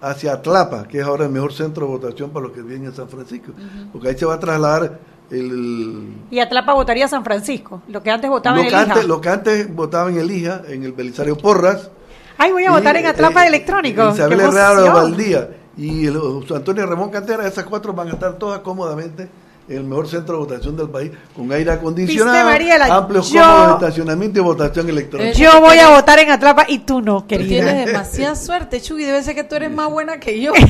hacia 0.00 0.32
Atlapa, 0.32 0.86
que 0.88 1.00
es 1.00 1.04
ahora 1.04 1.24
el 1.24 1.30
mejor 1.30 1.52
centro 1.52 1.86
de 1.86 1.92
votación 1.92 2.30
para 2.30 2.46
los 2.46 2.54
que 2.54 2.62
viven 2.62 2.84
en 2.84 2.94
San 2.94 3.08
Francisco. 3.08 3.52
Porque 3.92 4.08
ahí 4.08 4.16
se 4.16 4.24
va 4.24 4.34
a 4.34 4.40
trasladar 4.40 4.98
el... 5.30 6.14
Y 6.30 6.38
Atlapa 6.38 6.72
votaría 6.72 7.06
San 7.06 7.22
Francisco, 7.22 7.82
lo 7.88 8.02
que 8.02 8.10
antes 8.10 8.30
votaba 8.30 8.56
Lo 8.56 8.62
en 8.62 8.68
que, 8.68 8.74
el 8.74 8.82
IJA. 8.82 8.92
antes, 8.92 9.08
lo 9.08 9.20
que 9.20 9.28
antes 9.28 9.74
votaba 9.74 10.10
en 10.10 10.18
Elija, 10.18 10.62
en 10.68 10.84
el 10.84 10.92
Belisario 10.92 11.36
Porras. 11.36 11.90
Ay, 12.38 12.52
voy 12.52 12.64
a 12.64 12.70
y, 12.70 12.72
votar 12.72 12.96
en 12.96 13.06
Atlapa 13.06 13.44
eh, 13.44 13.48
electrónico. 13.48 14.10
Isabel 14.10 14.38
¡Qué 14.38 14.44
Herrera! 14.44 14.92
Valdía 14.92 15.48
y 15.76 16.06
el 16.06 16.18
José 16.18 16.56
Antonio 16.56 16.84
Ramón 16.86 17.10
Cantera, 17.10 17.46
esas 17.46 17.64
cuatro 17.64 17.92
van 17.92 18.08
a 18.08 18.12
estar 18.12 18.34
todas 18.34 18.60
cómodamente 18.60 19.22
en 19.22 19.30
el 19.68 19.84
mejor 19.84 20.08
centro 20.08 20.34
de 20.34 20.40
votación 20.40 20.76
del 20.76 20.88
país, 20.88 21.12
con 21.36 21.50
aire 21.52 21.70
acondicionado, 21.70 22.48
Mariela, 22.48 22.86
amplios 22.86 23.30
yo- 23.30 23.40
cómodos 23.40 23.80
de 23.80 23.86
estacionamiento 23.86 24.40
y 24.40 24.42
votación 24.42 24.88
electrónica. 24.88 25.32
Yo 25.32 25.60
voy 25.60 25.78
a 25.78 25.90
votar 25.90 26.18
en 26.18 26.30
Atlapa 26.30 26.64
y 26.68 26.80
tú 26.80 27.00
no, 27.00 27.20
Tú 27.22 27.28
querida. 27.28 27.48
tienes 27.66 27.86
demasiada 27.86 28.34
suerte, 28.34 28.80
Chuy. 28.80 29.04
Debe 29.04 29.22
ser 29.22 29.34
que 29.36 29.44
tú 29.44 29.54
eres 29.54 29.70
más 29.70 29.88
buena 29.90 30.18
que 30.18 30.40
yo. 30.40 30.52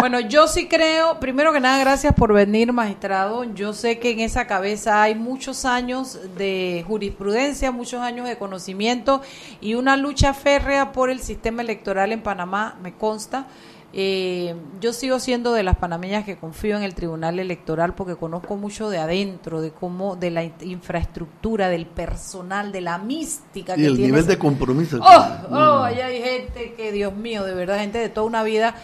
bueno, 0.00 0.20
yo 0.20 0.48
sí 0.48 0.68
creo, 0.68 1.18
primero 1.20 1.52
que 1.52 1.60
nada, 1.60 1.78
gracias 1.78 2.14
por 2.14 2.32
venir, 2.32 2.72
magistrado. 2.72 3.44
Yo 3.44 3.72
sé 3.72 3.98
que 3.98 4.10
en 4.10 4.20
esa 4.20 4.46
cabeza 4.46 5.02
hay 5.02 5.14
muchos 5.14 5.64
años 5.64 6.18
de 6.36 6.84
jurisprudencia, 6.86 7.70
muchos 7.72 8.00
años 8.00 8.26
de 8.26 8.36
conocimiento 8.38 9.22
y 9.60 9.74
una 9.74 9.96
lucha 9.96 10.34
férrea 10.34 10.92
por 10.92 11.10
el 11.10 11.20
sistema 11.20 11.62
electoral 11.62 12.12
en 12.12 12.22
Panamá, 12.22 12.76
me 12.82 12.94
consta. 12.94 13.46
Eh, 13.94 14.54
yo 14.80 14.92
sigo 14.94 15.20
siendo 15.20 15.52
de 15.52 15.62
las 15.62 15.76
panameñas 15.76 16.24
que 16.24 16.38
confío 16.38 16.76
en 16.78 16.82
el 16.82 16.94
Tribunal 16.94 17.38
Electoral 17.38 17.94
porque 17.94 18.16
conozco 18.16 18.56
mucho 18.56 18.88
de 18.88 18.98
adentro, 18.98 19.60
de 19.60 19.70
cómo, 19.70 20.16
de 20.16 20.30
la 20.30 20.44
in- 20.44 20.54
infraestructura, 20.62 21.68
del 21.68 21.84
personal, 21.86 22.72
de 22.72 22.80
la 22.80 22.96
mística 22.98 23.74
Y 23.74 23.80
que 23.82 23.86
el 23.86 23.92
tiene. 23.96 24.06
nivel 24.08 24.20
ese- 24.22 24.30
de 24.32 24.38
compromiso. 24.38 24.98
Oh, 25.02 25.26
oh, 25.50 25.82
allá 25.82 26.06
hay 26.06 26.22
gente 26.22 26.72
que, 26.74 26.90
Dios 26.92 27.14
mío, 27.14 27.44
de 27.44 27.52
verdad, 27.54 27.78
gente 27.80 27.98
de 27.98 28.08
toda 28.08 28.26
una 28.26 28.42
vida. 28.42 28.74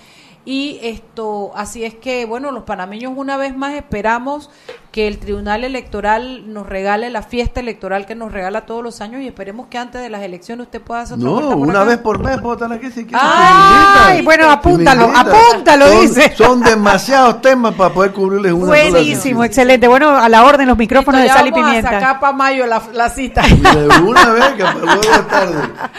Y 0.45 0.79
esto, 0.83 1.53
así 1.55 1.85
es 1.85 1.95
que, 1.95 2.25
bueno, 2.25 2.51
los 2.53 2.65
panameños 2.65 3.13
una 3.17 3.37
vez 3.37 3.57
más 3.57 3.75
esperamos 3.75 4.49
que 4.91 5.07
el 5.07 5.19
Tribunal 5.19 5.65
Electoral 5.65 6.53
nos 6.53 6.67
regale 6.67 7.11
la 7.11 7.21
fiesta 7.23 7.61
electoral 7.61 8.07
que 8.07 8.15
nos 8.15 8.33
regala 8.33 8.63
todos 8.63 8.83
los 8.83 9.01
años 9.03 9.21
y 9.21 9.27
esperemos 9.27 9.67
que 9.69 9.77
antes 9.77 10.01
de 10.01 10.09
las 10.09 10.23
elecciones 10.23 10.67
usted 10.67 10.81
pueda 10.81 11.03
hacer 11.03 11.19
otra 11.19 11.29
No, 11.51 11.57
una 11.57 11.81
acá. 11.81 11.85
vez 11.91 11.99
por 11.99 12.19
mes 12.23 12.39
puedo 12.41 12.55
estar 12.55 12.73
aquí 12.73 12.87
si 12.87 13.05
quieres. 13.05 13.21
Ay, 13.23 14.23
bueno, 14.23 14.51
apúntalo, 14.51 15.11
apúntalo, 15.15 15.87
Son- 15.89 16.01
dice. 16.01 16.35
Son 16.37 16.61
demasiados 16.63 17.43
temas 17.43 17.75
para 17.75 17.93
poder 17.93 18.13
cubrirles 18.13 18.53
una 18.53 18.67
Buenísimo, 18.67 19.45
excelente. 19.45 19.87
Bueno, 19.89 20.17
a 20.17 20.29
la 20.29 20.45
orden 20.45 20.67
los 20.67 20.79
micrófonos 20.79 21.21
de 21.21 21.27
Ya 21.27 21.35
sal 21.35 21.47
y 21.47 21.51
vamos 21.51 21.67
a 21.67 21.69
pimienta. 21.69 21.91
sacar 21.91 22.21
para 22.21 22.33
mayo 22.33 22.67
la, 22.67 22.83
la 22.95 23.11
cita. 23.11 23.43
De 23.47 23.87
una 24.03 24.31
vez 24.33 24.45
que 24.57 24.63
para 24.63 24.75
luego 24.79 25.01
de 25.03 25.23
tarde. 25.29 25.55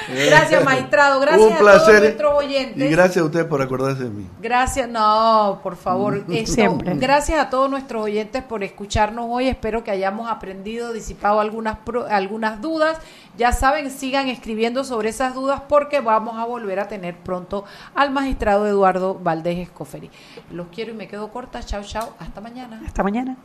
Gracias, 0.30 0.64
magistrado. 0.66 1.20
Gracias 1.20 1.42
Un 1.48 1.54
a 1.54 1.58
todos 1.60 1.72
placer. 1.84 2.02
nuestros 2.02 2.34
oyentes. 2.34 2.84
Y 2.90 2.92
gracias 2.92 3.18
a 3.18 3.26
ustedes 3.26 3.46
por 3.46 3.62
acordarse 3.62 4.04
de 4.06 4.10
mí. 4.10 4.28
Gracias, 4.42 4.90
no, 4.90 5.60
por 5.62 5.76
favor. 5.76 6.24
esto, 6.30 6.52
Siempre. 6.54 6.96
Gracias 6.96 7.40
a 7.40 7.50
todos 7.50 7.70
nuestros 7.70 8.04
oyentes 8.04 8.44
por 8.44 8.64
escucharnos 8.80 9.26
hoy. 9.30 9.50
Espero 9.50 9.84
que 9.84 9.92
hayamos 9.92 10.32
aprendido, 10.32 10.94
disipado 10.94 11.42
algunas, 11.42 11.80
pro- 11.80 12.08
algunas 12.10 12.62
dudas. 12.62 12.98
Ya 13.38 13.52
saben, 13.52 13.92
sigan 13.92 14.30
escribiendo 14.30 14.86
sobre 14.86 15.10
esas 15.10 15.34
dudas 15.34 15.62
porque 15.68 16.00
vamos 16.00 16.38
a 16.38 16.46
volver 16.46 16.80
a 16.80 16.88
tener 16.88 17.18
pronto 17.18 17.66
al 17.94 18.12
magistrado 18.12 18.66
Eduardo 18.68 19.16
Valdés 19.22 19.58
Escoferi. 19.60 20.10
Los 20.52 20.68
quiero 20.74 20.92
y 20.94 20.96
me 20.96 21.10
quedo 21.10 21.30
corta. 21.30 21.62
Chao, 21.62 21.84
chao. 21.84 22.14
Hasta 22.20 22.40
mañana. 22.40 22.82
Hasta 22.86 23.04
mañana. 23.04 23.36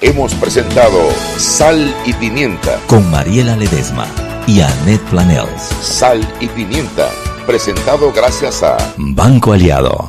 Hemos 0.00 0.34
presentado 0.34 0.98
Sal 1.36 1.94
y 2.04 2.12
Pimienta. 2.14 2.80
Con 2.88 3.08
Mariela 3.12 3.54
Ledesma 3.56 4.06
y 4.48 4.60
Annette 4.60 5.02
Planels. 5.10 5.62
Sal 5.80 6.20
y 6.40 6.48
Pimienta. 6.48 7.08
Presentado 7.46 8.12
gracias 8.12 8.64
a 8.64 8.76
Banco 8.96 9.52
Aliado. 9.52 10.08